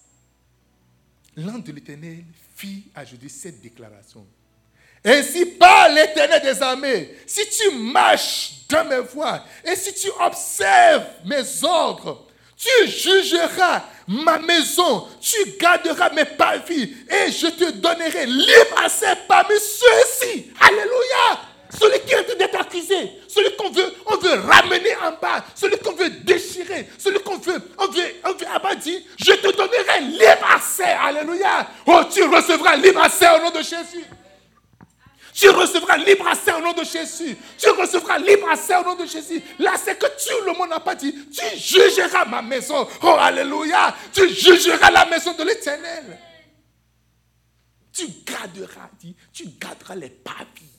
L'ange 1.36 1.64
de 1.64 1.72
l'Éternel 1.72 2.22
fit 2.54 2.84
ajouter 2.94 3.28
cette 3.28 3.60
déclaration. 3.60 4.24
Ainsi 5.04 5.44
parle 5.46 5.94
l'Éternel 5.94 6.42
des 6.42 6.62
armées. 6.62 7.16
Si 7.26 7.40
tu 7.48 7.74
marches 7.74 8.68
dans 8.68 8.84
mes 8.84 9.00
voies 9.00 9.44
et 9.64 9.74
si 9.74 9.92
tu 9.94 10.08
observes 10.20 11.06
mes 11.24 11.64
ordres, 11.64 12.28
tu 12.56 12.88
jugeras 12.88 13.84
ma 14.06 14.38
maison, 14.38 15.08
tu 15.20 15.56
garderas 15.58 16.10
mes 16.10 16.24
parvis 16.24 16.94
et 17.10 17.32
je 17.32 17.48
te 17.48 17.72
donnerai 17.72 18.26
libre 18.26 18.78
accès 18.84 19.16
parmi 19.26 19.56
ceux-ci. 19.58 20.52
Alléluia. 20.60 21.51
Celui 21.78 22.00
qui 22.00 22.12
est 22.12 22.36
d'être 22.36 22.60
accusé, 22.60 23.10
celui 23.28 23.56
qu'on 23.56 23.70
veut, 23.70 23.94
on 24.06 24.16
veut 24.16 24.34
ramener 24.40 24.94
en 24.96 25.12
bas, 25.20 25.44
celui 25.54 25.78
qu'on 25.78 25.94
veut 25.94 26.10
déchirer, 26.10 26.88
celui 26.98 27.20
qu'on 27.20 27.38
veut, 27.38 27.62
on 27.78 27.86
veut, 27.86 28.14
on 28.24 28.32
veut 28.32 28.46
je 29.18 29.32
te 29.32 29.56
donnerai 29.56 30.00
libre 30.00 30.46
accès. 30.54 30.84
Alléluia. 30.84 31.68
Oh, 31.86 32.00
tu 32.10 32.22
recevras 32.24 32.76
libre 32.76 33.02
accès 33.02 33.26
au 33.36 33.42
nom 33.42 33.50
de 33.50 33.62
Jésus. 33.62 34.04
Tu 35.34 35.48
recevras 35.48 35.96
libre 35.96 36.28
accès 36.28 36.52
au 36.52 36.60
nom 36.60 36.72
de 36.72 36.84
Jésus. 36.84 37.36
Tu 37.58 37.70
recevras 37.70 38.18
libre 38.18 38.48
accès 38.50 38.76
au 38.76 38.84
nom 38.84 38.94
de 38.94 39.06
Jésus. 39.06 39.42
Là, 39.58 39.72
c'est 39.82 39.98
que 39.98 40.06
tu, 40.06 40.32
le 40.44 40.52
monde 40.52 40.68
n'a 40.68 40.80
pas 40.80 40.94
dit, 40.94 41.14
tu 41.30 41.58
jugeras 41.58 42.26
ma 42.26 42.42
maison. 42.42 42.86
Oh, 43.02 43.16
alléluia. 43.18 43.94
Tu 44.12 44.28
jugeras 44.28 44.90
la 44.90 45.06
maison 45.06 45.32
de 45.32 45.44
l'éternel. 45.44 46.18
Tu 47.92 48.06
garderas, 48.26 48.90
dit, 48.98 49.14
tu 49.32 49.44
garderas 49.58 49.94
les 49.94 50.10
papiers 50.10 50.71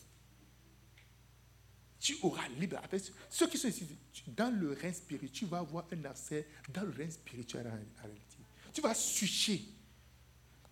tu 2.04 2.18
auras 2.22 2.50
libre. 2.60 2.82
Ceux 3.30 3.48
qui 3.48 3.58
sont 3.58 3.70
ici, 3.70 3.88
dans 4.28 4.54
le 4.54 4.74
règne 4.74 4.94
spirituel, 4.94 5.32
tu 5.32 5.46
vas 5.46 5.60
avoir 5.60 5.86
un 5.94 6.04
accès 6.04 6.46
dans 6.74 6.82
le 6.82 6.90
règne 6.90 7.10
spirituel 7.10 7.66
en 7.66 8.02
réalité. 8.02 8.38
Tu 8.74 8.82
vas 8.82 8.94
switcher 8.94 9.64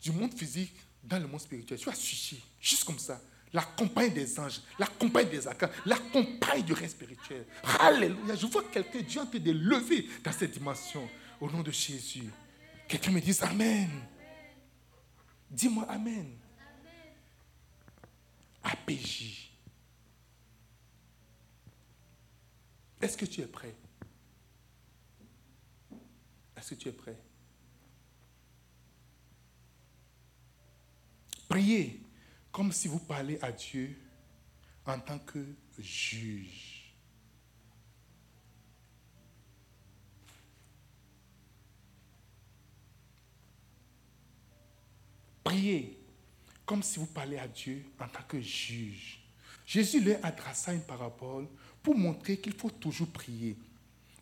du 0.03 0.11
monde 0.11 0.33
physique 0.33 0.75
dans 1.01 1.19
le 1.19 1.27
monde 1.27 1.39
spirituel. 1.39 1.79
Tu 1.79 1.85
vas 1.85 1.95
switcher, 1.95 2.43
juste 2.59 2.83
comme 2.83 2.99
ça. 2.99 3.21
La 3.53 3.61
compagnie 3.61 4.11
des 4.11 4.39
anges, 4.41 4.61
la 4.77 4.87
compagnie 4.87 5.29
des 5.29 5.47
accords, 5.47 5.69
la 5.85 5.97
compagnie 5.97 6.63
du 6.63 6.73
règne 6.73 6.89
spirituel. 6.89 7.45
Alléluia. 7.79 8.35
Je 8.35 8.47
vois 8.47 8.65
quelqu'un, 8.65 8.99
Dieu 8.99 9.21
en 9.21 9.25
train 9.25 9.39
de 9.39 9.51
lever 9.51 10.09
dans 10.21 10.33
cette 10.33 10.51
dimension. 10.51 11.09
Au 11.39 11.49
nom 11.49 11.63
de 11.63 11.71
Jésus. 11.71 12.29
Quelqu'un 12.89 13.11
me 13.11 13.21
dise 13.21 13.41
Amen. 13.41 13.89
Dis-moi 15.49 15.85
Amen. 15.89 16.29
APJ. 18.63 19.50
Est-ce 23.01 23.17
que 23.17 23.25
tu 23.25 23.41
es 23.41 23.47
prêt? 23.47 23.75
Est-ce 26.55 26.69
que 26.69 26.75
tu 26.75 26.87
es 26.89 26.91
prêt? 26.91 27.17
Priez 31.49 31.99
comme 32.51 32.71
si 32.71 32.87
vous 32.87 32.99
parlez 32.99 33.39
à 33.41 33.51
Dieu 33.51 33.97
en 34.85 34.99
tant 34.99 35.19
que 35.19 35.43
juge. 35.79 36.95
Priez 45.43 45.99
comme 46.65 46.83
si 46.83 46.99
vous 46.99 47.07
parlez 47.07 47.37
à 47.37 47.47
Dieu 47.47 47.83
en 47.99 48.07
tant 48.07 48.23
que 48.23 48.39
juge. 48.39 49.19
Jésus 49.65 50.03
leur 50.03 50.23
adressa 50.23 50.73
une 50.73 50.83
parabole 50.83 51.47
pour 51.83 51.97
montrer 51.97 52.37
qu'il 52.37 52.53
faut 52.53 52.69
toujours 52.69 53.07
prier, 53.07 53.57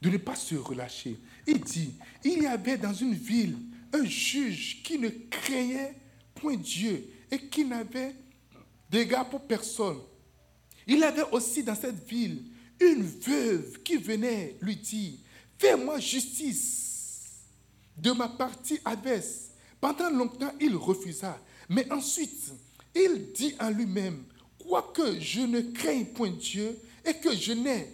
de 0.02 0.10
ne 0.10 0.18
pas 0.18 0.36
se 0.36 0.56
relâcher. 0.56 1.18
Il 1.46 1.60
dit, 1.60 1.94
il 2.24 2.44
y 2.44 2.48
avait 2.48 2.78
dans 2.78 2.94
une 2.94 3.14
ville 3.14 3.58
un 3.94 4.06
juge 4.06 4.82
qui 4.84 4.98
ne 4.98 5.10
craignait 5.30 5.96
point 6.36 6.56
Dieu 6.56 7.06
et 7.32 7.40
qui 7.40 7.66
n'avait 7.66 8.16
d'égard 8.90 9.30
pour 9.30 9.42
personne. 9.42 10.00
Il 10.88 11.04
avait 11.04 11.30
aussi 11.32 11.64
dans 11.64 11.76
cette 11.76 12.08
ville 12.08 12.44
une 12.80 13.04
veuve 13.04 13.82
qui 13.84 13.98
venait 13.98 14.56
lui 14.62 14.76
dire, 14.76 15.14
fais-moi 15.58 16.00
justice 16.00 16.90
de 17.98 18.12
ma 18.12 18.30
partie 18.30 18.80
adverse. 18.86 19.50
Pendant 19.82 20.10
longtemps, 20.10 20.54
il 20.60 20.76
refusa. 20.76 21.40
Mais 21.68 21.90
ensuite, 21.92 22.54
il 22.96 23.32
dit 23.34 23.54
en 23.60 23.70
lui-même, 23.70 24.24
quoique 24.58 25.20
je 25.20 25.42
ne 25.42 25.62
craigne 25.62 26.06
point 26.06 26.32
Dieu 26.32 26.78
et 27.10 27.20
que 27.20 27.36
je 27.36 27.54
n'ai 27.54 27.94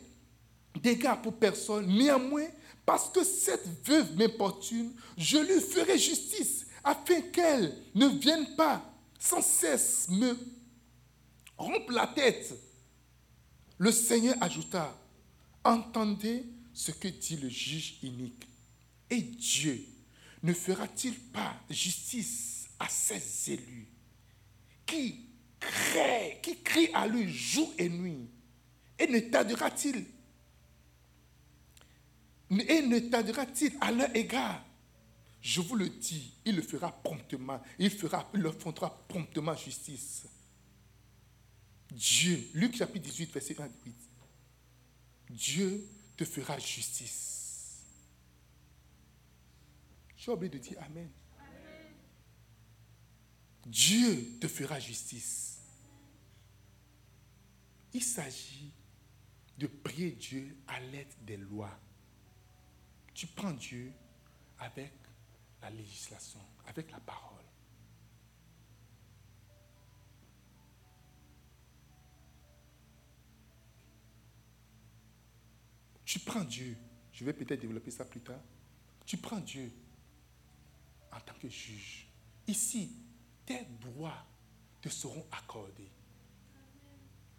d'égard 0.81 1.21
pour 1.21 1.33
personne, 1.37 1.87
néanmoins, 1.87 2.47
parce 2.85 3.09
que 3.09 3.23
cette 3.23 3.65
veuve 3.85 4.15
m'importune, 4.15 4.93
je 5.17 5.37
lui 5.37 5.61
ferai 5.61 5.97
justice, 5.97 6.67
afin 6.83 7.21
qu'elle 7.21 7.75
ne 7.95 8.07
vienne 8.07 8.55
pas 8.55 8.83
sans 9.17 9.41
cesse 9.41 10.07
me 10.09 10.37
rompre 11.57 11.91
la 11.91 12.07
tête. 12.07 12.53
Le 13.77 13.91
Seigneur 13.91 14.35
ajouta, 14.41 14.95
entendez 15.63 16.43
ce 16.73 16.91
que 16.91 17.07
dit 17.07 17.37
le 17.37 17.49
juge 17.49 17.97
inique. 18.03 18.47
Et 19.09 19.21
Dieu 19.21 19.83
ne 20.43 20.53
fera-t-il 20.53 21.15
pas 21.15 21.55
justice 21.69 22.67
à 22.77 22.87
ses 22.89 23.53
élus? 23.53 23.87
Qui 24.85 25.25
crient, 25.59 26.41
qui 26.43 26.61
crient 26.61 26.93
à 26.93 27.07
lui 27.07 27.31
jour 27.31 27.73
et 27.77 27.89
nuit? 27.89 28.29
Et 28.99 29.07
ne 29.07 29.19
tardera-t-il 29.19 30.05
et 32.51 32.81
ne 32.81 32.99
tardera-t-il 32.99 33.76
à 33.81 33.91
leur 33.91 34.15
égard? 34.15 34.63
Je 35.41 35.61
vous 35.61 35.76
le 35.76 35.89
dis, 35.89 36.34
il 36.45 36.55
le 36.55 36.61
fera 36.61 36.91
promptement. 36.91 37.61
Il, 37.77 37.91
fera, 37.91 38.30
il 38.34 38.41
leur 38.41 38.55
fera 38.55 39.05
promptement 39.07 39.55
justice. 39.55 40.23
Dieu, 41.91 42.49
Luc 42.53 42.76
chapitre 42.76 43.05
18, 43.05 43.31
verset 43.31 43.61
1 43.61 43.69
8. 43.85 43.95
Dieu 45.30 45.88
te 46.17 46.26
fera 46.26 46.57
justice. 46.57 47.81
J'ai 50.17 50.31
oublié 50.31 50.49
de 50.49 50.57
dire 50.57 50.81
Amen. 50.81 51.09
Dieu 53.65 54.38
te 54.39 54.47
fera 54.47 54.80
justice. 54.80 55.59
Il 57.93 58.03
s'agit 58.03 58.72
de 59.57 59.68
prier 59.68 60.11
Dieu 60.11 60.56
à 60.68 60.80
l'aide 60.80 61.14
des 61.22 61.38
lois. 61.38 61.80
Tu 63.14 63.27
prends 63.27 63.52
Dieu 63.52 63.94
avec 64.60 64.94
la 65.61 65.69
législation, 65.69 66.41
avec 66.68 66.91
la 66.91 66.99
parole. 66.99 67.44
Tu 76.06 76.19
prends 76.19 76.44
Dieu, 76.44 76.77
je 77.11 77.26
vais 77.26 77.34
peut-être 77.34 77.61
développer 77.61 77.91
ça 77.91 78.06
plus 78.06 78.22
tard. 78.22 78.40
Tu 79.06 79.18
prends 79.18 79.40
Dieu 79.40 79.72
en 81.11 81.19
tant 81.19 81.34
que 81.34 81.49
juge. 81.49 82.07
Ici, 82.48 82.91
tes 83.45 83.65
droits 83.82 84.26
te 84.82 84.90
seront 84.90 85.26
accordés. 85.32 85.90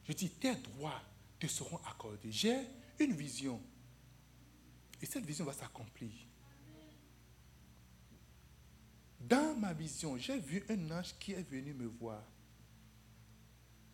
Je 0.04 0.12
dis, 0.12 0.30
tes 0.30 0.54
droits 0.56 1.00
seront 1.48 1.80
accordés. 1.86 2.30
J'ai 2.30 2.58
une 2.98 3.12
vision. 3.12 3.60
Et 5.00 5.06
cette 5.06 5.24
vision 5.24 5.44
va 5.44 5.52
s'accomplir. 5.52 6.12
Dans 9.20 9.56
ma 9.56 9.72
vision, 9.72 10.16
j'ai 10.16 10.38
vu 10.38 10.64
un 10.68 10.90
ange 10.90 11.14
qui 11.18 11.32
est 11.32 11.48
venu 11.50 11.74
me 11.74 11.86
voir. 11.86 12.22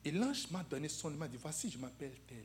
Et 0.04 0.10
l'ange 0.10 0.50
m'a 0.50 0.62
donné 0.62 0.88
son 0.88 1.10
nom, 1.10 1.16
m'a 1.16 1.28
dit, 1.28 1.36
voici, 1.36 1.70
je 1.70 1.78
m'appelle 1.78 2.18
tel. 2.26 2.44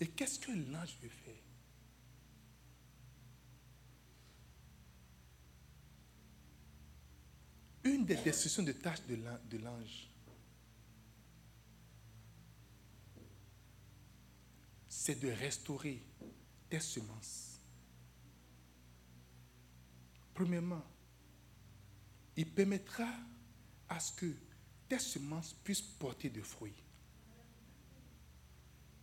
Et 0.00 0.08
qu'est-ce 0.08 0.38
que 0.38 0.52
l'ange 0.52 0.96
veut 1.00 1.08
faire? 1.08 1.34
Une 7.84 8.04
des 8.04 8.16
descriptions 8.16 8.64
de 8.64 8.72
tâches 8.72 9.02
de 9.06 9.56
l'ange, 9.58 10.05
c'est 15.06 15.20
de 15.20 15.30
restaurer 15.30 16.02
tes 16.68 16.80
semences. 16.80 17.60
Premièrement, 20.34 20.84
il 22.36 22.50
permettra 22.50 23.08
à 23.88 24.00
ce 24.00 24.10
que 24.14 24.34
tes 24.88 24.98
semences 24.98 25.52
puissent 25.62 25.80
porter 25.80 26.28
des 26.28 26.42
fruits. 26.42 26.82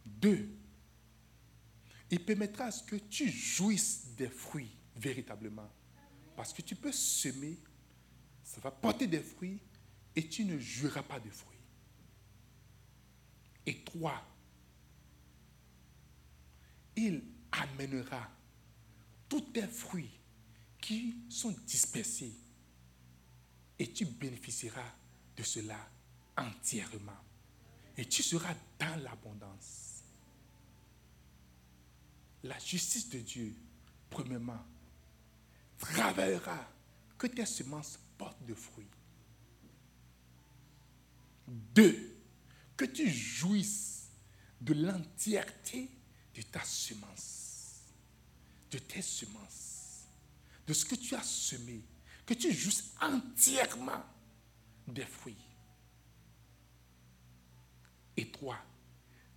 Deux, 0.05 0.49
il 2.11 2.25
permettra 2.25 2.65
à 2.65 2.71
ce 2.71 2.83
que 2.83 2.97
tu 2.97 3.29
jouisses 3.29 4.07
des 4.17 4.27
fruits 4.27 4.75
véritablement. 4.97 5.71
Parce 6.35 6.51
que 6.51 6.63
tu 6.63 6.75
peux 6.75 6.91
semer, 6.91 7.57
ça 8.43 8.59
va 8.59 8.71
porter 8.71 9.07
des 9.07 9.21
fruits 9.21 9.61
et 10.17 10.27
tu 10.27 10.43
ne 10.43 10.59
jouiras 10.59 11.03
pas 11.03 11.21
de 11.21 11.29
fruits. 11.29 11.57
Et 13.65 13.85
trois, 13.85 14.32
il 16.95 17.23
amènera 17.51 18.29
tous 19.29 19.41
tes 19.41 19.67
fruits 19.67 20.11
qui 20.79 21.15
sont 21.29 21.55
dispersés 21.65 22.33
et 23.79 23.91
tu 23.91 24.05
bénéficieras 24.05 24.93
de 25.35 25.43
cela 25.43 25.77
entièrement. 26.37 27.11
Et 27.97 28.05
tu 28.05 28.23
seras 28.23 28.55
dans 28.79 29.01
l'abondance. 29.03 30.03
La 32.43 32.57
justice 32.59 33.09
de 33.09 33.19
Dieu, 33.19 33.55
premièrement, 34.09 34.63
travaillera 35.77 36.69
que 37.17 37.27
tes 37.27 37.45
semences 37.45 37.99
portent 38.17 38.45
de 38.45 38.53
fruits. 38.53 38.87
Deux, 41.47 42.17
que 42.75 42.85
tu 42.85 43.09
jouisses 43.09 44.09
de 44.59 44.73
l'entièreté 44.73 45.89
de 46.33 46.41
ta 46.41 46.63
semence, 46.63 47.83
de 48.71 48.79
tes 48.79 49.01
semences, 49.01 50.07
de 50.65 50.73
ce 50.73 50.85
que 50.85 50.95
tu 50.95 51.15
as 51.15 51.23
semé, 51.23 51.83
que 52.25 52.33
tu 52.33 52.51
jouisses 52.51 52.93
entièrement 53.01 54.03
des 54.87 55.05
fruits. 55.05 55.37
Et 58.15 58.31
trois, 58.31 58.59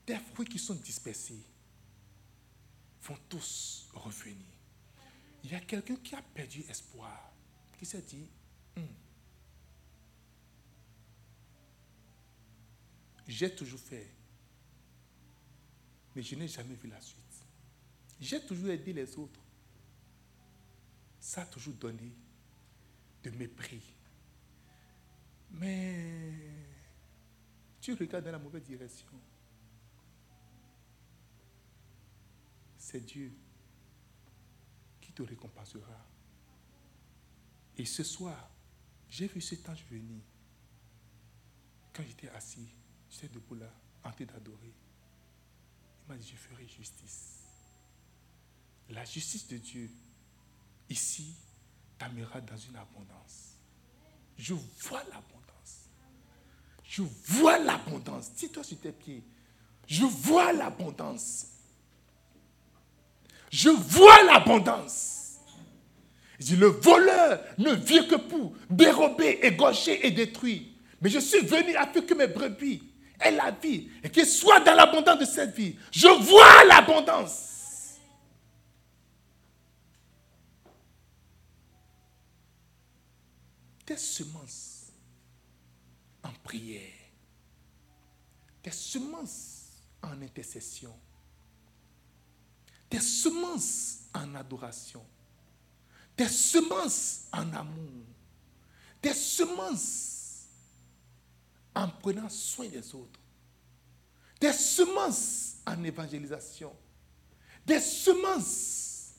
des 0.06 0.18
fruits 0.18 0.46
qui 0.46 0.58
sont 0.58 0.74
dispersés 0.74 1.42
vont 3.02 3.18
tous 3.28 3.88
revenir. 3.92 4.46
Il 5.44 5.52
y 5.52 5.54
a 5.54 5.60
quelqu'un 5.60 5.96
qui 5.96 6.14
a 6.14 6.22
perdu 6.22 6.64
espoir, 6.68 7.32
qui 7.78 7.86
s'est 7.86 8.02
dit, 8.02 8.28
hmm, 8.76 8.82
j'ai 13.28 13.54
toujours 13.54 13.80
fait, 13.80 14.15
mais 16.16 16.22
je 16.22 16.34
n'ai 16.34 16.48
jamais 16.48 16.74
vu 16.74 16.88
la 16.88 16.98
suite. 16.98 17.44
J'ai 18.18 18.40
toujours 18.40 18.70
aidé 18.70 18.94
les 18.94 19.18
autres. 19.18 19.38
Ça 21.20 21.42
a 21.42 21.44
toujours 21.44 21.74
donné 21.74 22.10
de 23.22 23.30
mépris. 23.30 23.82
Mais 25.50 26.32
tu 27.82 27.92
regardes 27.92 28.24
dans 28.24 28.32
la 28.32 28.38
mauvaise 28.38 28.62
direction. 28.62 29.12
C'est 32.78 33.04
Dieu 33.04 33.30
qui 35.02 35.12
te 35.12 35.22
récompensera. 35.22 36.06
Et 37.76 37.84
ce 37.84 38.02
soir, 38.02 38.50
j'ai 39.10 39.26
vu 39.26 39.42
cet 39.42 39.68
ange 39.68 39.84
venir. 39.90 40.22
Quand 41.92 42.04
j'étais 42.04 42.30
assis, 42.30 42.70
j'étais 43.10 43.28
debout 43.28 43.56
là, 43.56 43.70
en 44.02 44.10
train 44.12 44.24
d'adorer. 44.24 44.72
Je 46.08 46.36
ferai 46.36 46.66
justice. 46.66 47.40
La 48.90 49.04
justice 49.04 49.48
de 49.48 49.56
Dieu, 49.56 49.90
ici, 50.88 51.34
t'amènera 51.98 52.40
dans 52.40 52.56
une 52.56 52.76
abondance. 52.76 53.56
Je 54.38 54.54
vois 54.54 55.02
l'abondance. 55.04 55.88
Je 56.84 57.02
vois 57.24 57.58
l'abondance. 57.58 58.32
Dis-toi 58.34 58.62
sur 58.62 58.78
tes 58.78 58.92
pieds. 58.92 59.24
Je 59.88 60.04
vois 60.04 60.52
l'abondance. 60.52 61.48
Je 63.50 63.70
vois 63.70 64.22
l'abondance. 64.24 65.38
Le 66.38 66.66
voleur 66.66 67.42
ne 67.58 67.72
vient 67.72 68.06
que 68.06 68.16
pour 68.16 68.54
dérober, 68.70 69.40
égorger 69.42 70.06
et 70.06 70.10
détruire. 70.10 70.62
Mais 71.00 71.10
je 71.10 71.18
suis 71.18 71.40
venu 71.40 71.74
afin 71.74 72.02
que 72.02 72.14
mes 72.14 72.26
brebis 72.26 72.82
aient 73.20 73.30
la 73.30 73.50
vie 73.50 73.88
et 74.02 74.10
qu'ils 74.10 74.26
soient 74.26 74.60
dans 74.60 74.74
l'abondance 74.74 75.18
de 75.18 75.24
cette 75.24 75.54
vie. 75.54 75.76
Je 75.90 76.08
vois 76.08 76.64
l'abondance. 76.64 77.96
Tes 83.84 83.96
semences 83.96 84.90
en 86.24 86.32
prière, 86.42 86.92
tes 88.60 88.72
semences 88.72 89.68
en 90.02 90.20
intercession, 90.20 90.92
tes 92.90 92.98
semences 92.98 94.00
en 94.12 94.34
adoration, 94.34 95.04
tes 96.16 96.28
semences 96.28 97.28
en 97.32 97.52
amour, 97.52 98.04
tes 99.00 99.14
semences 99.14 100.15
en 101.76 101.88
prenant 101.88 102.28
soin 102.30 102.68
des 102.68 102.94
autres, 102.94 103.20
des 104.40 104.52
semences 104.52 105.58
en 105.66 105.84
évangélisation, 105.84 106.74
des 107.66 107.80
semences 107.80 109.14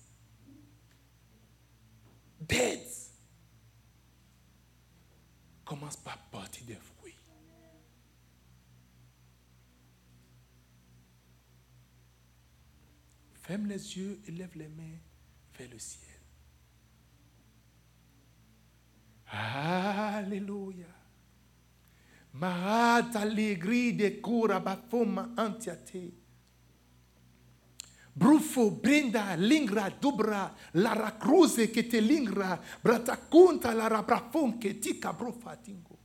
d'aide. 2.41 2.81
Commence 5.63 5.97
par 5.97 6.17
porter 6.29 6.61
des 6.61 6.75
fruits. 6.75 7.13
Ferme 13.33 13.67
les 13.67 13.97
yeux 13.97 14.21
et 14.25 14.31
lève 14.31 14.57
les 14.57 14.69
mains 14.69 14.97
vers 15.57 15.69
le 15.69 15.77
ciel. 15.77 16.07
Alléluia. 19.27 20.87
Marat 22.39 23.15
allegri 23.15 23.95
de 23.95 24.19
cura 24.19 24.59
bafoma 24.59 25.31
antiate. 25.35 26.11
Brufo, 28.13 28.69
brinda, 28.69 29.33
lingra, 29.35 29.89
dubra, 29.99 30.53
lara 30.73 31.15
cruze 31.17 31.71
che 31.71 31.87
te 31.87 31.99
lingra, 31.99 32.59
bratakunta, 32.81 33.73
lara 33.73 34.03
brafon 34.03 34.59
che 34.59 34.77
ti 34.77 34.99
cabrofatingo. 34.99 35.97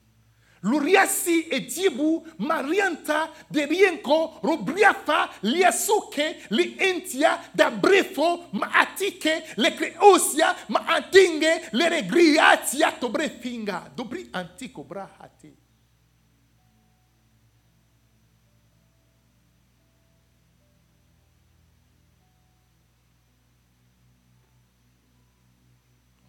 Luriasi 0.61 1.49
e 1.49 1.67
dibu, 1.67 2.25
marianta, 2.37 3.31
de 3.49 3.67
rienco, 3.67 4.39
robriafa, 4.43 5.31
liasuke, 5.41 6.47
li 6.51 6.77
entia, 6.79 7.51
da 7.53 7.71
brefo, 7.71 8.49
ma 8.53 8.71
atike, 8.73 9.53
le 9.57 9.75
creosia, 9.75 10.55
ma 10.69 10.85
antinge, 10.87 11.69
le 11.73 11.89
regriatia, 11.89 12.93
tobre 12.93 13.29
finga, 13.29 13.91
dobri 13.95 14.29
antico 14.31 14.83
brahate. 14.85 15.62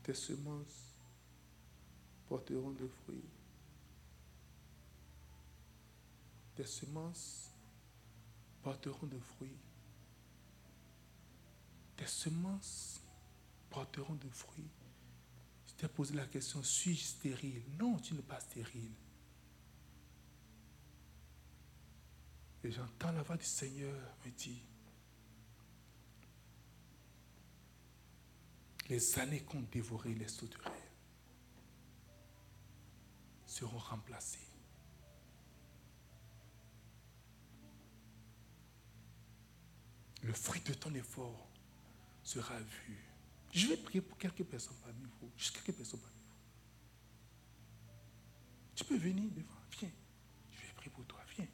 Tes 0.04 0.14
semences 0.14 1.00
porteront 2.28 2.72
de 2.72 2.88
fruits. 2.88 3.30
Tes 6.56 6.66
semences 6.66 7.52
porteront 8.62 9.08
de 9.08 9.18
fruits. 9.18 9.58
Tes 11.96 12.06
semences 12.06 13.02
porteront 13.70 14.16
de 14.16 14.30
fruits. 14.30 14.70
Je 15.66 15.74
t'ai 15.74 15.88
posé 15.88 16.14
la 16.14 16.26
question, 16.28 16.62
suis-je 16.62 17.04
stérile? 17.04 17.64
Non, 17.80 17.98
tu 17.98 18.14
n'es 18.14 18.22
pas 18.22 18.40
stérile. 18.40 18.92
Et 22.64 22.72
j'entends 22.72 23.12
la 23.12 23.24
voix 23.24 23.38
du 23.38 23.46
Seigneur 23.46 23.96
me 24.26 24.32
dire, 24.32 24.62
les 28.90 29.20
années 29.20 29.44
qu'ont 29.44 29.64
dévoré 29.72 30.14
les 30.14 30.28
sauterelles 30.28 30.72
seront 33.46 33.78
remplacées. 33.78 34.40
Le 40.22 40.34
fruit 40.34 40.62
de 40.62 40.74
ton 40.74 40.94
effort 40.96 41.50
sera 42.24 42.58
vu. 42.60 43.06
Je 43.52 43.68
vais 43.68 43.78
prier 43.78 44.02
pour 44.02 44.18
quelques 44.18 44.44
personnes 44.44 44.78
parmi 44.82 45.04
vous. 45.22 45.32
Juste 45.38 45.62
quelques 45.62 45.78
personnes 45.78 46.00
parmi 46.00 46.16
vous. 46.16 46.24
Tu 48.76 48.84
peux 48.86 48.98
venir 48.98 49.30
devant. 49.32 49.54
Viens. 49.80 49.92
Je 50.52 50.62
vais 50.62 50.74
prier 50.74 50.92
pour 50.92 51.06
toi. 51.06 51.20
Viens. 51.36 51.48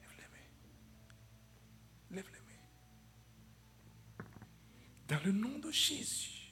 Lève 0.00 0.16
les 0.18 0.28
mains. 0.28 0.48
Lève 2.10 2.30
les 2.32 2.40
mains. 2.40 2.44
Dans 5.08 5.24
le 5.24 5.32
nom 5.32 5.58
de 5.58 5.70
Jésus. 5.70 6.43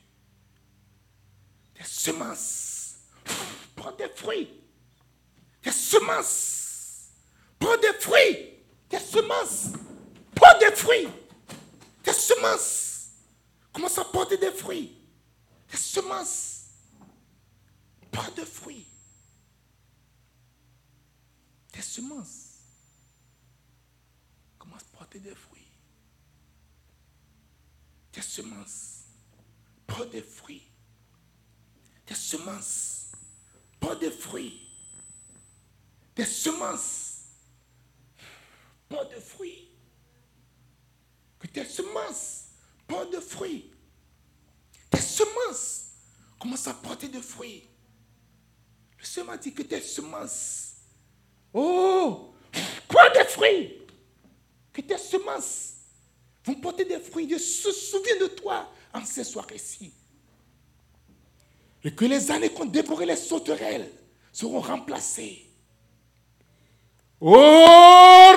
Des 1.83 1.89
semences. 1.89 2.95
Prends 3.75 3.91
des 3.93 4.09
fruits. 4.09 4.49
Des 5.65 5.73
semences. 5.73 7.09
Prends 7.59 7.77
des 7.79 7.93
fruits. 7.95 8.51
Des 8.89 9.01
semences. 9.01 9.73
Prends 10.33 10.59
des 10.61 10.77
fruits. 10.77 11.09
Des 12.05 12.13
semences. 12.13 13.09
Commence 13.73 13.99
à 13.99 14.05
porter 14.05 14.37
des 14.37 14.53
fruits. 14.53 14.97
Des 15.73 15.77
semences. 15.77 16.67
Pas 18.13 18.31
de 18.37 18.45
fruits. 18.45 18.87
Des 21.73 21.83
semences. 21.83 22.59
Commence 24.57 24.83
à 24.83 24.97
porter 24.99 25.19
des 25.19 25.35
fruits. 25.35 25.67
Des 28.13 28.23
semences. 28.23 29.07
Pas 29.87 30.05
de 30.05 30.21
fruits. 30.21 30.72
Des 32.12 32.18
semences. 32.18 33.06
Pas 33.80 33.94
de 33.94 34.10
fruits. 34.10 34.60
Des 36.14 36.26
semences. 36.26 37.22
Pas 38.86 39.02
de 39.06 39.18
fruits. 39.18 39.70
Que 41.39 41.47
tes 41.47 41.64
semences 41.64 42.48
portent 42.86 43.14
de 43.14 43.18
fruits. 43.18 43.72
Tes 44.90 45.01
semences 45.01 45.86
commencent 46.39 46.66
à 46.66 46.74
porter 46.74 47.09
de 47.09 47.18
fruits? 47.22 47.66
Le 48.98 49.05
Seigneur 49.06 49.39
dit 49.39 49.55
que 49.55 49.62
tes 49.62 49.80
semences, 49.80 50.74
oh, 51.55 52.34
quoi 52.89 53.09
des 53.09 53.24
fruits? 53.24 53.78
Que 54.70 54.82
tes 54.82 54.98
semences 54.98 55.76
vont 56.44 56.56
porter 56.56 56.84
des 56.84 57.01
fruits. 57.01 57.26
Dieu 57.26 57.39
se 57.39 57.72
souvient 57.72 58.18
de 58.20 58.26
toi 58.26 58.70
en 58.93 59.02
ces 59.02 59.24
soirées-ci. 59.24 59.94
Et 61.85 61.93
que 61.93 62.05
les 62.05 62.31
années 62.31 62.51
qu'on 62.51 62.65
dévoré 62.65 63.07
les 63.07 63.17
sauterelles 63.17 63.91
seront 64.33 64.61
remplacées. 64.61 65.47
Oh. 67.21 68.33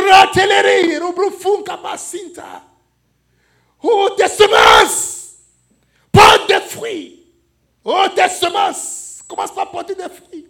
Oh, 3.83 4.09
tes 4.17 4.27
semences 4.27 5.35
portent 6.11 6.47
des 6.47 6.61
fruits. 6.61 7.33
Oh, 7.83 8.05
tes 8.15 8.29
semences 8.29 9.21
commence 9.27 9.53
par 9.53 9.69
porter 9.71 9.95
des 9.95 10.09
fruits. 10.09 10.47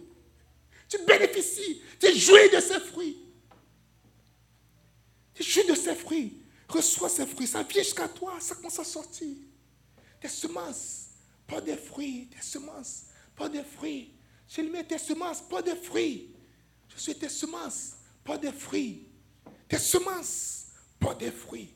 Tu 0.88 0.98
bénéficies, 1.04 1.82
tu 2.00 2.14
jouis 2.14 2.48
de 2.52 2.60
ces 2.60 2.80
fruits. 2.80 3.18
Tu 5.34 5.42
jouis 5.42 5.66
de 5.66 5.74
ces 5.74 5.94
fruits. 5.94 6.42
Reçois 6.68 7.08
ces 7.08 7.26
fruits, 7.26 7.46
ça 7.46 7.62
vient 7.62 7.82
jusqu'à 7.82 8.08
toi, 8.08 8.34
ça 8.40 8.54
commence 8.54 8.78
à 8.78 8.84
sortir. 8.84 9.28
Tes 10.20 10.28
semences, 10.28 11.05
pas 11.46 11.60
des 11.60 11.76
fruits, 11.76 12.28
tes 12.28 12.42
semences, 12.42 13.06
pas 13.34 13.48
des 13.48 13.62
fruits. 13.62 14.12
Je 14.48 14.60
lui 14.60 14.70
mets 14.70 14.84
tes 14.84 14.98
semences, 14.98 15.42
pas 15.42 15.62
des 15.62 15.76
fruits. 15.76 16.34
Je 16.88 16.98
suis 16.98 17.14
tes 17.14 17.28
semences, 17.28 17.96
pas 18.24 18.38
des 18.38 18.52
fruits. 18.52 19.08
Tes 19.68 19.78
semences, 19.78 20.66
pas 20.98 21.14
des 21.14 21.30
fruits. 21.30 21.72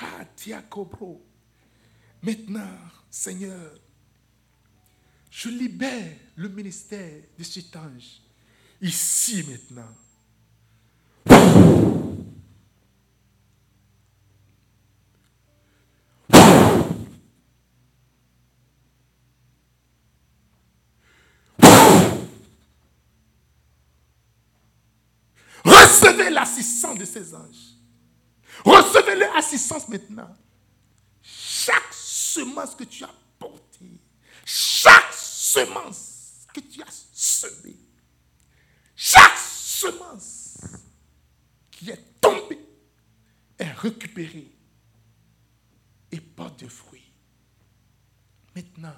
Ah, 0.00 0.24
diacobro. 0.36 1.24
Maintenant, 2.22 2.78
Seigneur, 3.10 3.74
je 5.30 5.48
libère 5.48 6.16
le 6.36 6.48
ministère 6.48 7.22
de 7.38 7.44
cet 7.44 7.74
ange 7.76 8.22
ici 8.80 9.44
maintenant. 9.44 9.94
Recevez 25.64 26.30
l'assistance 26.30 26.98
de 26.98 27.04
ces 27.04 27.34
anges. 27.34 27.76
Recevez 28.64 29.16
leur 29.16 29.36
assistance 29.36 29.88
maintenant. 29.88 30.34
Chaque 31.22 31.92
semence 31.92 32.74
que 32.74 32.84
tu 32.84 33.04
as 33.04 33.14
portée, 33.38 34.00
chaque 34.44 35.12
semence 35.12 36.46
que 36.52 36.60
tu 36.60 36.82
as 36.82 37.06
semée, 37.12 37.76
chaque 38.96 39.38
semence 39.38 40.58
qui 41.70 41.90
est 41.90 42.20
tombée 42.20 42.58
est 43.58 43.72
récupérée 43.72 44.50
et 46.10 46.20
porte 46.20 46.60
des 46.60 46.68
fruits. 46.68 47.12
Maintenant, 48.54 48.96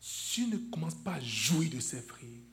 si 0.00 0.46
tu 0.46 0.50
ne 0.50 0.70
commences 0.70 0.94
pas 0.94 1.14
à 1.14 1.20
jouir 1.20 1.70
de 1.70 1.80
ces 1.80 2.00
fruits, 2.00 2.44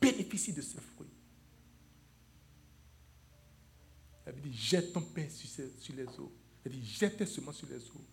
bénéficie 0.00 0.52
de 0.52 0.62
ces 0.62 0.80
fruits. 0.80 1.07
Elle 4.28 4.40
dit, 4.42 4.52
jette 4.52 4.92
ton 4.92 5.00
pain 5.00 5.26
sur, 5.30 5.94
les 5.94 6.06
eaux. 6.18 6.32
Elle 6.64 6.72
dit, 6.72 6.84
jette 6.84 7.16
tes 7.16 7.26
semences 7.26 7.56
sur 7.56 7.68
les 7.68 7.82
eaux. 7.90 8.04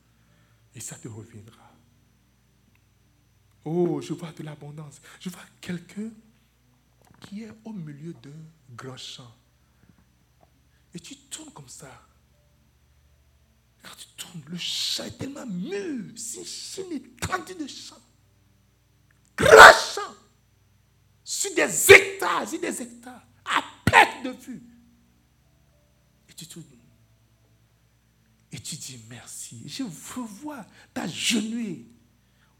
Et 0.73 0.79
ça 0.79 0.95
te 0.95 1.07
reviendra. 1.07 1.71
Oh, 3.65 3.99
je 4.01 4.13
vois 4.13 4.31
de 4.31 4.43
l'abondance. 4.43 5.01
Je 5.19 5.29
vois 5.29 5.43
quelqu'un 5.59 6.11
qui 7.19 7.43
est 7.43 7.51
au 7.65 7.73
milieu 7.73 8.13
d'un 8.13 8.29
grand 8.75 8.97
champ. 8.97 9.35
Et 10.93 10.99
tu 10.99 11.17
tournes 11.17 11.51
comme 11.51 11.67
ça. 11.67 12.07
Quand 13.83 13.95
tu 13.97 14.07
tournes, 14.15 14.43
le 14.47 14.57
champ 14.57 15.03
est 15.03 15.17
tellement 15.17 15.45
mûr. 15.45 16.13
C'est 16.15 16.81
une 16.83 16.93
étendue 16.93 17.55
de 17.55 17.67
champ. 17.67 17.99
Grand 19.35 19.73
champ. 19.73 20.15
Sur 21.23 21.53
des 21.55 21.91
hectares, 21.91 22.47
sur 22.47 22.61
des 22.61 22.81
hectares. 22.81 23.27
À 23.43 23.63
perte 23.83 24.23
de 24.23 24.31
vue 24.31 24.74
Et 28.51 28.59
tu 28.59 28.75
dis 28.75 28.99
merci. 29.09 29.63
Je 29.67 29.83
veux 29.83 30.23
voir 30.23 30.65
t'agenouiller 30.93 31.85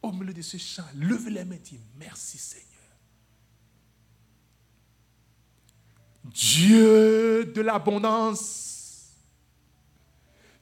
au 0.02 0.12
milieu 0.12 0.34
de 0.34 0.42
ce 0.42 0.58
champ. 0.58 0.86
Lève 0.96 1.28
les 1.30 1.46
mains 1.46 1.56
et 1.56 1.60
dis 1.60 1.80
merci 1.98 2.38
Seigneur. 2.38 2.66
Dieu 6.26 7.46
de 7.46 7.62
l'abondance. 7.62 9.14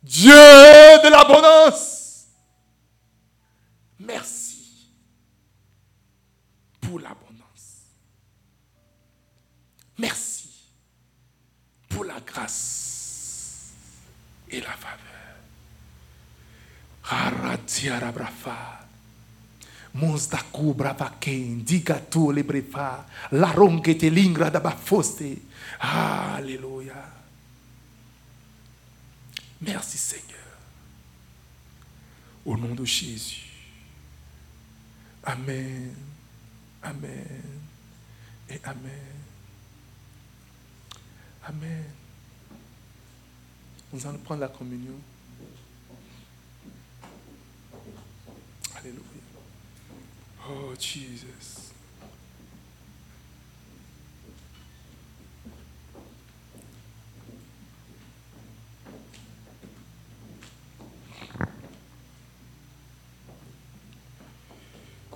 Dieu 0.03 0.31
de 0.31 1.09
l'abondance. 1.09 2.27
Merci 3.99 4.89
pour 6.81 6.99
l'abondance. 6.99 7.87
Merci 9.97 10.49
pour 11.87 12.03
la 12.03 12.19
grâce 12.19 12.82
et 14.53 14.61
la 14.61 14.71
faveur. 14.71 15.35
Haratiarabrafa. 17.03 18.81
Monstaku 19.95 20.73
bravaken, 20.73 21.63
digato 21.63 22.31
le 22.31 22.43
brefa, 22.43 23.05
la 23.31 23.51
ronche 23.51 23.95
te 23.95 24.09
lingra 24.09 24.49
da 24.49 24.59
bafoste. 24.59 25.37
Alléluia. 25.79 27.11
Merci 29.59 29.97
Seigneur. 29.97 30.39
Au 32.45 32.57
nom 32.57 32.73
de 32.73 32.85
Jésus. 32.85 33.51
Amen. 35.23 35.95
Amen. 36.81 37.61
Et 38.49 38.59
Amen. 38.65 39.21
Amen. 41.47 42.02
Nous 43.93 44.07
allons 44.07 44.17
prendre 44.17 44.41
la 44.41 44.47
communion. 44.47 44.95
Alléluia. 48.75 49.03
Oh, 50.49 50.73
Jesus. 50.79 51.71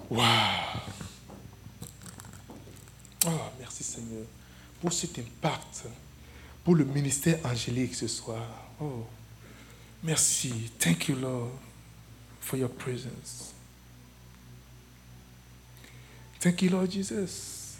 Wow. 0.09 0.23
Oh, 3.25 3.29
merci 3.59 3.83
Seigneur 3.83 4.23
pour 4.79 4.93
cet 4.93 5.17
impact, 5.17 5.85
pour 6.63 6.75
le 6.75 6.85
ministère 6.85 7.39
angélique 7.43 7.95
ce 7.95 8.07
soir. 8.07 8.66
Oh, 8.79 9.05
merci. 10.03 10.49
Thank 10.77 11.09
you, 11.09 11.15
Lord, 11.15 11.51
for 12.39 12.57
your 12.57 12.69
presence. 12.69 13.53
Thank 16.39 16.61
you, 16.61 16.69
Lord 16.69 16.91
Jesus, 16.91 17.79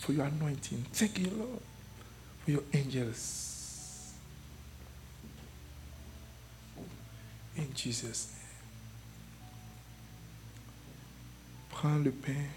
for 0.00 0.12
your 0.12 0.24
anointing. 0.24 0.84
Thank 0.92 1.20
you, 1.20 1.30
Lord, 1.30 1.60
for 2.44 2.50
your 2.50 2.62
angels. 2.72 4.12
In 7.56 7.72
Jesus' 7.72 8.26
name. 8.26 8.40
Prends 11.70 11.98
le 11.98 12.10
pain. 12.10 12.48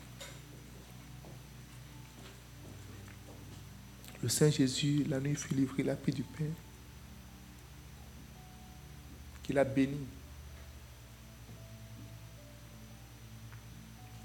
Le 4.23 4.29
Saint 4.29 4.49
Jésus, 4.49 5.05
la 5.07 5.19
nuit 5.19 5.35
fut 5.35 5.53
livré, 5.53 5.83
il 5.83 5.89
a 5.91 5.95
pris 5.95 6.11
du 6.11 6.23
pain 6.23 6.45
qu'il 9.47 9.57
a 9.57 9.63
béni. 9.63 9.97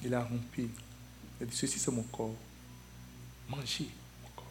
Il 0.04 0.12
a 0.12 0.24
rompu. 0.24 0.68
Il 1.38 1.44
a 1.44 1.46
dit, 1.46 1.56
ceci 1.56 1.78
c'est 1.78 1.92
mon 1.92 2.02
corps. 2.02 2.34
Mangez 3.48 3.88
mon 4.22 4.28
corps. 4.34 4.44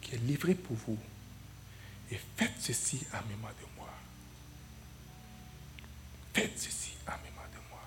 Qui 0.00 0.14
est 0.14 0.18
livré 0.18 0.54
pour 0.54 0.74
vous. 0.74 0.98
Et 2.10 2.18
faites 2.36 2.54
ceci 2.58 3.06
en 3.12 3.28
mémoire 3.28 3.52
de 3.52 3.76
moi. 3.76 3.90
Faites 6.32 6.58
ceci 6.58 6.92
en 7.06 7.22
mémoire 7.22 7.48
de 7.50 7.68
moi. 7.70 7.82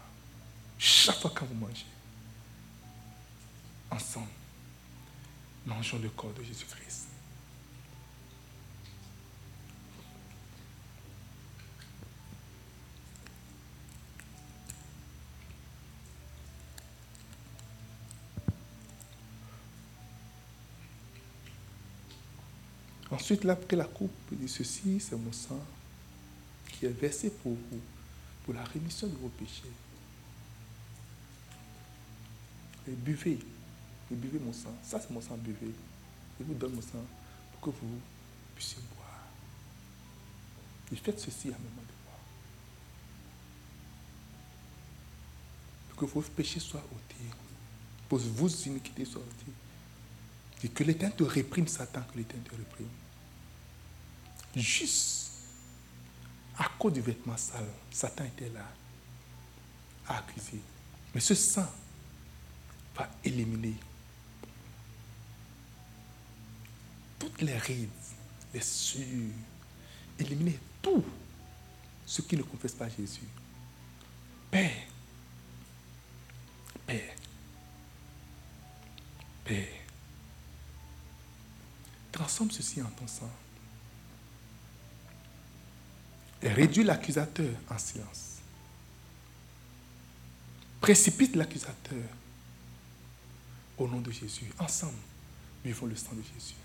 Chaque 0.77 1.19
fois 1.19 1.31
que 1.31 1.45
vous 1.45 1.55
mangez. 1.55 1.85
Ensemble. 3.89 4.27
Mangeons 5.65 5.99
le 5.99 6.09
corps 6.09 6.33
de 6.33 6.43
Jésus-Christ. 6.43 7.07
Ensuite, 23.17 23.41
il 23.43 23.77
la 23.77 23.85
coupe 23.85 24.11
il 24.31 24.37
dit, 24.37 24.47
ceci, 24.47 24.99
c'est 24.99 25.15
mon 25.15 25.33
sang 25.33 25.59
qui 26.71 26.85
est 26.85 26.89
versé 27.01 27.31
pour 27.31 27.53
vous, 27.53 27.81
pour 28.45 28.53
la 28.53 28.63
rémission 28.63 29.07
de 29.07 29.15
vos 29.15 29.29
péchés. 29.29 29.71
Et 32.87 32.91
buvez, 32.91 33.39
et 34.11 34.15
buvez 34.15 34.37
mon 34.37 34.53
sang. 34.53 34.71
Ça, 34.83 35.01
c'est 35.01 35.09
mon 35.09 35.19
sang, 35.19 35.35
buvez. 35.35 35.73
Je 36.39 36.45
vous 36.45 36.53
donne 36.53 36.73
mon 36.73 36.81
sang 36.81 37.03
pour 37.53 37.61
que 37.61 37.79
vous 37.81 37.99
puissiez 38.53 38.77
boire. 38.95 39.23
Et 40.91 40.95
faites 40.95 41.19
ceci 41.19 41.47
à 41.47 41.55
un 41.55 41.57
moment 41.57 41.81
de 41.81 41.93
moi. 42.05 42.19
Pour 45.89 45.97
que 45.97 46.05
vos 46.05 46.21
péchés 46.21 46.59
soient 46.59 46.85
ôtés. 46.85 47.35
Pour 48.07 48.19
que 48.19 48.23
vos 48.25 48.47
iniquités 48.47 49.05
soient 49.05 49.21
ôtées. 49.21 49.53
Et 50.65 50.69
que 50.69 50.83
l'Éternel 50.83 51.17
te 51.17 51.23
réprime, 51.23 51.67
Satan, 51.67 52.03
que 52.13 52.19
l'Éternel 52.19 52.47
te 52.47 52.55
réprime. 52.55 52.87
Juste 54.55 55.31
à 56.57 56.69
cause 56.79 56.93
du 56.93 57.01
vêtement 57.01 57.37
sale, 57.37 57.67
Satan 57.91 58.25
était 58.25 58.49
là 58.49 58.67
à 60.07 60.17
accuser. 60.17 60.61
Mais 61.13 61.21
ce 61.21 61.35
sang 61.35 61.69
va 62.95 63.09
éliminer 63.23 63.75
toutes 67.19 67.41
les 67.41 67.57
rides, 67.57 67.89
les 68.53 68.61
sueurs, 68.61 69.05
éliminer 70.17 70.59
tout 70.81 71.03
ce 72.05 72.21
qui 72.21 72.37
ne 72.37 72.43
confesse 72.43 72.73
pas 72.73 72.89
Jésus. 72.89 73.27
Père, 74.49 74.87
Père, 76.85 77.15
Père, 79.43 79.67
transforme 82.11 82.49
ceci 82.49 82.81
en 82.81 82.89
ton 82.89 83.07
sang. 83.07 83.29
Et 86.41 86.49
réduis 86.49 86.83
l'accusateur 86.83 87.53
en 87.69 87.77
silence. 87.77 88.35
Précipite 90.79 91.35
l'accusateur 91.35 92.03
au 93.77 93.87
nom 93.87 93.99
de 93.99 94.11
Jésus. 94.11 94.51
Ensemble, 94.59 94.97
vivons 95.63 95.87
le 95.87 95.95
sang 95.95 96.13
de 96.13 96.21
Jésus. 96.21 96.55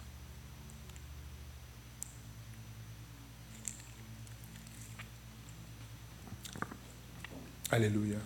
Alléluia. 7.71 8.19